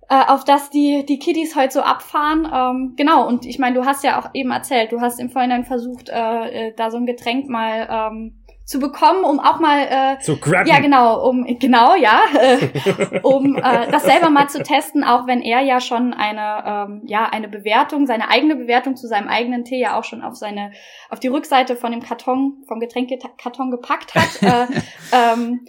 äh, 0.09 0.25
auf 0.27 0.45
das 0.45 0.71
die 0.71 1.05
die 1.07 1.19
Kiddies 1.19 1.57
heute 1.57 1.75
so 1.75 1.81
abfahren. 1.81 2.49
Ähm, 2.53 2.95
genau, 2.97 3.27
und 3.27 3.47
ich 3.47 3.59
meine, 3.59 3.75
du 3.75 3.85
hast 3.85 4.05
ja 4.05 4.21
auch 4.21 4.31
eben 4.35 4.51
erzählt, 4.51 4.93
du 4.93 5.01
hast 5.01 5.19
im 5.19 5.31
Vorhinein 5.31 5.65
versucht, 5.65 6.09
äh, 6.09 6.69
äh, 6.69 6.75
da 6.77 6.91
so 6.91 6.97
ein 6.97 7.07
Getränk 7.07 7.49
mal 7.49 7.89
ähm, 7.91 8.43
zu 8.67 8.81
bekommen, 8.81 9.25
um 9.25 9.39
auch 9.39 9.61
mal 9.61 9.79
äh, 9.81 10.17
so 10.21 10.37
grabben. 10.37 10.69
ja, 10.69 10.81
genau, 10.81 11.29
um 11.29 11.47
genau, 11.59 11.95
ja, 11.95 12.23
äh, 12.41 13.21
um 13.23 13.57
äh, 13.57 13.91
das 13.91 14.05
selber 14.05 14.29
mal 14.29 14.49
zu 14.49 14.63
testen, 14.63 15.05
auch 15.05 15.29
wenn 15.29 15.41
er 15.41 15.61
ja 15.61 15.81
schon 15.81 16.13
eine 16.13 16.65
ähm, 16.67 17.03
ja 17.07 17.27
eine 17.27 17.49
Bewertung, 17.49 18.07
seine 18.07 18.29
eigene 18.29 18.57
Bewertung 18.57 18.97
zu 18.97 19.07
seinem 19.07 19.29
eigenen 19.29 19.65
Tee 19.65 19.79
ja 19.79 19.97
auch 19.97 20.05
schon 20.05 20.23
auf 20.23 20.35
seine 20.35 20.73
auf 21.11 21.21
die 21.21 21.29
Rückseite 21.29 21.77
von 21.77 21.93
dem 21.93 22.03
Karton 22.03 22.65
vom 22.67 22.81
Getränkekarton 22.81 23.71
gepackt 23.71 24.17
hat. 24.17 24.43
äh, 24.43 24.67
ähm, 25.13 25.65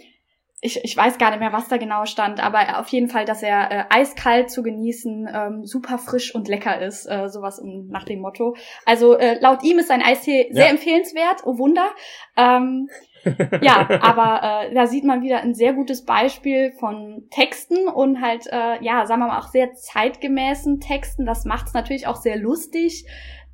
ich, 0.60 0.82
ich 0.82 0.96
weiß 0.96 1.18
gar 1.18 1.30
nicht 1.30 1.38
mehr, 1.40 1.52
was 1.52 1.68
da 1.68 1.76
genau 1.76 2.04
stand, 2.04 2.42
aber 2.42 2.80
auf 2.80 2.88
jeden 2.88 3.08
Fall, 3.08 3.24
dass 3.24 3.42
er 3.42 3.70
äh, 3.70 3.84
eiskalt 3.90 4.50
zu 4.50 4.62
genießen, 4.62 5.28
ähm, 5.32 5.64
super 5.64 5.98
frisch 5.98 6.34
und 6.34 6.48
lecker 6.48 6.80
ist, 6.80 7.06
äh, 7.06 7.28
sowas 7.28 7.60
um, 7.60 7.86
nach 7.88 8.04
dem 8.04 8.20
Motto. 8.20 8.56
Also 8.84 9.16
äh, 9.16 9.38
laut 9.40 9.62
ihm 9.62 9.78
ist 9.78 9.88
sein 9.88 10.02
Eistee 10.02 10.48
sehr 10.50 10.64
Ja. 10.64 10.70
empfehlenswert, 10.70 11.42
oh 11.44 11.58
Wunder. 11.58 11.88
Ähm, 12.36 12.88
ja, 13.62 13.88
aber 14.00 14.64
äh, 14.68 14.74
da 14.74 14.86
sieht 14.86 15.04
man 15.04 15.22
wieder 15.22 15.40
ein 15.40 15.54
sehr 15.54 15.74
gutes 15.74 16.04
Beispiel 16.04 16.72
von 16.72 17.26
Texten 17.30 17.86
und 17.88 18.20
halt, 18.20 18.46
äh, 18.46 18.82
ja, 18.82 19.06
sagen 19.06 19.20
wir 19.20 19.28
mal, 19.28 19.38
auch 19.38 19.48
sehr 19.48 19.74
zeitgemäßen 19.74 20.80
Texten. 20.80 21.26
Das 21.26 21.44
macht 21.44 21.68
es 21.68 21.74
natürlich 21.74 22.06
auch 22.06 22.16
sehr 22.16 22.36
lustig. 22.36 23.04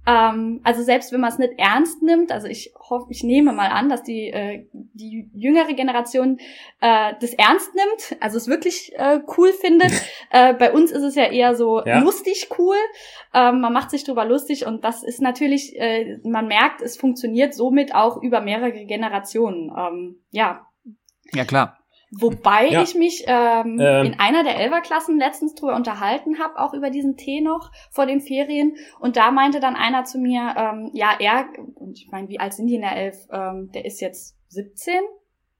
Ähm, 0.06 0.60
also 0.64 0.82
selbst 0.82 1.12
wenn 1.12 1.20
man 1.20 1.30
es 1.30 1.38
nicht 1.38 1.54
ernst 1.56 2.02
nimmt, 2.02 2.30
also 2.30 2.46
ich 2.46 2.74
hoffe, 2.78 3.06
ich 3.08 3.22
nehme 3.22 3.52
mal 3.52 3.68
an, 3.68 3.88
dass 3.88 4.02
die, 4.02 4.28
äh, 4.28 4.66
die 4.72 5.30
jüngere 5.34 5.72
Generation 5.74 6.38
äh, 6.80 7.14
das 7.20 7.32
ernst 7.34 7.74
nimmt, 7.74 8.22
also 8.22 8.36
es 8.36 8.46
wirklich 8.48 8.92
äh, 8.96 9.20
cool 9.36 9.52
findet. 9.52 9.92
äh, 10.30 10.52
bei 10.54 10.72
uns 10.72 10.90
ist 10.90 11.02
es 11.02 11.14
ja 11.14 11.24
eher 11.24 11.54
so 11.54 11.82
Ja. 11.84 12.00
lustig 12.00 12.48
cool. 12.58 12.76
Ähm, 13.32 13.60
man 13.60 13.72
macht 13.72 13.90
sich 13.90 14.04
drüber 14.04 14.24
lustig 14.24 14.66
und 14.66 14.84
das 14.84 15.02
ist 15.02 15.22
natürlich, 15.22 15.74
äh, 15.76 16.18
man 16.24 16.46
merkt, 16.48 16.82
es 16.82 16.96
funktioniert 16.96 17.54
somit 17.54 17.94
auch 17.94 18.22
über 18.22 18.40
mehrere 18.40 18.84
Generationen. 18.84 19.72
Ähm, 19.76 20.22
ja, 20.30 20.66
Ja, 21.32 21.44
klar. 21.44 21.78
Wobei 22.20 22.68
Ja. 22.68 22.82
ich 22.82 22.94
mich 22.94 23.24
ähm, 23.26 23.78
Ähm. 23.80 24.06
in 24.06 24.20
einer 24.20 24.44
der 24.44 24.58
Elferklassen 24.58 25.18
letztens 25.18 25.54
drüber 25.54 25.74
unterhalten 25.74 26.38
habe, 26.38 26.58
auch 26.58 26.74
über 26.74 26.90
diesen 26.90 27.16
Tee 27.16 27.40
noch 27.40 27.70
vor 27.90 28.06
den 28.06 28.20
Ferien. 28.20 28.76
Und 29.00 29.16
da 29.16 29.30
meinte 29.30 29.60
dann 29.60 29.76
einer 29.76 30.04
zu 30.04 30.18
mir, 30.18 30.54
ähm, 30.56 30.90
ja, 30.92 31.10
er, 31.18 31.46
und 31.74 31.98
ich 31.98 32.08
meine, 32.10 32.28
wie 32.28 32.40
alt 32.40 32.52
sind 32.54 32.66
die 32.66 32.76
in 32.76 32.82
der 32.82 32.96
Elf? 32.96 33.16
Ähm, 33.32 33.70
der 33.72 33.84
ist 33.84 34.00
jetzt 34.00 34.36
17? 34.48 34.94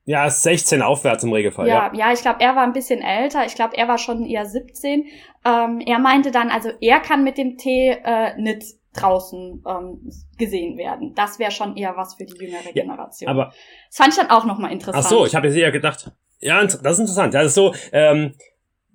Ja, 0.06 0.26
ist 0.26 0.42
16 0.42 0.82
aufwärts 0.82 1.24
im 1.24 1.32
Regelfall, 1.32 1.66
ja. 1.66 1.90
Ja, 1.92 1.94
ja, 2.08 2.12
ich 2.12 2.20
glaube, 2.20 2.40
er 2.40 2.54
war 2.56 2.62
ein 2.62 2.74
bisschen 2.74 3.00
älter. 3.00 3.46
Ich 3.46 3.54
glaube, 3.54 3.76
er 3.76 3.88
war 3.88 3.96
schon 3.96 4.26
eher 4.26 4.44
17. 4.44 5.06
Ähm, 5.46 5.80
er 5.80 5.98
meinte 5.98 6.30
dann, 6.30 6.50
also 6.50 6.70
er 6.80 7.00
kann 7.00 7.24
mit 7.24 7.38
dem 7.38 7.56
Tee 7.56 7.96
äh, 8.04 8.36
nicht 8.36 8.64
draußen 8.94 9.64
ähm, 9.66 10.10
gesehen 10.38 10.76
werden. 10.76 11.14
Das 11.14 11.38
wäre 11.38 11.50
schon 11.50 11.76
eher 11.76 11.96
was 11.96 12.14
für 12.14 12.24
die 12.26 12.34
jüngere 12.36 12.66
Ja, 12.66 12.82
Generation. 12.82 13.28
Aber 13.30 13.52
das 13.88 13.96
fand 13.96 14.10
ich 14.12 14.18
dann 14.18 14.30
auch 14.30 14.44
nochmal 14.44 14.72
interessant. 14.72 15.04
Ach 15.04 15.08
so, 15.10 15.26
ich 15.26 15.34
habe 15.34 15.48
jetzt 15.48 15.56
eher 15.56 15.72
gedacht. 15.72 16.12
Ja, 16.40 16.62
das 16.64 16.74
ist 16.76 16.98
interessant. 16.98 17.34
Das 17.34 17.46
ist 17.46 17.54
so, 17.54 17.74
ähm, 17.92 18.34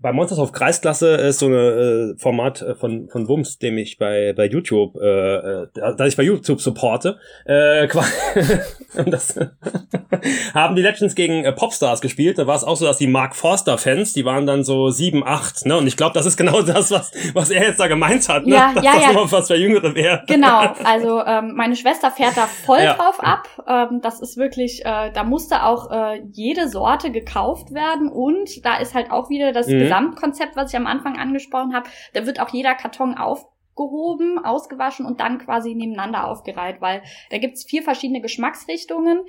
bei 0.02 0.14
Monsters 0.14 0.40
of 0.40 0.52
Kreisklasse 0.54 1.16
ist 1.16 1.40
so 1.40 1.48
ein 1.48 1.54
äh, 1.54 2.18
Format 2.18 2.62
äh, 2.62 2.76
von 2.76 3.10
von 3.10 3.28
Wums, 3.28 3.58
dem 3.60 3.78
ich 3.78 3.98
bei 3.98 4.34
bei 4.36 4.46
YouTube, 4.46 4.96
äh, 4.96 5.06
äh, 5.36 5.68
da 5.74 5.94
da 5.94 6.06
ich 6.06 6.16
bei 6.16 6.24
YouTube 6.24 6.62
supporte, 6.62 7.18
äh, 7.46 7.88
das 9.06 9.38
haben 10.54 10.76
die 10.76 10.82
Legends 10.82 11.16
gegen 11.16 11.44
äh, 11.44 11.52
Popstars 11.52 12.02
gespielt. 12.02 12.38
Da 12.38 12.48
war 12.48 12.56
es 12.56 12.64
auch 12.64 12.78
so, 12.78 12.86
dass 12.86 12.98
die 12.98 13.08
Mark 13.08 13.36
Forster 13.36 13.78
Fans, 13.78 14.14
die 14.14 14.26
waren 14.26 14.46
dann 14.46 14.64
so 14.64 14.90
sieben, 14.90 15.24
acht, 15.26 15.66
ne? 15.66 15.78
Und 15.78 15.88
ich 15.88 15.98
glaube, 15.98 16.14
das 16.14 16.26
ist 16.26 16.38
genau 16.38 16.62
das, 16.64 16.92
was 16.92 17.12
was 17.34 17.50
er 17.52 17.64
jetzt 17.64 17.80
da 17.80 17.88
gemeint 17.88 18.28
hat, 18.30 18.46
ne? 18.46 18.56
Ja, 18.56 18.74
dass 18.74 18.84
ja, 18.84 18.94
das 18.94 19.02
ja. 19.02 19.08
nochmal 19.14 19.32
was 19.32 19.48
für 19.48 19.56
Jüngere 19.56 19.96
wäre. 19.96 20.24
Genau, 20.28 20.74
also 20.84 21.24
ähm, 21.26 21.54
meine 21.56 21.76
Schwester 21.76 22.12
fährt 22.12 22.38
da 22.38 22.48
voll 22.48 22.80
Ja. 22.80 22.94
drauf 22.94 23.20
ab. 23.20 23.48
Ähm, 23.68 24.00
das 24.02 24.22
ist 24.22 24.38
wirklich, 24.38 24.86
äh, 24.86 25.12
da 25.12 25.24
musste 25.24 25.64
auch 25.64 25.92
äh, 25.92 26.22
jede 26.32 26.70
Sorte 26.70 27.12
gekauft 27.12 27.74
werden 27.74 28.10
und 28.10 28.66
da 28.66 28.78
ist 28.78 28.94
halt 28.94 29.12
auch 29.12 29.30
wieder 29.30 29.52
das 29.52 29.68
Mhm. 29.68 29.89
Gesamtkonzept, 29.90 30.56
was 30.56 30.72
ich 30.72 30.78
am 30.78 30.88
Anfang 30.88 31.18
angesprochen 31.18 31.74
habe. 31.74 31.90
Da 32.14 32.26
wird 32.26 32.40
auch 32.40 32.50
jeder 32.50 32.76
Karton 32.76 33.16
auf 33.16 33.48
abgehoben, 33.80 34.44
ausgewaschen 34.44 35.06
und 35.06 35.20
dann 35.20 35.40
quasi 35.40 35.74
nebeneinander 35.74 36.28
aufgereiht, 36.28 36.82
weil 36.82 37.02
da 37.30 37.38
gibt's 37.38 37.64
vier 37.64 37.82
verschiedene 37.82 38.22
Geschmacksrichtungen. 38.22 39.22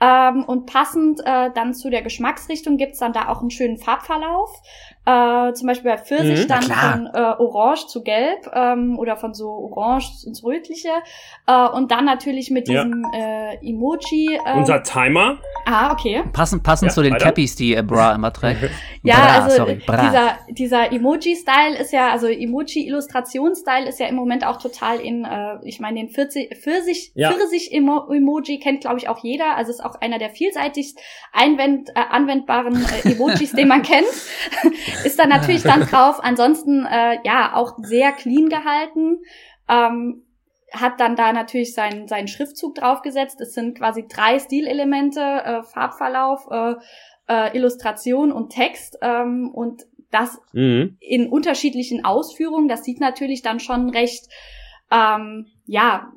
Ähm, 0.00 0.44
und 0.44 0.66
passend 0.66 1.20
äh, 1.24 1.50
dann 1.52 1.74
zu 1.74 1.90
der 1.90 2.02
Geschmacksrichtung 2.02 2.76
gibt's 2.76 3.00
dann 3.00 3.12
da 3.12 3.28
auch 3.28 3.40
einen 3.40 3.50
schönen 3.50 3.78
Farbverlauf. 3.78 4.62
Äh, 5.08 5.54
zum 5.54 5.68
Beispiel 5.68 5.90
bei 5.90 5.96
Pfirsich 5.98 6.44
Mhm, 6.44 6.48
dann 6.48 6.62
von 6.62 7.06
äh, 7.14 7.18
Orange 7.42 7.86
zu 7.86 8.02
Gelb 8.02 8.50
ähm, 8.52 8.98
oder 8.98 9.16
von 9.16 9.32
so 9.32 9.48
Orange 9.48 10.10
ins 10.26 10.44
Rötliche. 10.44 10.90
Äh, 11.46 11.68
und 11.70 11.90
dann 11.90 12.04
natürlich 12.04 12.50
mit 12.50 12.68
Ja. 12.68 12.84
diesem 12.84 13.04
äh, 13.14 13.54
Emoji. 13.66 14.38
ähm, 14.46 14.58
Unser 14.58 14.82
Timer. 14.82 15.38
ah, 15.64 15.92
okay. 15.92 16.22
Passend, 16.32 16.62
passend 16.62 16.90
Ja, 16.90 16.94
zu 16.94 17.02
den 17.02 17.14
weiter. 17.14 17.24
Cappies, 17.24 17.56
die 17.56 17.74
äh, 17.74 17.82
Bra 17.82 18.14
immer 18.14 18.32
trägt. 18.32 18.70
Ja, 19.04 19.14
Bra, 19.20 19.26
also 19.44 19.56
sorry, 19.56 19.76
Bra. 19.86 19.96
dieser, 20.02 20.38
dieser 20.50 20.92
Emoji-Style 20.92 21.76
ist 21.78 21.92
ja, 21.92 22.10
also 22.10 22.26
Emoji-Illustrationsstyle 22.26 23.88
ist 23.88 24.00
ja 24.00 24.06
im 24.08 24.16
Moment 24.16 24.44
auch 24.44 24.58
total 24.58 24.98
in, 25.00 25.24
äh, 25.24 25.56
ich 25.62 25.78
meine, 25.80 26.00
den 26.00 26.08
40, 26.08 26.54
Pfirsich, 26.60 27.12
Ja. 27.14 27.30
Pfirsich-Emoji 27.32 28.58
kennt, 28.58 28.80
glaube 28.82 28.98
ich, 28.98 29.08
auch 29.08 29.22
jeder. 29.22 29.56
Also 29.56 29.70
ist 29.70 29.84
auch 29.84 29.94
einer 30.00 30.18
der 30.18 30.30
vielseitigst 30.30 30.98
einwend, 31.32 31.90
äh, 31.90 32.00
anwendbaren 32.10 32.84
äh, 33.04 33.12
Emojis, 33.12 33.52
den 33.56 33.68
man 33.68 33.82
kennt. 33.82 34.06
Ist 35.04 35.18
da 35.18 35.26
natürlich 35.26 35.62
dann 35.62 35.80
drauf. 35.90 36.20
Ansonsten, 36.22 36.86
äh, 36.86 37.18
ja, 37.24 37.54
auch 37.54 37.74
sehr 37.78 38.12
clean 38.12 38.48
gehalten. 38.48 39.18
Ähm, 39.68 40.24
hat 40.72 41.00
dann 41.00 41.16
da 41.16 41.32
natürlich 41.32 41.74
seinen, 41.74 42.08
seinen 42.08 42.28
Schriftzug 42.28 42.74
draufgesetzt. 42.74 43.40
Es 43.40 43.54
sind 43.54 43.78
quasi 43.78 44.06
drei 44.06 44.38
Stilelemente, 44.38 45.20
äh, 45.20 45.62
Farbverlauf, 45.62 46.46
äh, 46.50 46.74
äh, 47.28 47.56
Illustration 47.56 48.32
und 48.32 48.50
Text 48.50 48.98
ähm, 49.02 49.50
und 49.52 49.84
das 50.10 50.38
Mhm. 50.52 50.96
in 51.00 51.28
unterschiedlichen 51.28 52.04
Ausführungen. 52.04 52.68
Das 52.68 52.84
sieht 52.84 53.00
natürlich 53.00 53.42
dann 53.42 53.60
schon 53.60 53.90
recht, 53.90 54.26
ähm, 54.90 55.46
ja, 55.66 56.10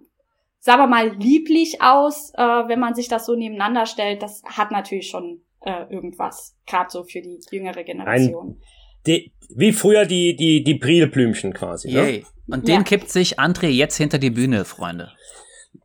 sagen 0.60 0.82
wir 0.82 0.88
mal, 0.88 1.10
lieblich 1.16 1.82
aus, 1.82 2.34
äh, 2.36 2.42
wenn 2.42 2.80
man 2.80 2.94
sich 2.94 3.10
das 3.10 3.26
so 3.26 3.36
nebeneinander 3.36 3.86
stellt. 3.86 4.22
Das 4.22 4.44
hat 4.46 4.72
natürlich 4.72 5.10
schon 5.10 5.42
äh, 5.62 5.84
irgendwas, 5.94 6.56
gerade 6.66 6.90
so 6.90 7.04
für 7.04 7.22
die 7.22 7.40
jüngere 7.52 7.84
Generation. 7.84 8.62
Die, 9.08 9.32
wie 9.56 9.72
früher 9.74 10.06
die, 10.06 10.36
die, 10.36 10.64
die 10.64 10.76
Brilblümchen 10.76 11.54
quasi. 11.54 11.92
Ne? 11.92 11.94
Yay. 11.94 12.26
Und 12.48 12.68
Ja. 12.68 12.76
den 12.76 12.84
kippt 12.84 13.10
sich 13.10 13.40
André 13.40 13.68
jetzt 13.68 13.98
hinter 13.98 14.20
die 14.20 14.30
Bühne, 14.30 14.66
Freunde. 14.66 15.12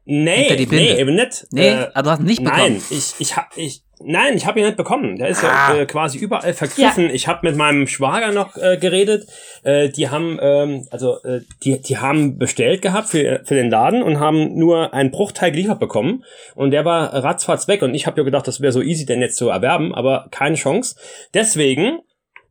Nee, 0.09 0.37
Hinter 0.45 0.57
die 0.57 0.67
Binde. 0.67 0.85
nee, 0.95 1.01
eben 1.01 1.15
nicht. 1.17 1.47
Nee, 1.51 1.69
Äh, 1.69 1.87
aber 1.95 2.03
du 2.03 2.11
hast 2.11 2.21
ihn 2.21 2.27
nicht 2.27 2.45
bekommen. 2.45 2.63
Nein, 2.63 2.83
ich, 2.91 3.15
ich 3.19 3.37
hab, 3.37 3.49
ich, 3.57 3.83
nein, 3.99 4.37
ich 4.37 4.47
habe 4.47 4.61
ihn 4.61 4.67
nicht 4.67 4.77
bekommen. 4.77 5.17
Der 5.17 5.27
ist 5.29 5.43
Ah. 5.43 5.75
ja 5.75 5.81
äh, 5.83 5.87
quasi 5.87 6.17
überall 6.19 6.55
vergriffen. 6.55 7.11
Ich 7.11 7.27
habe 7.27 7.41
mit 7.43 7.57
meinem 7.57 7.89
Schwager 7.89 8.31
noch 8.31 8.57
äh, 8.57 8.77
geredet. 8.77 9.27
Äh, 9.65 9.89
die 9.89 10.09
haben, 10.09 10.39
ähm, 10.41 10.87
also 10.93 11.17
äh, 11.25 11.41
die, 11.65 11.81
die 11.83 11.99
haben 11.99 12.39
bestellt 12.39 12.83
gehabt 12.83 13.09
für, 13.09 13.41
für 13.45 13.57
den 13.57 13.69
Laden 13.69 14.05
und 14.05 14.21
haben 14.21 14.57
nur 14.57 14.95
einen 14.95 15.11
Bruchteil 15.11 15.51
geliefert 15.51 15.81
bekommen. 15.81 16.23
Und 16.55 16.71
der 16.71 16.85
war 16.85 17.13
ratzfatz 17.13 17.67
weg. 17.67 17.83
Und 17.83 17.95
ich 17.95 18.07
habe 18.07 18.21
ja 18.21 18.25
gedacht, 18.25 18.47
das 18.47 18.61
wäre 18.61 18.73
so 18.73 18.83
easy, 18.83 19.07
den 19.07 19.21
jetzt 19.21 19.37
zu 19.37 19.49
erwerben, 19.49 19.93
aber 19.93 20.29
keine 20.31 20.55
Chance. 20.55 20.95
Deswegen 21.35 21.99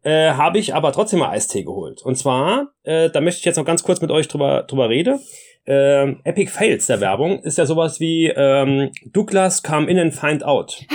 äh, 0.04 0.32
habe 0.32 0.60
ich 0.60 0.76
aber 0.76 0.92
trotzdem 0.92 1.20
mal 1.20 1.30
Eistee 1.30 1.64
geholt. 1.64 2.02
Und 2.04 2.18
zwar, 2.18 2.68
äh, 2.84 3.10
da 3.10 3.22
möchte 3.22 3.40
ich 3.40 3.46
jetzt 3.46 3.56
noch 3.56 3.66
ganz 3.66 3.82
kurz 3.84 4.02
mit 4.02 4.12
euch 4.12 4.28
drüber, 4.28 4.64
drüber 4.64 4.90
reden. 4.90 5.22
Ähm, 5.68 6.20
Epic 6.24 6.52
Fails 6.52 6.86
der 6.88 7.02
Werbung 7.02 7.40
ist 7.40 7.58
ja 7.58 7.66
sowas 7.66 8.00
wie 8.00 8.28
ähm, 8.28 8.92
Douglas 9.06 9.64
come 9.64 9.90
in 9.90 9.98
and 9.98 10.14
find 10.14 10.44
out. 10.44 10.86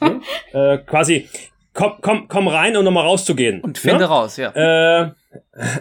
ne? 0.00 0.20
äh, 0.52 0.78
quasi 0.78 1.28
komm, 1.72 1.92
komm, 2.00 2.28
komm 2.28 2.48
rein, 2.48 2.76
um 2.76 2.84
nochmal 2.84 3.04
rauszugehen. 3.04 3.60
Und 3.60 3.78
finde 3.78 4.00
ne? 4.00 4.04
raus, 4.06 4.36
ja. 4.36 4.50
Äh, 4.50 5.10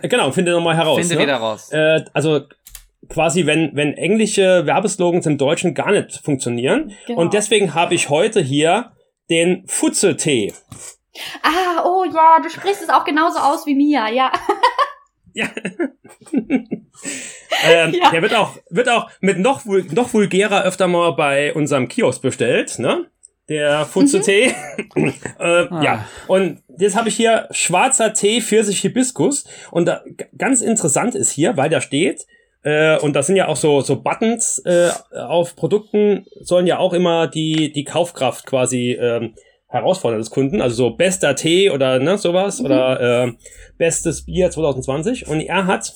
genau, 0.07 0.31
finde 0.31 0.51
nochmal 0.51 0.75
heraus. 0.75 0.99
finde 0.99 1.15
ne? 1.15 1.21
wieder 1.21 1.37
raus. 1.37 1.71
Äh, 1.71 2.03
also 2.13 2.41
quasi, 3.09 3.45
wenn, 3.45 3.71
wenn 3.73 3.93
englische 3.93 4.65
Werbeslogans 4.65 5.25
im 5.25 5.37
Deutschen 5.37 5.73
gar 5.73 5.91
nicht 5.91 6.21
funktionieren. 6.23 6.93
Genau. 7.07 7.21
Und 7.21 7.33
deswegen 7.33 7.73
habe 7.73 7.95
ich 7.95 8.09
heute 8.09 8.41
hier 8.41 8.91
den 9.29 9.63
Futze-Tee. 9.67 10.53
Ah, 11.41 11.83
oh 11.85 12.03
ja, 12.03 12.39
du 12.41 12.49
sprichst 12.49 12.83
es 12.83 12.89
auch 12.89 13.05
genauso 13.05 13.39
aus 13.39 13.65
wie 13.65 13.75
Mia, 13.75 14.09
ja. 14.09 14.31
Ja. 15.37 15.49
ähm, 17.67 17.93
Ja. 17.93 18.11
Der 18.11 18.21
wird 18.21 18.33
auch, 18.35 18.55
wird 18.69 18.89
auch 18.89 19.09
mit 19.21 19.39
noch, 19.39 19.65
vul- 19.65 19.93
noch 19.93 20.13
vulgärer 20.13 20.63
öfter 20.63 20.87
mal 20.87 21.11
bei 21.11 21.53
unserem 21.53 21.87
Kiosk 21.87 22.21
bestellt, 22.21 22.79
ne? 22.79 23.05
Der 23.47 23.85
Futze-Tee. 23.85 24.45
äh, 24.95 25.11
Ah. 25.39 25.81
Ja. 25.83 26.07
Und 26.27 26.63
jetzt 26.79 26.95
habe 26.95 27.09
ich 27.09 27.15
hier 27.15 27.47
schwarzer 27.51 28.13
Tee, 28.13 28.41
Pfirsich, 28.41 28.79
Hibiskus. 28.81 29.45
Und 29.71 29.85
da, 29.87 30.01
ganz 30.37 30.61
interessant 30.61 31.13
ist 31.15 31.31
hier, 31.31 31.55
weil 31.55 31.69
da 31.69 31.79
steht, 31.81 32.25
äh, 32.63 32.97
und 32.99 33.13
das 33.15 33.27
sind 33.27 33.35
ja 33.35 33.47
auch 33.47 33.55
so, 33.57 33.81
so 33.81 34.01
Buttons 34.01 34.59
äh, 34.65 34.89
auf 35.15 35.55
Produkten, 35.55 36.25
sollen 36.41 36.65
ja 36.65 36.79
auch 36.79 36.93
immer 36.93 37.27
die, 37.27 37.71
die 37.71 37.83
Kaufkraft 37.83 38.47
quasi 38.47 38.93
ähm, 38.99 39.35
herausfordern 39.67 40.19
des 40.19 40.29
Kunden. 40.29 40.61
Also 40.61 40.75
so 40.75 40.89
bester 40.95 41.35
Tee 41.35 41.69
oder 41.69 41.99
ne, 41.99 42.17
sowas. 42.17 42.59
Mhm. 42.59 42.65
Oder 42.65 43.25
äh, 43.27 43.31
bestes 43.77 44.25
Bier 44.25 44.51
2020. 44.51 45.27
Und 45.27 45.41
er 45.41 45.65
hat 45.67 45.93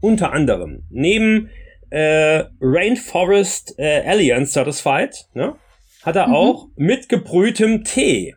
unter 0.00 0.32
anderem 0.32 0.84
neben 0.90 1.50
äh, 1.90 2.44
Rainforest 2.60 3.78
äh, 3.78 4.02
Alliance 4.06 4.52
Satisfied, 4.52 5.26
ne, 5.34 5.54
hat 6.02 6.16
er 6.16 6.28
Mhm. 6.28 6.34
auch 6.34 6.66
mit 6.76 7.08
gebrühtem 7.08 7.84
Tee. 7.84 8.34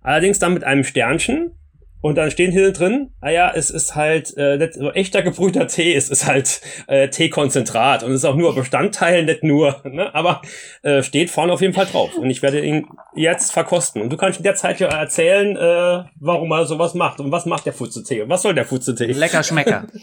Allerdings 0.00 0.38
dann 0.38 0.54
mit 0.54 0.64
einem 0.64 0.84
Sternchen. 0.84 1.52
Und 2.06 2.14
dann 2.14 2.30
stehen 2.30 2.52
hier 2.52 2.72
drin, 2.72 3.10
ah 3.20 3.30
ja, 3.30 3.50
es 3.52 3.68
ist 3.68 3.96
halt 3.96 4.32
äh, 4.36 4.58
nicht 4.58 4.74
so 4.74 4.92
echter 4.92 5.22
gebrühter 5.22 5.66
Tee, 5.66 5.92
es 5.92 6.08
ist 6.08 6.24
halt 6.24 6.60
äh, 6.86 7.08
Teekonzentrat 7.08 8.04
und 8.04 8.12
es 8.12 8.18
ist 8.18 8.24
auch 8.24 8.36
nur 8.36 8.54
Bestandteil, 8.54 9.24
nicht 9.24 9.42
nur, 9.42 9.82
ne? 9.82 10.14
aber 10.14 10.40
äh, 10.84 11.02
steht 11.02 11.30
vorne 11.30 11.52
auf 11.52 11.62
jeden 11.62 11.74
Fall 11.74 11.86
drauf. 11.86 12.16
Und 12.16 12.30
ich 12.30 12.42
werde 12.42 12.64
ihn 12.64 12.86
jetzt 13.16 13.52
verkosten. 13.52 14.02
Und 14.02 14.10
du 14.10 14.16
kannst 14.16 14.38
in 14.38 14.44
der 14.44 14.54
Zeit 14.54 14.78
ja 14.78 14.86
erzählen, 14.86 15.56
äh, 15.56 16.08
warum 16.20 16.52
er 16.52 16.64
sowas 16.66 16.94
macht 16.94 17.18
und 17.18 17.32
was 17.32 17.44
macht 17.44 17.66
der 17.66 17.72
Futze-Tee 17.72 18.22
und 18.22 18.28
was 18.28 18.42
soll 18.42 18.54
der 18.54 18.66
Futze-Tee? 18.66 19.10
Lecker 19.10 19.42
Schmecker. 19.42 19.88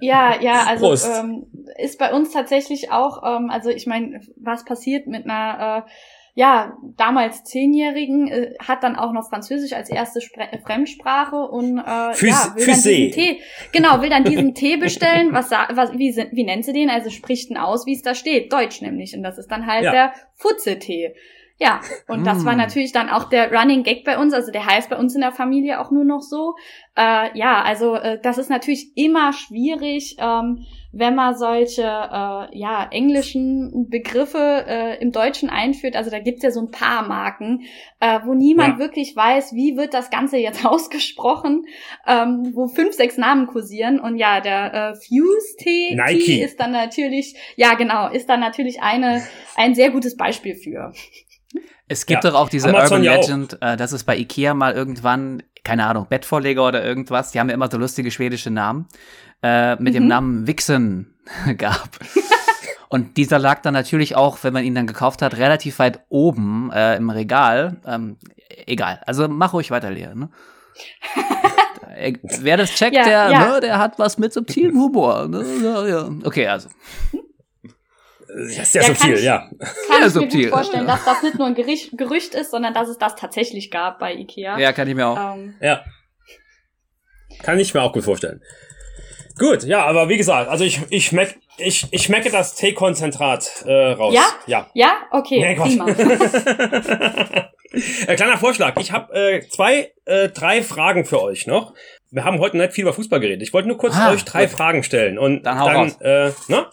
Ja, 0.00 0.40
ja, 0.40 0.64
also 0.66 0.86
Prost. 0.86 1.06
ähm, 1.06 1.46
ist 1.76 1.98
bei 1.98 2.10
uns 2.10 2.32
tatsächlich 2.32 2.90
auch, 2.90 3.22
ähm, 3.22 3.50
also 3.50 3.68
ich 3.68 3.86
meine, 3.86 4.22
was 4.36 4.64
passiert 4.64 5.06
mit 5.06 5.26
einer, 5.26 5.84
äh, 5.86 5.90
ja, 6.36 6.76
damals 6.96 7.44
Zehnjährigen, 7.44 8.26
äh, 8.28 8.54
hat 8.58 8.82
dann 8.82 8.96
auch 8.96 9.12
noch 9.12 9.28
Französisch 9.28 9.72
als 9.72 9.88
erste 9.88 10.20
Spre 10.20 10.50
äh, 10.52 10.58
Fremdsprache 10.58 11.36
und 11.36 11.78
äh, 11.78 12.12
Für- 12.14 12.26
ja, 12.26 12.52
will 12.56 12.66
dann 12.66 12.74
diesen 12.82 13.12
Tee, 13.12 13.40
genau, 13.72 14.02
will 14.02 14.10
dann 14.10 14.24
diesen 14.24 14.54
Tee 14.54 14.76
bestellen, 14.76 15.32
was, 15.32 15.50
was 15.52 15.92
wie, 15.92 16.12
wie 16.32 16.44
nennt 16.44 16.64
sie 16.64 16.72
den? 16.72 16.90
Also 16.90 17.10
spricht 17.10 17.50
ihn 17.50 17.56
aus, 17.56 17.86
wie 17.86 17.94
es 17.94 18.02
da 18.02 18.14
steht, 18.16 18.52
Deutsch 18.52 18.82
nämlich, 18.82 19.16
und 19.16 19.22
das 19.22 19.38
ist 19.38 19.48
dann 19.50 19.66
halt 19.66 19.84
Ja. 19.84 19.92
der 19.92 20.12
Futze-Tee. 20.34 21.14
Ja, 21.60 21.80
und 22.08 22.26
das 22.26 22.44
war 22.44 22.54
Mm. 22.54 22.58
natürlich 22.58 22.90
dann 22.90 23.08
auch 23.08 23.28
der 23.28 23.52
Running 23.52 23.84
Gag 23.84 24.04
bei 24.04 24.18
uns, 24.18 24.34
also 24.34 24.50
der 24.50 24.66
heißt 24.66 24.90
bei 24.90 24.96
uns 24.96 25.14
in 25.14 25.20
der 25.20 25.30
Familie 25.30 25.80
auch 25.80 25.92
nur 25.92 26.04
noch 26.04 26.20
so. 26.20 26.56
Äh, 26.96 27.36
ja, 27.38 27.62
also 27.62 27.94
äh, 27.94 28.18
das 28.20 28.38
ist 28.38 28.50
natürlich 28.50 28.96
immer 28.96 29.32
schwierig, 29.32 30.16
ähm, 30.18 30.66
wenn 30.92 31.14
man 31.14 31.36
solche 31.36 31.82
äh, 31.82 32.58
ja 32.58 32.88
englischen 32.90 33.88
Begriffe 33.88 34.64
äh, 34.66 35.00
im 35.00 35.12
Deutschen 35.12 35.48
einführt. 35.48 35.94
Also 35.94 36.10
da 36.10 36.18
gibt's 36.18 36.42
ja 36.42 36.50
so 36.50 36.60
ein 36.60 36.70
paar 36.72 37.06
Marken, 37.06 37.62
äh, 38.00 38.18
wo 38.24 38.34
niemand 38.34 38.74
Ja. 38.74 38.78
wirklich 38.80 39.14
weiß, 39.14 39.54
wie 39.54 39.76
wird 39.76 39.94
das 39.94 40.10
Ganze 40.10 40.38
jetzt 40.38 40.64
ausgesprochen, 40.66 41.66
ähm, 42.06 42.50
wo 42.54 42.66
fünf, 42.66 42.94
sechs 42.94 43.16
Namen 43.16 43.46
kursieren. 43.46 44.00
Und 44.00 44.16
ja, 44.16 44.40
der 44.40 44.74
äh, 44.74 44.94
Fuse-Tee 44.96 45.94
ist 46.42 46.58
dann 46.58 46.72
natürlich, 46.72 47.36
ja 47.56 47.74
genau, 47.74 48.08
ist 48.10 48.28
dann 48.28 48.40
natürlich 48.40 48.82
eine 48.82 49.22
ein 49.56 49.76
sehr 49.76 49.90
gutes 49.90 50.16
Beispiel 50.16 50.56
für. 50.56 50.92
Es 51.88 52.06
gibt 52.06 52.24
Ja. 52.24 52.30
doch 52.30 52.38
auch 52.40 52.48
diese 52.48 52.68
Amazon 52.70 53.00
Urban 53.00 53.04
ja. 53.04 53.14
Legend, 53.16 53.58
äh, 53.60 53.76
dass 53.76 53.92
es 53.92 54.04
bei 54.04 54.16
Ikea 54.16 54.54
mal 54.54 54.72
irgendwann, 54.72 55.42
keine 55.64 55.86
Ahnung, 55.86 56.06
Bettvorleger 56.08 56.66
oder 56.66 56.84
irgendwas, 56.84 57.30
die 57.32 57.40
haben 57.40 57.48
ja 57.48 57.54
immer 57.54 57.70
so 57.70 57.76
lustige 57.78 58.10
schwedische 58.10 58.50
Namen, 58.50 58.86
äh, 59.42 59.76
mit 59.76 59.94
dem 59.94 60.04
Mhm. 60.04 60.08
Namen 60.08 60.46
Vixen 60.46 61.14
gab. 61.58 61.88
Und 62.88 63.16
dieser 63.16 63.38
lag 63.38 63.60
dann 63.62 63.74
natürlich 63.74 64.14
auch, 64.14 64.38
wenn 64.42 64.52
man 64.52 64.62
ihn 64.64 64.74
dann 64.74 64.86
gekauft 64.86 65.20
hat, 65.20 65.36
relativ 65.36 65.78
weit 65.80 66.00
oben 66.10 66.70
äh, 66.72 66.96
im 66.96 67.10
Regal. 67.10 67.78
Ähm, 67.84 68.18
egal. 68.66 69.00
Also 69.06 69.26
mach 69.28 69.52
ruhig 69.52 69.70
weiter, 69.70 69.90
Lea. 69.90 70.08
Ne? 70.14 70.28
Äh, 71.96 72.14
Wer 72.40 72.56
das 72.56 72.70
checkt, 72.70 72.96
Ja, 72.96 73.04
der, 73.04 73.30
ja. 73.30 73.46
Ne, 73.54 73.60
der 73.60 73.78
hat 73.78 74.00
was 74.00 74.18
mit 74.18 74.32
subtilem 74.32 74.74
Humor. 74.76 75.28
Ne? 75.28 75.44
Ja, 75.62 75.86
ja. 75.86 76.08
Okay, 76.24 76.48
also. 76.48 76.68
Ja, 78.36 78.64
sehr 78.64 78.82
Ja, 78.82 78.88
subtil, 78.88 79.08
kann 79.10 79.14
ich- 79.14 79.22
ja. 79.24 79.38
Kann 79.88 80.08
ich 80.08 80.14
mir 80.14 80.26
gut 80.28 80.50
vorstellen, 80.50 80.86
dass 80.86 81.04
das 81.04 81.22
nicht 81.22 81.38
nur 81.38 81.46
ein 81.46 81.54
Gerücht, 81.54 81.96
Gerücht 81.96 82.34
ist, 82.34 82.50
sondern 82.50 82.74
dass 82.74 82.88
es 82.88 82.98
das 82.98 83.14
tatsächlich 83.14 83.70
gab 83.70 83.98
bei 83.98 84.14
Ikea. 84.14 84.58
Ja, 84.58 84.72
kann 84.72 84.88
ich 84.88 84.94
mir 84.94 85.06
auch. 85.06 85.34
Ähm, 85.36 85.54
Ja. 85.60 85.84
Kann 87.42 87.58
ich 87.58 87.74
mir 87.74 87.82
auch 87.82 87.92
gut 87.92 88.04
vorstellen. 88.04 88.40
Gut, 89.38 89.64
ja, 89.64 89.84
aber 89.84 90.08
wie 90.08 90.16
gesagt, 90.16 90.48
also 90.48 90.62
ich, 90.64 90.80
ich 90.90 91.06
schmeck, 91.06 91.36
ich, 91.58 91.86
ich 91.90 92.02
schmecke 92.04 92.30
das 92.30 92.54
Teekonzentrat 92.54 93.64
äh, 93.66 93.92
raus. 93.92 94.14
Ja? 94.14 94.24
Ja. 94.46 94.70
ja, 94.74 94.92
okay, 95.10 95.56
prima. 95.58 95.88
äh, 98.06 98.14
kleiner 98.16 98.38
Vorschlag. 98.38 98.76
Ich 98.78 98.92
habe 98.92 99.12
äh, 99.14 99.40
zwei, 99.48 99.92
äh, 100.04 100.28
drei 100.28 100.62
Fragen 100.62 101.04
für 101.04 101.20
euch 101.22 101.46
noch. 101.48 101.74
wir 102.12 102.24
haben 102.24 102.38
heute 102.38 102.56
nicht 102.56 102.72
viel 102.72 102.82
über 102.82 102.92
Fußball 102.92 103.18
geredet. 103.20 103.42
Ich 103.42 103.52
wollte 103.52 103.66
nur 103.68 103.76
kurz 103.78 103.94
Ah, 103.96 104.12
euch 104.12 104.24
drei 104.24 104.46
gut. 104.46 104.54
Fragen 104.56 104.82
stellen 104.84 105.18
und 105.18 105.42
Dann 105.42 105.58
hau 105.58 105.66
dann, 105.66 105.76
raus. 105.76 105.96
äh, 106.00 106.30
ne? 106.48 106.66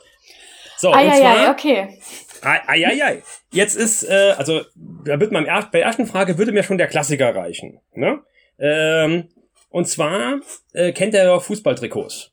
So, 0.82 0.89
und 0.89 0.95
Eieiei, 0.95 1.19
zwar, 1.19 1.51
okay. 1.51 1.99
Eieiei. 2.41 3.21
Jetzt 3.51 3.75
ist, 3.75 4.01
äh, 4.01 4.34
also, 4.36 4.61
da 5.05 5.19
wird 5.19 5.32
man, 5.32 5.45
bei 5.45 5.61
der 5.77 5.84
ersten 5.84 6.07
Frage 6.07 6.39
würde 6.39 6.51
mir 6.51 6.63
schon 6.63 6.79
der 6.79 6.88
Klassiker 6.88 7.36
reichen. 7.36 7.79
Ne? 7.93 8.21
Ähm, 8.57 9.29
und 9.69 9.88
zwar 9.88 10.39
äh, 10.73 10.91
kennt 10.91 11.13
ihr 11.13 11.23
ja 11.23 11.39
Fußballtrikots. 11.39 12.32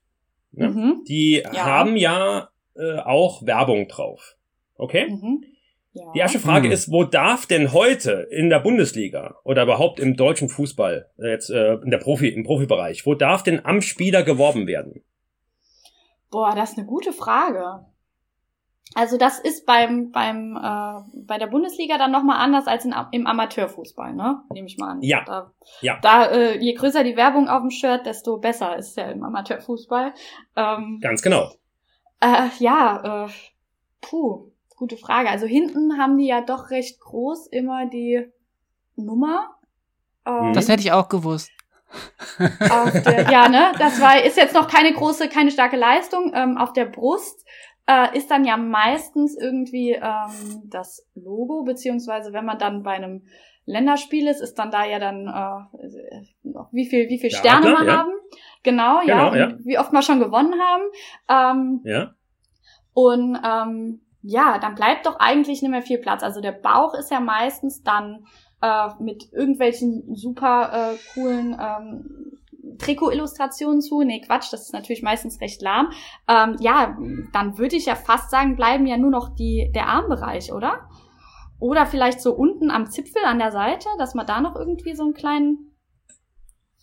Ne? 0.52 0.68
Mhm. 0.70 1.04
Die 1.06 1.42
Ja. 1.44 1.66
haben 1.66 1.96
ja 1.98 2.48
äh, 2.74 3.00
auch 3.00 3.44
Werbung 3.44 3.86
drauf. 3.86 4.36
Okay? 4.76 5.10
Mhm. 5.10 5.44
Ja. 5.92 6.04
Die 6.14 6.18
erste 6.20 6.38
Frage 6.38 6.68
Hm. 6.68 6.72
ist, 6.72 6.90
wo 6.90 7.04
darf 7.04 7.44
denn 7.44 7.74
heute 7.74 8.28
in 8.30 8.48
der 8.48 8.60
Bundesliga 8.60 9.36
oder 9.44 9.64
überhaupt 9.64 10.00
im 10.00 10.16
deutschen 10.16 10.48
Fußball, 10.48 11.10
äh, 11.18 11.28
jetzt 11.32 11.50
äh, 11.50 11.74
in 11.74 11.90
der 11.90 11.98
Profi, 11.98 12.28
im 12.28 12.44
Profibereich, 12.44 13.04
wo 13.04 13.14
darf 13.14 13.42
denn 13.42 13.62
am 13.66 13.82
Spieler 13.82 14.22
geworben 14.22 14.66
werden? 14.66 15.04
Boah, 16.30 16.54
das 16.54 16.70
ist 16.72 16.78
eine 16.78 16.86
gute 16.86 17.12
Frage. 17.12 17.84
Also 18.98 19.16
das 19.16 19.38
ist 19.38 19.64
beim 19.64 20.10
beim 20.10 20.56
äh, 20.56 21.02
bei 21.14 21.38
der 21.38 21.46
Bundesliga 21.46 21.98
dann 21.98 22.10
noch 22.10 22.24
mal 22.24 22.38
anders 22.38 22.66
als 22.66 22.84
in, 22.84 22.92
im 23.12 23.28
Amateurfußball, 23.28 24.12
ne? 24.12 24.42
Nehme 24.52 24.66
ich 24.66 24.76
mal 24.76 24.90
an. 24.90 25.02
Ja. 25.02 25.22
Da, 25.24 25.52
Ja. 25.82 26.00
Da 26.02 26.24
äh, 26.24 26.58
je 26.58 26.74
größer 26.74 27.04
die 27.04 27.16
Werbung 27.16 27.48
auf 27.48 27.60
dem 27.60 27.70
Shirt, 27.70 28.06
desto 28.06 28.38
besser 28.38 28.76
ist 28.76 28.96
ja 28.96 29.04
im 29.04 29.22
Amateurfußball. 29.22 30.14
Ähm, 30.56 30.98
Ganz 31.00 31.22
genau. 31.22 31.48
äh, 32.20 32.48
ja, 32.58 33.26
äh, 33.26 33.30
puh, 34.00 34.50
gute 34.74 34.96
Frage. 34.96 35.28
Also 35.28 35.46
hinten 35.46 35.96
haben 35.96 36.18
die 36.18 36.26
ja 36.26 36.40
doch 36.40 36.70
recht 36.70 36.98
groß 36.98 37.46
immer 37.46 37.86
die 37.86 38.26
Nummer. 38.96 39.60
Ähm. 40.26 40.54
Das 40.54 40.68
hätte 40.68 40.82
ich 40.82 40.90
auch 40.90 41.08
gewusst. 41.08 41.52
auf 42.68 42.92
der, 43.02 43.30
ja, 43.30 43.48
ne, 43.48 43.72
das 43.78 44.00
war, 44.00 44.22
ist 44.22 44.36
jetzt 44.36 44.54
noch 44.54 44.68
keine 44.68 44.92
große, 44.92 45.28
keine 45.28 45.52
starke 45.52 45.76
Leistung. 45.76 46.32
Ähm, 46.34 46.58
auf 46.58 46.72
der 46.72 46.84
Brust 46.84 47.46
äh, 47.88 48.16
ist 48.16 48.30
dann 48.30 48.44
ja 48.44 48.56
meistens 48.58 49.36
irgendwie 49.36 49.92
ähm, 49.92 50.62
das 50.66 51.08
Logo, 51.14 51.64
beziehungsweise 51.64 52.32
wenn 52.34 52.44
man 52.44 52.58
dann 52.58 52.82
bei 52.82 52.92
einem 52.92 53.22
Länderspiel 53.64 54.28
ist, 54.28 54.40
ist 54.40 54.58
dann 54.58 54.70
da 54.70 54.84
ja 54.84 54.98
dann, 54.98 55.26
äh, 55.26 56.22
wie 56.72 56.86
viel, 56.86 57.08
wie 57.08 57.18
viel 57.18 57.30
Der 57.30 57.36
Sterne 57.36 57.66
wir 57.66 57.86
ja. 57.86 57.96
haben. 57.98 58.10
Genau, 58.62 59.00
ja, 59.04 59.30
Genau, 59.30 59.34
ja. 59.34 59.46
und 59.46 59.64
wie 59.66 59.78
oft 59.78 59.92
wir 59.92 60.02
schon 60.02 60.20
gewonnen 60.20 60.54
haben. 60.60 60.82
Ähm, 61.28 61.80
Ja. 61.84 62.14
und 62.92 63.38
ähm, 63.44 64.00
ja, 64.22 64.58
dann 64.58 64.74
bleibt 64.74 65.06
doch 65.06 65.18
eigentlich 65.18 65.62
nicht 65.62 65.70
mehr 65.70 65.82
viel 65.82 65.98
Platz. 65.98 66.22
Also 66.22 66.40
der 66.40 66.52
Bauch 66.52 66.92
ist 66.94 67.10
ja 67.10 67.20
meistens 67.20 67.82
dann 67.82 68.26
äh, 68.60 68.88
mit 68.98 69.32
irgendwelchen 69.32 70.14
super 70.14 70.92
äh, 70.92 70.96
coolen 71.14 71.56
ähm, 71.58 72.38
Trikot-Illustrationen 72.78 73.80
zu. 73.80 74.02
Nee, 74.02 74.20
Quatsch, 74.20 74.52
das 74.52 74.62
ist 74.62 74.72
natürlich 74.72 75.02
meistens 75.02 75.40
recht 75.40 75.60
lahm. 75.62 75.90
Ähm, 76.28 76.56
ja, 76.60 76.96
dann 77.32 77.58
würde 77.58 77.76
ich 77.76 77.86
ja 77.86 77.94
fast 77.94 78.30
sagen, 78.30 78.56
bleiben 78.56 78.86
ja 78.86 78.96
nur 78.96 79.10
noch 79.10 79.34
die, 79.34 79.70
der 79.74 79.86
Armbereich, 79.88 80.52
oder? 80.52 80.88
Oder 81.60 81.86
vielleicht 81.86 82.20
so 82.20 82.32
unten 82.32 82.70
am 82.70 82.90
Zipfel 82.90 83.24
an 83.24 83.38
der 83.38 83.50
Seite, 83.50 83.88
dass 83.98 84.14
man 84.14 84.26
da 84.26 84.40
noch 84.40 84.54
irgendwie 84.54 84.94
so 84.94 85.02
einen 85.02 85.14
kleinen, 85.14 85.76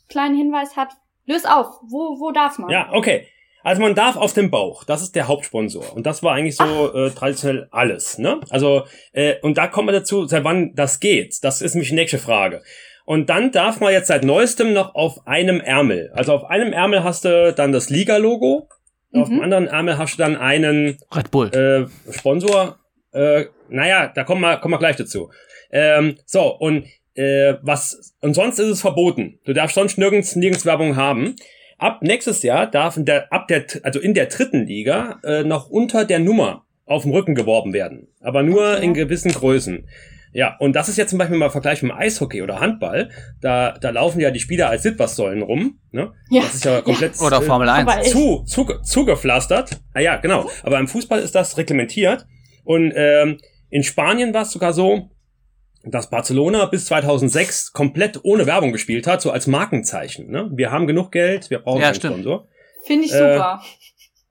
kleinen 0.10 0.36
Hinweis 0.36 0.76
hat. 0.76 0.94
Löst 1.26 1.50
auf, 1.50 1.80
wo, 1.88 2.20
wo 2.20 2.32
darf 2.32 2.60
man? 2.60 2.70
Ja, 2.70 2.90
okay. 2.92 3.26
Also 3.64 3.82
man 3.82 3.96
darf 3.96 4.16
auf 4.16 4.34
dem 4.34 4.52
Bauch, 4.52 4.84
das 4.84 5.02
ist 5.02 5.16
der 5.16 5.28
Hauptsponsor. 5.28 5.96
Und 5.96 6.06
das 6.06 6.22
war 6.22 6.36
eigentlich 6.36 6.56
so 6.56 6.94
äh, 6.94 7.10
traditionell 7.10 7.68
alles. 7.72 8.20
Ne? 8.20 8.40
Also, 8.52 8.84
äh, 9.12 9.40
und 9.42 9.58
da 9.58 9.66
kommen 9.66 9.88
wir 9.88 9.94
dazu, 9.94 10.28
seit 10.28 10.44
wann 10.44 10.76
das 10.76 11.00
geht. 11.00 11.44
Das 11.44 11.64
ist 11.64 11.74
nämlich 11.74 11.90
die 11.90 11.96
nächste 11.96 12.20
Frage. 12.20 12.62
Und 13.06 13.30
dann 13.30 13.52
darf 13.52 13.80
man 13.80 13.94
jetzt 13.94 14.08
seit 14.08 14.24
neuestem 14.24 14.74
noch 14.74 14.96
auf 14.96 15.26
einem 15.28 15.62
Ärmel. 15.62 16.12
Also 16.14 16.34
auf 16.34 16.44
einem 16.46 16.74
Ärmel 16.74 17.04
hast 17.04 17.24
du 17.26 17.54
dann 17.54 17.72
das 17.72 17.90
Liga-Logo, 17.90 18.68
auf 19.14 19.28
dem 19.30 19.38
Mhm. 19.38 19.44
anderen 19.44 19.68
Ärmel 19.68 19.98
hast 19.98 20.16
du 20.16 20.24
dann 20.24 20.36
einen 20.36 20.98
Red 21.16 21.32
Bull. 21.32 21.50
äh, 21.56 22.12
Sponsor. 22.12 22.80
Äh, 23.14 23.46
naja, 23.70 24.12
da 24.14 24.24
kommen 24.24 24.42
wir, 24.42 24.58
kommen 24.58 24.74
wir 24.74 24.80
gleich 24.80 24.96
dazu. 24.98 25.30
Ähm, 25.72 26.18
so, 26.26 26.48
und 26.58 26.86
äh, 27.16 27.54
was 27.62 28.16
und 28.22 28.34
sonst 28.34 28.60
ist 28.60 28.68
es 28.68 28.82
verboten. 28.82 29.40
Du 29.46 29.54
darfst 29.54 29.76
sonst 29.76 29.98
nirgends, 29.98 30.36
nirgends 30.36 30.66
Werbung 30.66 30.96
haben. 30.98 31.36
Ab 31.78 32.02
nächstes 32.02 32.44
Jahr 32.44 32.70
darf 32.70 32.98
in 32.98 33.06
der, 33.06 33.32
ab 33.32 33.48
der, 33.48 33.66
also 33.84 34.00
in 34.00 34.14
der 34.14 34.26
dritten 34.26 34.66
Liga 34.66 35.20
äh, 35.24 35.44
noch 35.44 35.70
unter 35.70 36.04
der 36.06 36.20
Nummer 36.20 36.66
auf 36.86 37.04
dem 37.04 37.12
Rücken 37.14 37.36
geworben 37.36 37.72
werden. 37.74 38.08
Aber 38.22 38.44
nur 38.44 38.74
Okay. 38.74 38.86
in 38.86 38.94
gewissen 38.94 39.32
Größen. 39.32 39.88
Ja, 40.38 40.58
und 40.60 40.76
das 40.76 40.90
ist 40.90 40.98
jetzt 40.98 41.12
zum 41.12 41.18
Beispiel 41.20 41.38
mal 41.38 41.50
Vergleich 41.50 41.82
mit 41.82 41.94
dem 41.94 41.98
Eishockey 41.98 42.42
oder 42.42 42.60
Handball. 42.60 43.10
Da, 43.40 43.72
da 43.80 43.90
laufen 43.92 44.20
ja 44.20 44.32
die 44.32 44.42
Spieler 44.42 44.68
als 44.68 44.84
Litfaßsäulen 44.84 45.42
rum. 45.42 45.80
Ne? 45.92 46.12
Ja. 46.30 46.42
Das 46.42 46.56
ist 46.56 46.66
ja 46.66 46.82
komplett 46.82 47.22
Oder 47.22 47.38
äh, 47.38 47.42
Formel 47.42 47.70
1. 47.70 47.88
aber- 47.90 48.02
zu, 48.04 48.44
zu, 48.44 48.66
zugepflastert. 48.84 49.80
Ah 49.94 50.02
ja, 50.02 50.18
genau. 50.18 50.50
Aber 50.64 50.78
im 50.80 50.90
Fußball 50.90 51.20
ist 51.20 51.36
das 51.36 51.58
reglementiert. 51.58 52.26
Und 52.66 52.92
ähm, 52.98 53.40
in 53.70 53.84
Spanien 53.84 54.34
war 54.34 54.42
es 54.42 54.52
sogar 54.52 54.74
so, 54.74 55.10
dass 55.86 56.10
Barcelona 56.10 56.66
bis 56.66 56.86
2006 56.88 57.72
komplett 57.72 58.20
ohne 58.24 58.46
Werbung 58.46 58.74
gespielt 58.74 59.08
hat, 59.08 59.22
so 59.22 59.32
als 59.32 59.48
Markenzeichen. 59.48 60.30
Ne? 60.30 60.50
Wir 60.54 60.70
haben 60.72 60.86
genug 60.86 61.12
Geld, 61.14 61.50
wir 61.50 61.60
brauchen 61.60 61.80
Ja, 61.80 61.86
keinen 61.88 61.96
stimmt. 61.96 62.14
Sponsor. 62.16 62.48
Finde 62.86 63.06
ich 63.06 63.14
Äh, 63.14 63.18
super. 63.36 63.62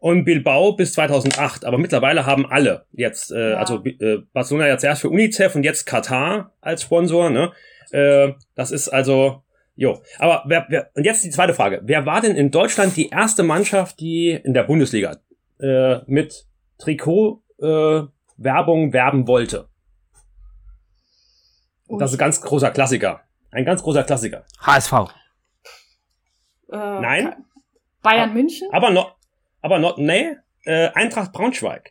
Und 0.05 0.27
Bilbao 0.27 0.73
bis 0.75 0.93
2008. 0.93 1.65
Aber 1.65 1.79
mittlerweile 1.79 2.27
haben 2.27 2.45
alle 2.45 2.85
jetzt, 2.93 3.33
äh, 3.33 3.53
Ja. 3.53 3.57
also 3.57 3.83
äh, 3.87 4.19
Barcelona 4.35 4.69
jetzt 4.69 4.85
erst 4.85 5.01
für 5.01 5.09
UNICEF 5.09 5.55
und 5.55 5.63
jetzt 5.63 5.87
Katar 5.87 6.53
als 6.61 6.83
Sponsor. 6.83 7.31
Ne? 7.31 7.53
Äh, 7.91 8.35
das 8.55 8.71
ist 8.71 8.91
also, 8.91 9.43
jo. 9.77 10.03
Aber 10.19 10.43
wer, 10.47 10.67
wer, 10.69 10.91
und 10.95 11.05
jetzt 11.05 11.25
die 11.25 11.31
zweite 11.31 11.55
Frage. 11.55 11.81
Wer 11.85 12.05
war 12.05 12.21
denn 12.21 12.37
in 12.37 12.51
Deutschland 12.51 12.95
die 12.99 13.09
erste 13.09 13.43
Mannschaft, 13.45 13.99
die 13.99 14.33
in 14.33 14.53
der 14.53 14.65
Bundesliga 14.65 15.17
äh, 15.59 16.01
mit 16.07 16.45
Trikot 16.77 17.43
äh, 17.63 18.03
Werbung 18.37 18.93
werben 18.93 19.27
wollte? 19.27 19.71
Das 21.89 22.11
ist 22.11 22.17
ein 22.17 22.19
ganz 22.19 22.43
großer 22.43 22.73
Klassiker. 22.73 23.23
Ein 23.51 23.65
ganz 23.65 23.83
großer 23.83 24.05
Klassiker. 24.05 24.45
HSV. 24.61 24.93
Äh, 26.71 26.77
Nein. 26.77 27.37
Bayern 28.03 28.35
München? 28.35 28.69
Aber 28.71 28.91
noch, 28.91 29.17
aber 29.65 29.79
noch, 29.79 29.97
nee, 29.97 30.37
äh, 30.67 30.91
Eintracht 30.95 31.33
Braunschweig. 31.33 31.91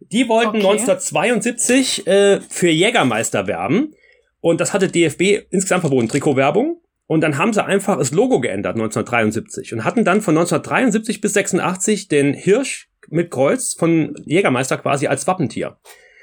Die 0.00 0.28
wollten 0.28 0.58
Okay. 0.58 0.66
1972 0.66 2.06
äh, 2.06 2.40
für 2.40 2.68
Jägermeister 2.68 3.46
werben 3.46 3.94
und 4.40 4.60
das 4.60 4.74
hatte 4.74 4.88
DFB 4.88 5.46
insgesamt 5.50 5.80
verboten, 5.80 6.08
Trikotwerbung. 6.08 6.80
Und 7.06 7.20
dann 7.22 7.36
haben 7.38 7.52
sie 7.52 7.64
einfach 7.64 7.98
das 7.98 8.12
Logo 8.12 8.40
geändert 8.40 8.76
1973 8.76 9.72
und 9.72 9.84
hatten 9.84 10.04
dann 10.04 10.20
von 10.20 10.36
1973 10.36 11.20
bis 11.20 11.32
86 11.34 12.08
den 12.08 12.32
Hirsch 12.34 12.88
mit 13.08 13.30
Kreuz 13.30 13.74
von 13.74 14.14
Jägermeister 14.24 14.78
quasi 14.78 15.06
als 15.06 15.26
Wappentier 15.26 15.78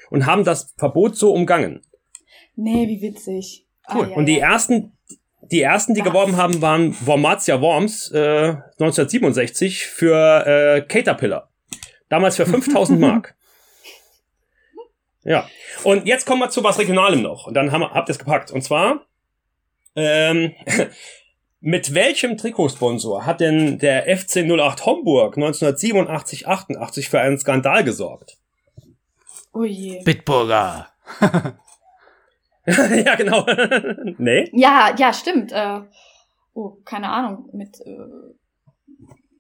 und 0.10 0.26
haben 0.26 0.44
das 0.44 0.74
Verbot 0.78 1.16
so 1.16 1.34
umgangen. 1.34 1.82
Nee, 2.56 2.88
wie 2.88 3.02
witzig. 3.02 3.68
Cool. 3.92 4.06
Ah, 4.06 4.10
ja, 4.10 4.16
Und 4.16 4.26
die 4.28 4.38
ja. 4.38 4.52
ersten, 4.52 4.94
die 5.44 5.62
ersten, 5.62 5.94
die 5.94 6.02
Das- 6.02 6.10
geworben 6.10 6.38
haben, 6.38 6.62
waren 6.62 6.96
Wormatia 7.06 7.62
Worms 7.62 8.12
äh, 8.12 8.56
1967 8.80 9.86
für 9.86 10.46
äh, 10.46 10.82
Caterpillar. 10.82 11.50
Damals 12.10 12.36
für 12.36 12.46
5000 12.46 13.00
Mark. 13.00 13.36
Ja. 15.24 15.48
Und 15.84 16.08
jetzt 16.08 16.26
kommen 16.26 16.42
wir 16.42 16.50
zu 16.50 16.64
was 16.64 16.80
Regionalem 16.80 17.22
noch. 17.22 17.48
Und 17.48 17.54
dann 17.54 17.72
haben 17.72 17.82
wir, 17.82 17.92
habt 17.92 18.10
ihr 18.10 18.14
es 18.14 18.20
gepackt. 18.20 18.52
Und 18.52 18.64
zwar, 18.64 19.06
ähm, 19.96 20.54
mit 21.60 21.94
welchem 21.94 22.38
Trikotsponsor 22.38 23.26
hat 23.26 23.40
denn 23.40 23.78
der 23.78 24.04
FC 24.18 24.38
08 24.38 24.86
Homburg 24.86 25.38
1987, 25.38 26.48
88 26.48 27.10
für 27.10 27.20
einen 27.22 27.38
Skandal 27.38 27.84
gesorgt? 27.84 28.38
Oh 29.54 29.64
je. 29.64 30.02
Bitburger. 30.04 30.88
ja, 33.06 33.16
genau. 33.16 33.46
nee? 34.18 34.50
Ja, 34.54 34.94
ja, 34.98 35.14
stimmt. 35.14 35.52
Äh, 35.52 35.82
oh, 36.54 36.78
keine 36.86 37.10
Ahnung. 37.10 37.50
Mit, 37.54 37.80
äh, 37.86 37.98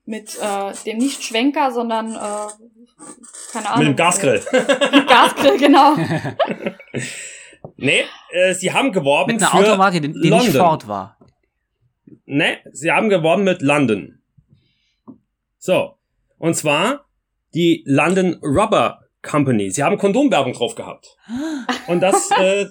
mit 0.05 0.38
äh, 0.41 0.74
dem 0.86 0.97
nicht 0.97 1.24
Schwenker, 1.24 1.72
sondern 1.72 2.15
äh, 2.15 2.47
keine 3.53 3.69
Ahnung. 3.69 3.80
Mit 3.80 3.88
dem 3.89 3.95
Gasgrill. 3.95 4.41
Äh, 4.51 5.05
Gasgrill, 5.05 5.57
genau. 5.57 5.95
Nee, 7.78 8.03
äh, 8.32 8.53
sie 8.53 8.74
haben 8.74 8.91
geworben 8.91 9.34
Mit 9.34 9.41
einer 9.41 9.51
für 9.51 9.57
Automarke, 9.57 10.01
die, 10.01 10.11
die 10.11 10.30
London. 10.30 10.47
nicht 10.47 10.57
Ford 10.57 10.88
war. 10.88 11.17
Nee, 12.26 12.57
sie 12.72 12.91
haben 12.91 13.09
geworben 13.09 13.43
mit 13.43 13.61
London. 13.61 14.22
So. 15.57 15.95
Und 16.38 16.55
zwar 16.55 17.05
die 17.53 17.84
London 17.86 18.39
Rubber 18.41 19.01
Company. 19.22 19.69
Sie 19.69 19.84
haben 19.84 19.97
Kondomwerbung 19.97 20.53
drauf 20.53 20.76
gehabt. 20.76 21.17
Und 21.88 22.01
das, 22.01 22.32
äh, 22.32 22.65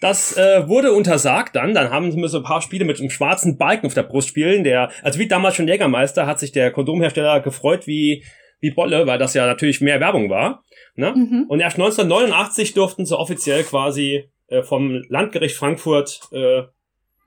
das 0.00 0.36
äh, 0.36 0.66
wurde 0.66 0.92
untersagt 0.92 1.54
dann. 1.54 1.74
Dann 1.74 1.90
haben 1.90 2.10
sie 2.10 2.28
so 2.28 2.38
ein 2.38 2.44
paar 2.44 2.62
Spiele 2.62 2.84
mit 2.84 2.98
einem 2.98 3.10
schwarzen 3.10 3.58
Balken 3.58 3.86
auf 3.86 3.94
der 3.94 4.02
Brust 4.02 4.28
spielen. 4.28 4.64
Der, 4.64 4.90
also 5.02 5.18
wie 5.18 5.28
damals 5.28 5.54
schon 5.56 5.68
Jägermeister, 5.68 6.26
hat 6.26 6.38
sich 6.38 6.52
der 6.52 6.72
Kondomhersteller 6.72 7.40
gefreut 7.40 7.86
wie, 7.86 8.24
wie 8.60 8.70
Bolle, 8.70 9.06
weil 9.06 9.18
das 9.18 9.34
ja 9.34 9.46
natürlich 9.46 9.80
mehr 9.80 10.00
Werbung 10.00 10.30
war. 10.30 10.64
Ne? 10.96 11.12
Mhm. 11.14 11.44
Und 11.48 11.60
erst 11.60 11.76
1989 11.76 12.72
durften 12.72 13.04
sie 13.04 13.18
offiziell 13.18 13.62
quasi 13.62 14.30
äh, 14.48 14.62
vom 14.62 15.02
Landgericht 15.08 15.56
Frankfurt 15.56 16.20
äh, 16.32 16.62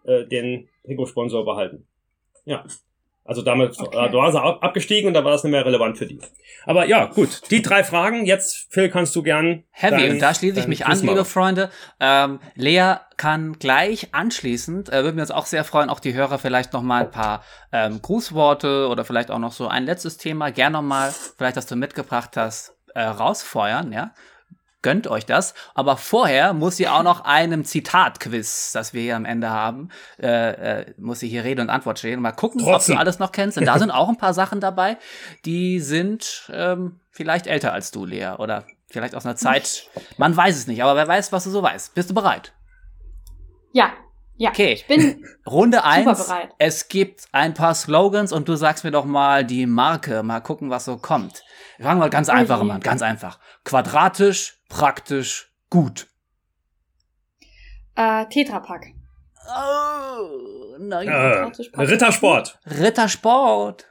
äh, 0.05 0.27
den 0.27 0.67
Trikotsponsor 0.85 1.45
behalten. 1.45 1.87
Ja. 2.45 2.65
Also 3.25 3.41
damit, 3.41 3.79
Okay. 3.79 4.05
äh, 4.07 4.09
du 4.11 4.17
warst 4.17 4.35
ab, 4.35 4.59
abgestiegen 4.61 5.07
und 5.07 5.13
da 5.13 5.23
war 5.23 5.31
das 5.31 5.43
nicht 5.43 5.51
mehr 5.51 5.65
relevant 5.65 5.97
für 5.97 6.05
die. 6.05 6.19
Aber 6.65 6.85
ja, 6.85 7.05
gut. 7.05 7.49
Die 7.51 7.61
drei 7.61 7.83
Fragen. 7.83 8.25
Jetzt, 8.25 8.67
Phil, 8.69 8.89
kannst 8.89 9.15
du 9.15 9.23
gern. 9.23 9.63
Heavy, 9.71 9.95
dein- 10.01 10.11
und 10.11 10.19
da 10.19 10.33
schließe 10.33 10.59
ich 10.59 10.67
mich 10.67 10.85
an, 10.85 10.99
liebe 10.99 11.23
Freunde. 11.23 11.69
Ähm, 12.01 12.39
Lea 12.55 12.95
kann 13.15 13.53
gleich 13.59 14.09
anschließend, 14.13 14.89
äh, 14.89 15.03
würden 15.03 15.15
wir 15.15 15.23
uns 15.23 15.31
auch 15.31 15.45
sehr 15.45 15.63
freuen, 15.63 15.89
auch 15.89 15.99
die 16.01 16.13
Hörer 16.13 16.37
vielleicht 16.37 16.73
noch 16.73 16.81
mal 16.81 17.03
ein 17.05 17.11
paar 17.11 17.43
ähm, 17.71 18.01
Grußworte 18.01 18.87
oder 18.89 19.05
vielleicht 19.05 19.31
auch 19.31 19.39
noch 19.39 19.53
so 19.53 19.67
ein 19.67 19.85
letztes 19.85 20.17
Thema, 20.17 20.51
gern 20.51 20.73
noch 20.73 20.81
mal, 20.81 21.13
vielleicht, 21.37 21.55
das 21.57 21.65
du 21.65 21.75
mitgebracht 21.77 22.35
hast, 22.35 22.75
äh, 22.93 23.03
rausfeuern, 23.03 23.91
ja. 23.93 24.11
Gönnt 24.83 25.07
euch 25.07 25.25
das. 25.25 25.55
Aber 25.73 25.97
vorher 25.97 26.53
muss 26.53 26.77
sie 26.77 26.87
auch 26.87 27.01
noch 27.01 27.21
einem 27.25 27.65
Zitat-Quiz, 27.65 28.71
das 28.73 28.93
wir 28.93 29.01
hier 29.01 29.15
am 29.15 29.25
Ende 29.25 29.49
haben, 29.49 29.89
äh, 30.21 30.81
äh, 30.81 30.93
muss 30.97 31.19
sie 31.19 31.27
hier 31.27 31.43
Rede 31.43 31.63
und 31.63 31.71
Antwort 31.71 31.97
stehen. 31.97 32.21
Mal 32.21 32.33
gucken, 32.33 32.61
Trotzdem. 32.61 32.93
ob 32.93 32.97
du 32.97 33.01
alles 33.01 33.17
noch 33.17 33.31
kennst. 33.31 33.57
Denn 33.57 33.65
da 33.65 33.79
sind 33.79 33.89
auch 33.95 34.09
ein 34.09 34.17
paar 34.17 34.35
Sachen 34.35 34.59
dabei, 34.59 34.97
die 35.45 35.79
sind 35.79 36.51
ähm, 36.53 36.99
vielleicht 37.09 37.47
älter 37.47 37.73
als 37.73 37.89
du, 37.89 38.05
Lea. 38.05 38.33
Oder 38.37 38.65
vielleicht 38.91 39.15
aus 39.15 39.25
einer 39.25 39.35
Zeit. 39.35 39.87
Man 40.17 40.37
weiß 40.37 40.55
es 40.55 40.67
nicht, 40.67 40.83
aber 40.83 40.95
wer 40.95 41.07
weiß, 41.07 41.31
was 41.31 41.45
du 41.45 41.49
so 41.49 41.63
weißt. 41.63 41.95
Bist 41.95 42.11
du 42.11 42.13
bereit? 42.13 42.53
Ja, 43.71 43.91
ja. 44.35 44.49
Okay. 44.49 44.73
Ich 44.73 44.87
bin 44.87 45.23
Runde 45.45 45.83
eins. 45.83 46.27
bereit. 46.27 46.49
Es 46.57 46.87
gibt 46.87 47.25
ein 47.31 47.53
paar 47.53 47.75
Slogans 47.75 48.31
und 48.31 48.49
du 48.49 48.55
sagst 48.55 48.83
mir 48.83 48.91
doch 48.91 49.05
mal 49.05 49.45
die 49.45 49.65
Marke. 49.65 50.23
Mal 50.23 50.41
gucken, 50.41 50.69
was 50.69 50.85
so 50.85 50.97
kommt. 50.97 51.43
Wir 51.77 51.85
fangen 51.85 51.99
mal 51.99 52.09
ganz 52.09 52.29
Oh 52.29 52.33
einfach 52.33 52.59
an. 52.61 52.79
Ganz 52.81 53.01
einfach. 53.01 53.39
Quadratisch, 53.63 54.57
praktisch, 54.77 55.51
gut. 55.69 56.07
äh, 57.95 58.25
Tetrapack. 58.27 58.87
Oh, 59.47 60.77
nein. 60.79 61.07
Äh, 61.07 61.81
Rittersport. 61.81 62.59
Rittersport. 62.65 63.85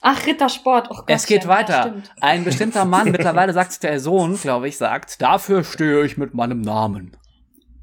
Ach, 0.00 0.26
Rittersport. 0.26 0.88
Oh 0.90 0.96
Gott, 0.96 1.04
Es 1.08 1.26
geht 1.26 1.46
weiter. 1.46 1.82
stimmt. 1.82 2.12
Ein 2.20 2.44
bestimmter 2.44 2.84
Mann, 2.84 3.10
mittlerweile 3.12 3.52
sagt 3.52 3.70
es 3.72 3.78
der 3.78 4.00
Sohn, 4.00 4.36
glaube 4.38 4.68
ich, 4.68 4.76
sagt, 4.76 5.20
dafür 5.22 5.62
stehe 5.64 6.04
ich 6.04 6.16
mit 6.16 6.34
meinem 6.34 6.60
Namen. 6.60 7.16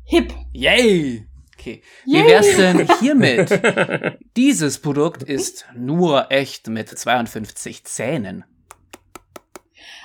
Hip. 0.05 0.33
Yay! 0.51 1.27
Okay. 1.57 1.81
Wie 2.05 2.17
Yay! 2.17 2.27
wär's 2.27 2.55
denn 2.57 2.87
hiermit? 2.99 4.17
Dieses 4.35 4.79
Produkt 4.81 5.23
ist 5.23 5.65
nur 5.75 6.31
echt 6.31 6.67
mit 6.67 6.89
52 6.89 7.83
Zähnen. 7.85 8.43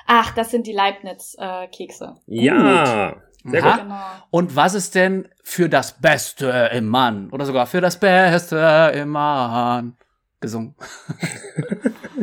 Ach, 0.07 0.35
das 0.35 0.51
sind 0.51 0.67
die 0.67 0.73
Leibniz-Kekse. 0.73 2.17
Ja. 2.27 3.17
Sehr 3.45 3.65
Aha. 3.65 3.71
gut. 3.77 3.83
genau. 3.83 4.01
Und 4.31 4.57
was 4.57 4.75
ist 4.75 4.95
denn 4.95 5.29
für 5.45 5.69
das 5.69 6.01
Beste 6.01 6.71
im 6.73 6.87
Mann? 6.89 7.31
Oder 7.31 7.47
sogar 7.47 7.67
für 7.67 7.81
das 7.81 7.99
Beste 8.01 8.93
im 8.95 9.11
Mann? 9.11 9.97
Gesungen. 10.41 10.75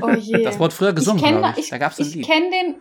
Oh 0.01 0.09
je. 0.11 0.43
Das 0.43 0.59
wurde 0.59 0.73
früher 0.75 0.93
gesungen, 0.93 1.19
ich 1.23 1.29
kenn, 1.29 1.43
ich. 1.53 1.57
ich, 1.65 1.69
Da 1.69 1.77
gab's 1.77 1.99
ein 1.99 2.05
ich 2.07 2.15
Lied. 2.15 2.25
kenne 2.27 2.49
den. 2.51 2.75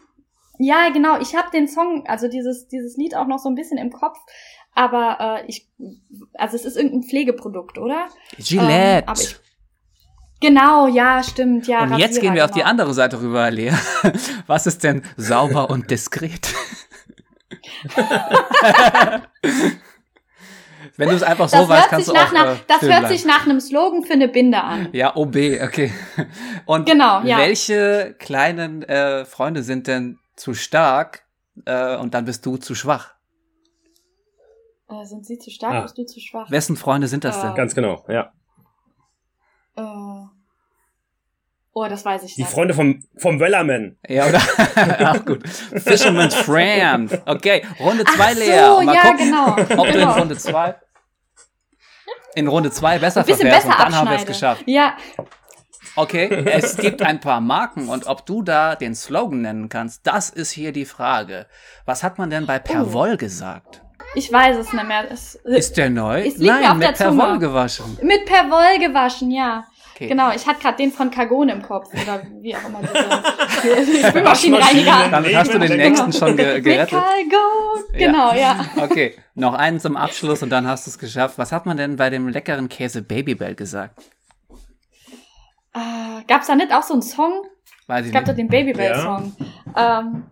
Ja, 0.58 0.88
genau. 0.90 1.18
Ich 1.20 1.34
habe 1.34 1.48
den 1.52 1.68
Song, 1.68 2.04
also 2.06 2.28
dieses 2.28 2.68
dieses 2.68 2.96
Lied 2.96 3.16
auch 3.16 3.26
noch 3.26 3.38
so 3.38 3.48
ein 3.48 3.54
bisschen 3.54 3.78
im 3.78 3.90
Kopf. 3.92 4.18
Aber 4.74 5.40
äh, 5.42 5.46
ich, 5.48 5.68
also 6.34 6.56
es 6.56 6.64
ist 6.64 6.76
irgendein 6.76 7.02
Pflegeprodukt, 7.02 7.78
oder? 7.78 8.08
Gillette. 8.38 8.68
Ähm, 8.70 9.04
aber 9.06 9.20
ich, 9.20 9.36
genau, 10.42 10.86
ja, 10.88 11.22
stimmt, 11.22 11.66
ja. 11.66 11.84
und 11.84 11.96
jetzt 11.96 12.20
gehen 12.20 12.34
wir 12.34 12.44
auf 12.44 12.50
die 12.50 12.58
genau. 12.58 12.70
andere 12.70 12.92
Seite 12.92 13.20
rüber, 13.20 13.50
Lea. 13.50 13.72
Was 14.46 14.66
ist 14.66 14.84
denn 14.84 15.02
sauber 15.16 15.70
und 15.70 15.90
diskret? 15.90 16.48
Wenn 20.96 21.08
du 21.08 21.14
es 21.14 21.22
einfach 21.22 21.48
so 21.48 21.56
Das, 21.58 21.68
weißt, 21.68 21.88
kannst 21.88 22.08
du 22.08 22.12
nach 22.12 22.26
auch 22.32 22.34
einer, 22.34 22.52
äh, 22.52 22.56
das 22.68 22.82
hört 22.82 22.90
bleiben. 23.00 23.08
sich 23.08 23.24
nach 23.24 23.46
einem 23.46 23.60
Slogan 23.60 24.02
für 24.04 24.12
eine 24.12 24.28
Binde 24.28 24.60
an. 24.62 24.88
Ja, 24.92 25.16
OB, 25.16 25.36
okay. 25.62 25.92
Und 26.66 26.86
Genau, 26.86 27.22
ja. 27.22 27.38
welche 27.38 28.14
kleinen 28.18 28.82
äh, 28.82 29.24
Freunde 29.24 29.62
sind 29.62 29.86
denn 29.86 30.18
zu 30.36 30.52
stark 30.54 31.24
äh, 31.64 31.96
und 31.96 32.14
dann 32.14 32.24
bist 32.26 32.44
du 32.44 32.56
zu 32.58 32.74
schwach? 32.74 33.14
Äh, 34.88 35.04
sind 35.06 35.24
sie 35.24 35.38
zu 35.38 35.50
stark, 35.50 35.72
Ah. 35.74 35.80
bist 35.82 35.96
du 35.96 36.04
zu 36.04 36.20
schwach? 36.20 36.50
Wessen 36.50 36.76
Freunde 36.76 37.08
sind 37.08 37.24
das 37.24 37.40
denn? 37.40 37.54
Ganz 37.54 37.74
genau, 37.74 38.04
ja. 38.08 38.32
Äh, 39.76 39.82
oh, 41.72 41.86
das 41.88 42.04
weiß 42.04 42.22
ich 42.24 42.34
Die 42.34 42.42
nicht. 42.42 42.50
Freunde 42.52 42.74
vom, 42.74 43.02
vom 43.16 43.40
Wellerman. 43.40 43.96
Ja, 44.08 44.26
oder? 44.26 44.40
Auch 45.10 45.24
gut. 45.24 45.46
Fisherman's 45.48 46.34
Friend. 46.34 47.20
Okay, 47.26 47.64
Runde 47.80 48.04
Ach 48.06 48.14
2 48.16 48.34
so, 48.34 48.40
leer. 48.40 48.82
Mal 48.84 48.94
ja, 48.94 49.00
gucken, 49.02 49.18
genau. 49.18 49.46
ob 49.82 49.86
du 49.86 49.92
in 49.92 49.92
genau. 49.92 50.12
Runde 50.12 50.36
2 50.36 50.74
in 52.34 52.48
Runde 52.48 52.70
2 52.70 52.98
besser 52.98 53.20
Ein 53.20 53.26
bisschen 53.26 53.40
verfährst 53.48 53.66
besser 53.66 53.78
und 53.78 53.84
dann 53.84 53.94
haben 53.98 54.08
wir 54.08 54.14
es 54.16 54.22
abschneide. 54.22 54.32
geschafft. 54.32 54.62
Ja, 54.66 54.96
Okay, 55.94 56.28
es 56.46 56.78
gibt 56.78 57.02
ein 57.02 57.20
paar 57.20 57.42
Marken 57.42 57.88
und 57.90 58.06
ob 58.06 58.24
du 58.24 58.42
da 58.42 58.76
den 58.76 58.94
Slogan 58.94 59.42
nennen 59.42 59.68
kannst, 59.68 60.06
das 60.06 60.30
ist 60.30 60.50
hier 60.50 60.72
die 60.72 60.86
Frage. 60.86 61.46
Was 61.84 62.02
hat 62.02 62.16
man 62.18 62.30
denn 62.30 62.46
bei 62.46 62.58
Perwoll 62.58 63.18
gesagt? 63.18 63.82
ich 64.14 64.30
weiß 64.32 64.56
es 64.58 64.72
nicht 64.72 64.86
mehr. 64.86 65.10
Es, 65.10 65.34
Ist 65.36 65.76
der 65.76 65.90
neu? 65.90 66.20
Es 66.20 66.36
liegt 66.36 66.40
mir 66.40 66.60
Nein, 66.60 66.70
auf 66.70 66.76
mit. 66.78 66.94
Perwoll 66.96 67.38
gewaschen. 67.38 67.98
mit 68.02 68.24
Perwoll 68.26 68.78
gewaschen, 68.78 69.30
ja. 69.30 69.64
Okay. 70.02 70.08
Genau, 70.08 70.32
ich 70.32 70.46
hatte 70.46 70.60
gerade 70.60 70.76
den 70.76 70.90
von 70.92 71.10
Cargon 71.10 71.48
im 71.48 71.62
Kopf 71.62 71.88
oder 71.94 72.22
wie 72.40 72.56
auch 72.56 72.64
immer 72.64 72.80
diese 72.82 74.08
Spülmaschinenreiniger. 74.08 75.08
Damit 75.10 75.36
hast 75.36 75.54
du 75.54 75.58
den 75.58 75.68
Genau. 75.70 75.82
nächsten 75.88 76.12
schon 76.12 76.36
ge 76.36 76.54
Mit 76.54 76.64
gerettet. 76.64 76.90
Cargon, 76.90 77.84
genau, 77.92 78.32
ja. 78.34 78.64
Okay, 78.78 79.14
noch 79.34 79.54
einen 79.54 79.78
zum 79.80 79.96
Abschluss 79.96 80.42
und 80.42 80.50
dann 80.50 80.66
hast 80.66 80.86
du 80.86 80.90
es 80.90 80.98
geschafft. 80.98 81.38
Was 81.38 81.52
hat 81.52 81.66
man 81.66 81.76
denn 81.76 81.96
bei 81.96 82.10
dem 82.10 82.28
leckeren 82.28 82.68
Käse 82.68 83.02
Babybell 83.02 83.54
gesagt? 83.54 84.00
Äh, 85.74 86.24
gab's 86.26 86.48
da 86.48 86.54
nicht 86.54 86.72
auch 86.72 86.82
so 86.82 86.94
einen 86.94 87.02
Song? 87.02 87.44
Weiß 87.86 88.02
Es 88.02 88.06
ich 88.08 88.12
gab 88.12 88.24
doch 88.24 88.28
nicht. 88.34 88.38
den 88.40 88.48
Babybell-Song. 88.48 89.36
Ähm, 89.76 90.24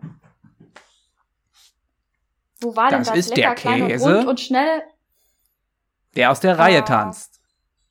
wo 2.61 2.75
war 2.75 2.89
Das 2.91 3.07
denn 3.07 3.15
das? 3.15 3.25
ist 3.27 3.37
der 3.37 3.49
Lecker, 3.49 3.55
klein 3.55 3.87
Käse. 3.87 4.05
und 4.09 4.15
rund 4.17 4.27
und 4.27 4.39
schnell. 4.39 4.83
Der 6.15 6.31
aus 6.31 6.39
der 6.39 6.59
Reihe 6.59 6.79
Ah. 6.79 6.81
tanzt. 6.81 7.40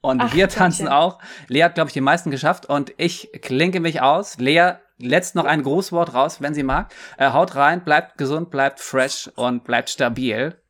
Und 0.01 0.21
Ach, 0.23 0.35
wir 0.35 0.49
tanzen 0.49 0.87
Gottchen. 0.87 0.99
auch. 0.99 1.19
Lea 1.49 1.65
hat, 1.65 1.75
glaube 1.75 1.89
ich, 1.89 1.95
die 1.95 2.01
meisten 2.01 2.31
geschafft 2.31 2.67
und 2.67 2.93
ich 2.97 3.31
klinke 3.43 3.81
mich 3.81 4.01
aus. 4.01 4.39
Lea 4.39 4.73
letzt 4.99 5.35
noch 5.35 5.45
ein 5.45 5.63
Grußwort 5.63 6.15
raus, 6.15 6.41
wenn 6.41 6.55
sie 6.55 6.63
mag. 6.63 6.93
Äh, 7.19 7.31
haut 7.33 7.55
rein, 7.55 7.85
bleibt 7.85 8.17
gesund, 8.19 8.51
bleibt 8.51 8.81
fresh 8.81 9.31
und 9.37 9.65
bleibt 9.65 9.91
stabil. 9.91 10.61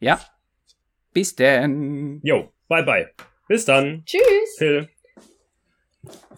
Ja. 0.00 0.20
Bis 1.12 1.34
denn. 1.34 2.20
Jo, 2.22 2.52
bye 2.68 2.82
bye. 2.82 3.10
Bis 3.48 3.64
dann, 3.64 4.04
Tschüss. 4.04 4.20
Phil. 4.58 4.88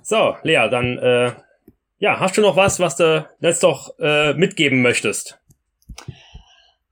So, 0.02 0.36
Lea, 0.42 0.68
dann, 0.70 0.98
äh, 0.98 1.32
ja, 1.98 2.18
hast 2.20 2.36
du 2.36 2.40
noch 2.40 2.56
was, 2.56 2.80
was 2.80 2.96
du 2.96 3.28
jetzt 3.40 3.62
doch 3.62 3.98
äh, 3.98 4.32
mitgeben 4.34 4.82
möchtest? 4.82 5.38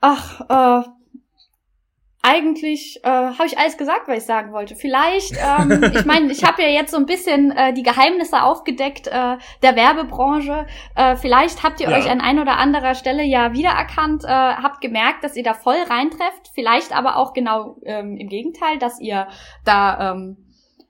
Ach, 0.01 0.85
äh, 0.85 0.89
eigentlich 2.23 2.99
äh, 3.05 3.09
habe 3.09 3.47
ich 3.47 3.59
alles 3.59 3.77
gesagt, 3.77 4.09
was 4.09 4.19
ich 4.19 4.25
sagen 4.25 4.53
wollte. 4.53 4.75
Vielleicht, 4.75 5.37
ähm, 5.37 5.91
ich 5.95 6.05
meine, 6.05 6.33
ich 6.33 6.45
habe 6.45 6.63
ja 6.63 6.69
jetzt 6.69 6.91
so 6.91 6.97
ein 6.97 7.07
bisschen 7.07 7.53
äh, 7.53 7.73
die 7.73 7.85
Geheimnisse 7.85 8.43
aufgedeckt 8.43 9.07
äh, 9.07 9.37
der 9.63 9.77
Werbebranche. 9.77 10.67
Äh, 10.97 11.17
vielleicht 11.17 11.63
habt 11.63 11.81
ihr 11.81 11.89
Ja. 11.91 11.97
euch 11.97 12.11
an 12.11 12.21
ein 12.21 12.41
oder 12.41 12.59
anderer 12.59 12.95
Stelle 12.95 13.23
ja 13.23 13.53
wiedererkannt, 13.53 14.25
äh, 14.25 14.29
habt 14.29 14.81
gemerkt, 14.81 15.23
dass 15.23 15.37
ihr 15.37 15.45
da 15.45 15.55
voll 15.55 15.77
reintrefft. 15.89 16.51
Vielleicht 16.55 16.95
aber 16.97 17.17
auch 17.17 17.33
genau 17.35 17.77
ähm, 17.85 18.17
im 18.17 18.29
Gegenteil, 18.29 18.79
dass 18.79 19.01
ihr 19.01 19.29
da 19.65 20.13
ähm, 20.13 20.39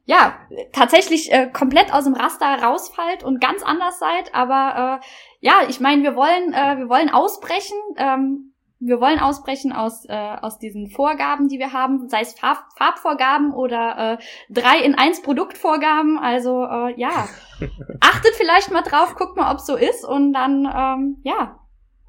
ja 0.06 0.34
tatsächlich 0.72 1.30
äh, 1.30 1.50
komplett 1.52 1.92
aus 1.92 2.04
dem 2.04 2.14
Raster 2.14 2.62
rausfallt 2.62 3.22
und 3.22 3.40
ganz 3.42 3.62
anders 3.62 3.98
seid. 3.98 4.34
Aber 4.34 5.00
äh, 5.02 5.06
ja, 5.40 5.60
ich 5.68 5.78
meine, 5.78 6.02
wir 6.02 6.16
wollen 6.16 6.54
äh, 6.54 6.78
wir 6.78 6.88
wollen 6.88 7.10
ausbrechen. 7.10 7.76
Ähm, 7.98 8.47
wir 8.80 9.00
wollen 9.00 9.18
ausbrechen 9.18 9.72
aus, 9.72 10.04
äh, 10.08 10.12
aus 10.12 10.58
diesen 10.58 10.88
Vorgaben, 10.88 11.48
die 11.48 11.58
wir 11.58 11.72
haben, 11.72 12.08
sei 12.08 12.20
es 12.20 12.34
Farb, 12.38 12.64
Farbvorgaben 12.76 13.52
oder 13.52 14.18
äh, 14.18 14.24
drei 14.52 14.78
in 14.78 14.94
eins 14.94 15.20
Produktvorgaben. 15.22 16.18
Also 16.18 16.64
äh, 16.64 16.94
ja, 16.98 17.28
achtet 18.00 18.34
vielleicht 18.36 18.70
mal 18.70 18.82
drauf, 18.82 19.14
guckt 19.16 19.36
mal, 19.36 19.52
ob 19.52 19.60
so 19.60 19.76
ist 19.76 20.04
und 20.04 20.32
dann 20.32 20.64
ähm, 20.64 21.16
ja, 21.24 21.58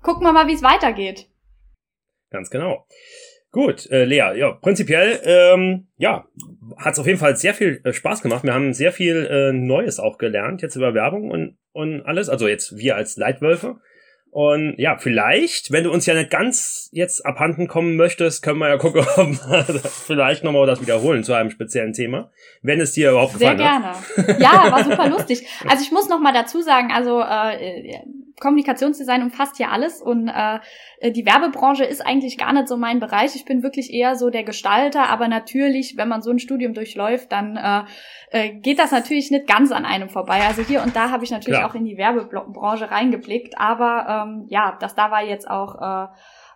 gucken 0.02 0.24
wir 0.24 0.32
mal, 0.32 0.48
wie 0.48 0.54
es 0.54 0.64
weitergeht. 0.64 1.28
Ganz 2.30 2.50
genau. 2.50 2.86
Gut, 3.52 3.90
äh, 3.90 4.06
Lea, 4.06 4.38
ja, 4.38 4.52
prinzipiell, 4.52 5.20
ähm, 5.24 5.88
ja, 5.98 6.28
hat 6.78 6.94
es 6.94 7.00
auf 7.00 7.08
jeden 7.08 7.18
Fall 7.18 7.36
sehr 7.36 7.56
viel 7.56 7.82
äh, 7.84 7.94
Spaß 7.94 8.22
gemacht. 8.22 8.44
Wir 8.44 8.54
haben 8.54 8.74
sehr 8.74 8.92
viel 8.92 9.26
äh, 9.26 9.52
Neues 9.52 10.00
auch 10.00 10.20
gelernt, 10.20 10.62
jetzt 10.62 10.76
über 10.76 10.94
Werbung 10.94 11.32
und, 11.32 11.58
und 11.72 12.04
alles. 12.04 12.30
Also 12.30 12.48
jetzt 12.48 12.78
wir 12.78 12.96
als 12.96 13.18
Leitwölfe. 13.18 13.78
Und 14.32 14.76
ja, 14.78 14.98
vielleicht, 14.98 15.72
wenn 15.72 15.84
du 15.84 15.92
uns 15.92 16.06
ja 16.06 16.14
nicht 16.14 16.30
ganz 16.30 16.90
jetzt 16.92 17.26
abhanden 17.26 17.68
kommen 17.68 17.96
möchtest, 17.96 18.44
können 18.44 18.60
wir 18.60 18.70
ja 18.70 18.78
gucken, 18.78 19.02
ob 19.16 19.28
wir 19.28 19.82
vielleicht 20.06 20.44
nochmal 20.44 20.68
das 20.68 20.82
wiederholen 20.82 21.24
zu 21.24 21.34
einem 21.34 21.50
speziellen 21.50 21.94
Thema, 21.94 22.32
wenn 22.62 22.80
es 22.80 22.92
dir 22.94 23.12
überhaupt 23.12 23.38
Sehr 23.38 23.56
gefallen 23.56 23.84
hat. 23.84 24.16
gerne. 24.16 24.40
Ja, 24.40 24.72
war 24.72 24.84
super 24.84 25.10
lustig. 25.10 25.48
Also 25.68 25.84
ich 25.84 25.92
muss 25.92 26.10
noch 26.10 26.20
mal 26.20 26.34
dazu 26.34 26.62
sagen, 26.62 26.92
also 26.92 27.22
äh, 27.22 27.98
Kommunikationsdesign 28.40 29.24
umfasst 29.24 29.60
ja 29.60 29.70
alles 29.70 30.02
und 30.02 30.28
äh, 30.28 30.60
die 31.12 31.26
Werbebranche 31.26 31.84
ist 31.84 32.06
eigentlich 32.06 32.38
gar 32.38 32.54
nicht 32.54 32.68
so 32.68 32.78
mein 32.78 33.00
Bereich. 33.00 33.36
Ich 33.36 33.46
bin 33.46 33.64
wirklich 33.64 33.94
eher 33.94 34.16
so 34.16 34.30
der 34.30 34.44
Gestalter, 34.44 35.10
aber 35.10 35.28
natürlich, 35.28 35.96
wenn 35.98 36.08
man 36.08 36.22
so 36.22 36.32
ein 36.32 36.40
Studium 36.40 36.74
durchläuft, 36.74 37.32
dann 37.32 37.58
äh, 37.58 37.84
äh, 38.32 38.54
geht 38.54 38.80
das 38.80 38.92
natürlich 38.92 39.32
nicht 39.32 39.48
ganz 39.48 39.72
an 39.72 39.86
einem 39.86 40.10
vorbei. 40.10 40.42
Also 40.48 40.62
hier 40.62 40.84
und 40.84 40.96
da 40.96 41.12
habe 41.12 41.24
ich 41.24 41.32
natürlich 41.32 41.60
Klar. 41.60 41.70
auch 41.70 41.76
in 41.76 41.86
die 41.86 41.98
Werbebranche 41.98 42.92
reingeblickt, 42.92 43.58
aber 43.58 44.26
ähm, 44.28 44.46
ja, 44.50 44.78
das 44.80 44.96
da 44.96 45.12
war 45.12 45.24
jetzt 45.24 45.50
auch 45.50 45.76
äh, 45.82 46.08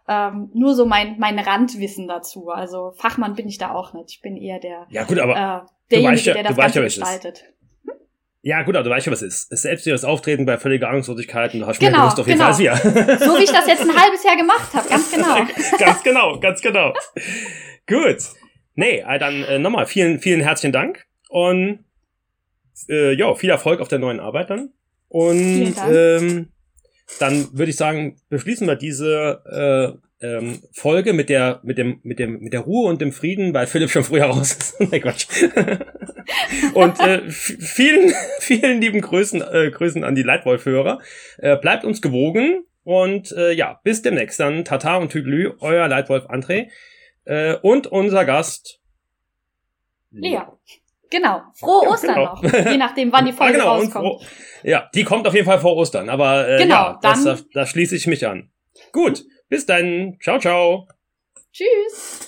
ähm, 0.08 0.50
nur 0.54 0.76
so 0.76 0.86
mein, 0.86 1.18
mein 1.20 1.40
Randwissen 1.40 2.08
dazu. 2.08 2.50
Also 2.50 2.92
Fachmann 2.98 3.36
bin 3.36 3.48
ich 3.48 3.58
da 3.58 3.72
auch 3.72 3.94
nicht. 3.94 4.12
Ich 4.12 4.22
bin 4.22 4.38
eher 4.38 4.60
der, 4.60 4.86
ja, 4.90 5.04
gut, 5.04 5.20
aber 5.20 5.36
äh, 5.36 5.70
derjenige, 5.92 6.22
ja, 6.22 6.34
der 6.34 6.44
das 6.44 6.58
Ganze 6.58 6.82
gestaltet. 6.82 7.53
Ja, 8.46 8.62
gut, 8.64 8.76
aber 8.76 8.84
du 8.84 8.90
weißt 8.90 9.06
ja, 9.06 9.12
was 9.14 9.22
es 9.22 9.46
ist. 9.46 9.62
Selbst 9.62 9.88
das 9.88 10.04
Auftreten 10.04 10.46
bei 10.46 10.58
völliger 10.58 10.90
Angstlosigkeit 10.90 11.54
und 11.54 11.62
du 11.62 11.66
hast 11.66 11.80
genau, 11.80 11.92
mehr 11.92 12.00
gewusst 12.02 12.20
auf 12.20 12.28
jeden 12.28 12.40
genau. 12.40 12.52
Fall 12.52 12.60
wir. 12.60 12.76
So 13.26 13.40
wie 13.40 13.44
ich 13.44 13.52
das 13.52 13.66
jetzt 13.66 13.84
ein 13.84 13.96
halbes 13.96 14.22
Jahr 14.22 14.36
gemacht 14.36 14.74
habe, 14.74 14.90
ganz 14.90 15.12
genau. 15.12 15.48
ganz 15.80 16.04
genau, 16.04 16.40
ganz 16.42 16.62
genau. 16.62 16.94
gut. 17.88 18.18
Nee, 18.76 19.02
äh, 19.08 19.18
dann 19.18 19.44
äh, 19.44 19.60
nochmal 19.60 19.86
vielen, 19.86 20.20
vielen 20.20 20.42
herzlichen 20.42 20.74
Dank 20.74 21.06
und 21.30 21.86
äh, 22.90 23.14
ja, 23.14 23.34
viel 23.34 23.50
Erfolg 23.50 23.80
auf 23.80 23.88
der 23.88 24.00
neuen 24.00 24.20
Arbeit 24.20 24.50
dann. 24.50 24.74
Und 25.08 25.76
ähm, 25.90 26.50
dann 27.20 27.48
würde 27.54 27.70
ich 27.70 27.78
sagen, 27.78 28.18
beschließen 28.28 28.68
wir 28.68 28.76
diese 28.76 29.96
äh, 29.96 30.08
ähm, 30.24 30.62
Folge 30.72 31.12
mit 31.12 31.30
der, 31.30 31.60
mit 31.64 31.78
dem, 31.78 32.00
mit 32.04 32.18
dem, 32.18 32.40
mit 32.40 32.54
der 32.54 32.62
Ruhe 32.62 32.88
und 32.88 33.02
dem 33.02 33.12
Frieden, 33.12 33.54
weil 33.54 33.68
Philipp 33.68 33.92
schon 33.92 34.06
früher 34.06 34.26
raus 34.26 34.54
ist. 34.54 34.80
Nein, 34.92 35.02
Quatsch. 35.02 35.28
und 36.74 37.00
äh, 37.02 37.30
vielen, 37.30 38.14
vielen 38.40 38.82
lieben 38.82 39.02
Grüßen, 39.02 39.42
äh, 39.42 39.70
Grüßen 39.70 40.04
an 40.04 40.16
die 40.16 40.24
Leitwolf-Hörer. 40.24 41.00
Äh, 41.38 41.58
bleibt 41.58 41.84
uns 41.84 42.02
gewogen 42.02 42.66
und 42.84 43.34
äh, 43.34 43.52
ja, 43.52 43.82
bis 43.84 44.02
demnächst 44.02 44.40
dann. 44.40 44.64
Tata 44.64 44.96
und 44.96 45.12
Tüglü, 45.12 45.54
euer 45.60 45.88
Leitwolf 45.90 46.26
André 46.28 46.70
äh, 47.26 47.56
und 47.62 47.88
unser 47.88 48.24
Gast 48.24 48.80
Lea. 50.12 50.42
Genau. 51.10 51.42
Frohe 51.56 51.90
Ostern 51.90 52.16
genau. 52.16 52.36
noch. 52.36 52.72
Je 52.72 52.78
nachdem, 52.78 53.12
wann 53.12 53.26
die 53.26 53.32
ah, 53.32 53.36
Folge 53.36 53.56
ah, 53.56 53.58
genau. 53.58 53.76
rauskommt. 53.76 54.28
ja, 54.64 54.90
die 54.96 55.04
kommt 55.04 55.28
auf 55.28 55.34
jeden 55.34 55.46
Fall 55.46 55.60
vor 55.60 55.76
Ostern. 55.76 56.10
Aber 56.10 56.48
äh, 56.48 56.58
genau, 56.58 56.76
ja, 56.76 57.00
dann, 57.02 57.26
das, 57.26 57.46
da, 57.54 57.66
schließe 57.66 57.96
ich 57.96 58.08
mich 58.08 58.26
an. 58.26 58.50
Gut, 58.92 59.24
bis 59.54 59.68
dann. 59.68 60.18
Ciao, 60.20 60.40
ciao. 60.40 60.88
Tschüss. 61.54 62.28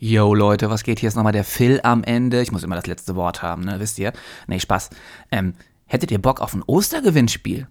Yo 0.00 0.34
Leute, 0.34 0.68
was 0.68 0.82
geht? 0.82 0.98
Hier 0.98 1.06
ist 1.08 1.14
nochmal 1.14 1.32
der 1.32 1.44
Phil 1.44 1.78
am 1.84 2.02
Ende. 2.02 2.42
Ich 2.42 2.50
muss 2.50 2.64
immer 2.64 2.74
das 2.74 2.88
letzte 2.88 3.14
Wort 3.14 3.40
haben, 3.40 3.62
ne? 3.62 3.78
Wisst 3.78 4.00
ihr? 4.00 4.12
Nee, 4.48 4.58
Spaß. 4.58 4.90
Ähm, 5.30 5.54
hättet 5.86 6.10
ihr 6.10 6.20
Bock 6.20 6.40
auf 6.40 6.52
ein 6.52 6.64
Ostergewinnspiel? 6.66 7.68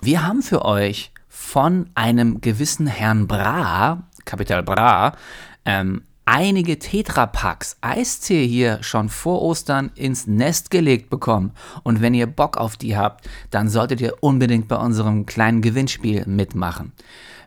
Wir 0.00 0.24
haben 0.24 0.42
für 0.42 0.64
euch 0.64 1.10
von 1.26 1.90
einem 1.96 2.40
gewissen 2.40 2.86
Herrn 2.86 3.26
Bra, 3.26 4.08
Kapital 4.24 4.62
Bra, 4.62 5.16
ähm, 5.64 6.04
einige 6.30 6.78
Tetrapacks 6.78 7.76
Eistee 7.80 8.46
hier 8.46 8.84
schon 8.84 9.08
vor 9.08 9.42
Ostern 9.42 9.90
ins 9.96 10.28
Nest 10.28 10.70
gelegt 10.70 11.10
bekommen. 11.10 11.50
Und 11.82 12.00
wenn 12.00 12.14
ihr 12.14 12.28
Bock 12.28 12.56
auf 12.56 12.76
die 12.76 12.96
habt, 12.96 13.28
dann 13.50 13.68
solltet 13.68 14.00
ihr 14.00 14.14
unbedingt 14.20 14.68
bei 14.68 14.76
unserem 14.76 15.26
kleinen 15.26 15.60
Gewinnspiel 15.60 16.24
mitmachen. 16.26 16.92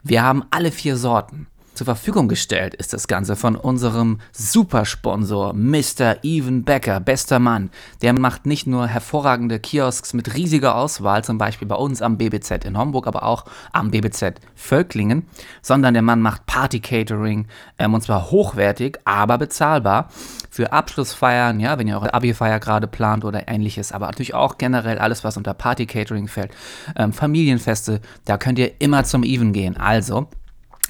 Wir 0.04 0.22
haben 0.22 0.44
alle 0.52 0.70
vier 0.70 0.98
Sorten. 0.98 1.48
Zur 1.74 1.86
Verfügung 1.86 2.28
gestellt 2.28 2.76
ist 2.76 2.94
das 2.94 3.08
Ganze 3.08 3.36
von 3.36 3.56
unserem 3.56 4.20
Supersponsor 4.32 5.54
Mr. 5.54 6.18
Even 6.22 6.64
Becker, 6.64 7.00
bester 7.00 7.40
Mann. 7.40 7.72
Der 8.04 8.14
macht 8.14 8.46
nicht 8.46 8.68
nur 8.68 8.86
hervorragende 8.86 9.60
Kiosks 9.60 10.14
mit 10.14 10.36
riesiger 10.36 10.76
Auswahl, 10.76 11.24
zum 11.24 11.40
Beispiel 11.40 11.68
bei 11.68 11.76
uns 11.76 12.04
am 12.04 12.20
BBZ 12.20 12.66
in 12.66 12.78
Homburg, 12.78 13.08
aber 13.08 13.24
auch 13.24 13.46
am 13.72 13.90
BBZ 13.90 14.40
Völklingen, 14.54 15.26
sondern 15.64 15.96
der 15.96 16.04
Mann 16.04 16.22
macht 16.22 16.46
Party-Catering 16.46 17.48
ähm, 17.80 17.94
und 17.96 18.02
zwar 18.02 18.30
hochwertig, 18.30 19.00
aber 19.06 19.40
bezahlbar 19.40 20.10
für 20.52 20.72
Abschlussfeiern, 20.72 21.60
ja, 21.60 21.80
wenn 21.80 21.88
ihr 21.88 21.96
eure 21.96 22.14
Abi-Feier 22.14 22.60
gerade 22.60 22.86
plant 22.86 23.26
oder 23.26 23.48
ähnliches, 23.48 23.92
aber 23.92 24.06
natürlich 24.06 24.36
auch 24.36 24.60
generell 24.60 25.00
alles, 25.00 25.24
was 25.24 25.38
unter 25.38 25.56
Party-Catering 25.56 26.28
fällt. 26.28 26.52
Ähm, 26.96 27.14
Familienfeste, 27.14 28.00
da 28.26 28.38
könnt 28.38 28.60
ihr 28.60 28.80
immer 28.80 29.06
zum 29.06 29.24
Even 29.24 29.54
gehen. 29.54 29.76
Also, 29.76 30.28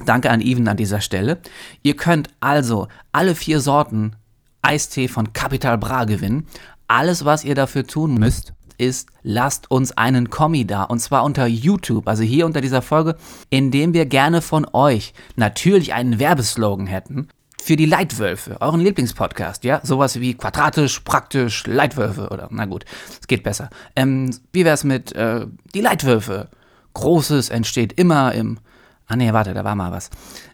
Danke 0.05 0.31
an 0.31 0.41
Even 0.41 0.67
an 0.67 0.77
dieser 0.77 1.01
Stelle. 1.01 1.39
Ihr 1.83 1.95
könnt 1.95 2.29
also 2.39 2.87
alle 3.11 3.35
vier 3.35 3.59
Sorten 3.59 4.15
Eistee 4.61 5.07
von 5.07 5.33
Capital 5.33 5.77
Bra 5.77 6.05
gewinnen. 6.05 6.47
Alles, 6.87 7.25
was 7.25 7.43
ihr 7.43 7.55
dafür 7.55 7.85
tun 7.85 8.15
müsst, 8.15 8.53
ist, 8.77 9.09
lasst 9.21 9.69
uns 9.69 9.91
einen 9.97 10.29
Kommi 10.29 10.65
da. 10.65 10.83
Und 10.83 10.99
zwar 10.99 11.23
unter 11.23 11.45
YouTube, 11.45 12.07
also 12.07 12.23
hier 12.23 12.45
unter 12.45 12.61
dieser 12.61 12.81
Folge, 12.81 13.15
in 13.49 13.71
dem 13.71 13.93
wir 13.93 14.05
gerne 14.05 14.41
von 14.41 14.67
euch 14.73 15.13
natürlich 15.35 15.93
einen 15.93 16.19
Werbeslogan 16.19 16.87
hätten. 16.87 17.27
Für 17.61 17.77
die 17.77 17.85
Leitwölfe, 17.85 18.57
euren 18.59 18.81
Lieblingspodcast, 18.81 19.63
ja? 19.63 19.79
Sowas 19.83 20.19
wie 20.19 20.33
quadratisch, 20.33 20.99
praktisch, 20.99 21.65
Leitwölfe 21.65 22.27
oder, 22.29 22.49
na 22.51 22.65
gut, 22.65 22.83
es 23.21 23.27
geht 23.27 23.43
besser. 23.43 23.69
Ähm, 23.95 24.35
wie 24.51 24.65
wär's 24.65 24.83
mit 24.83 25.13
äh, 25.13 25.45
die 25.73 25.79
Leitwölfe? 25.79 26.49
Großes 26.93 27.49
entsteht 27.49 27.93
immer 27.93 28.33
im 28.33 28.59
Ah 29.05 29.17
nee, 29.17 29.33
warte, 29.33 29.53
da 29.53 29.63
war 29.65 29.75
mal 29.75 29.91
was. 29.91 30.09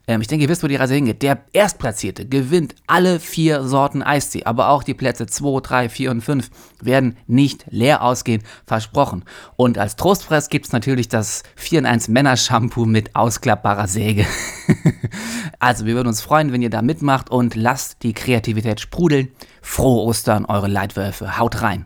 Ähm, 0.08 0.22
ich 0.22 0.28
denke, 0.28 0.44
ihr 0.44 0.50
wisst, 0.50 0.64
wo 0.64 0.68
die 0.68 0.76
Reise 0.76 0.96
hingeht. 0.96 1.22
Der 1.22 1.44
Erstplatzierte 1.54 2.28
gewinnt 2.28 2.74
alle 2.88 3.20
vier 3.20 3.64
Sorten 3.64 4.02
Eistee, 4.02 4.44
aber 4.46 4.70
auch 4.70 4.82
die 4.84 4.96
Plätze 4.96 5.28
2, 5.28 5.62
3, 5.62 5.90
4 5.90 6.12
und 6.12 6.22
5 6.22 6.50
werden 6.82 7.16
nicht 7.28 7.66
leer 7.70 8.02
ausgehen, 8.02 8.42
versprochen. 8.66 9.24
Und 9.56 9.78
als 9.78 9.96
Trostpreis 9.98 10.50
gibt 10.50 10.66
es 10.66 10.72
natürlich 10.72 11.08
das 11.08 11.44
4 11.58 11.80
in 11.80 11.86
1 11.86 12.08
Männershampoo 12.08 12.86
mit 12.86 13.16
ausklappbarer 13.16 13.88
Säge. 13.88 14.26
also, 15.60 15.86
wir 15.86 15.94
würden 15.94 16.08
uns 16.08 16.22
freuen, 16.22 16.52
wenn 16.52 16.64
ihr 16.64 16.72
da 16.72 16.82
mitmacht 16.82 17.30
und 17.30 17.54
lasst 17.56 18.02
die 18.02 18.14
Kreativität 18.14 18.80
sprudeln. 18.80 19.30
Frohe 19.62 20.06
Ostern, 20.06 20.46
eure 20.46 20.68
Leitwölfe. 20.68 21.38
Haut 21.38 21.62
rein. 21.62 21.86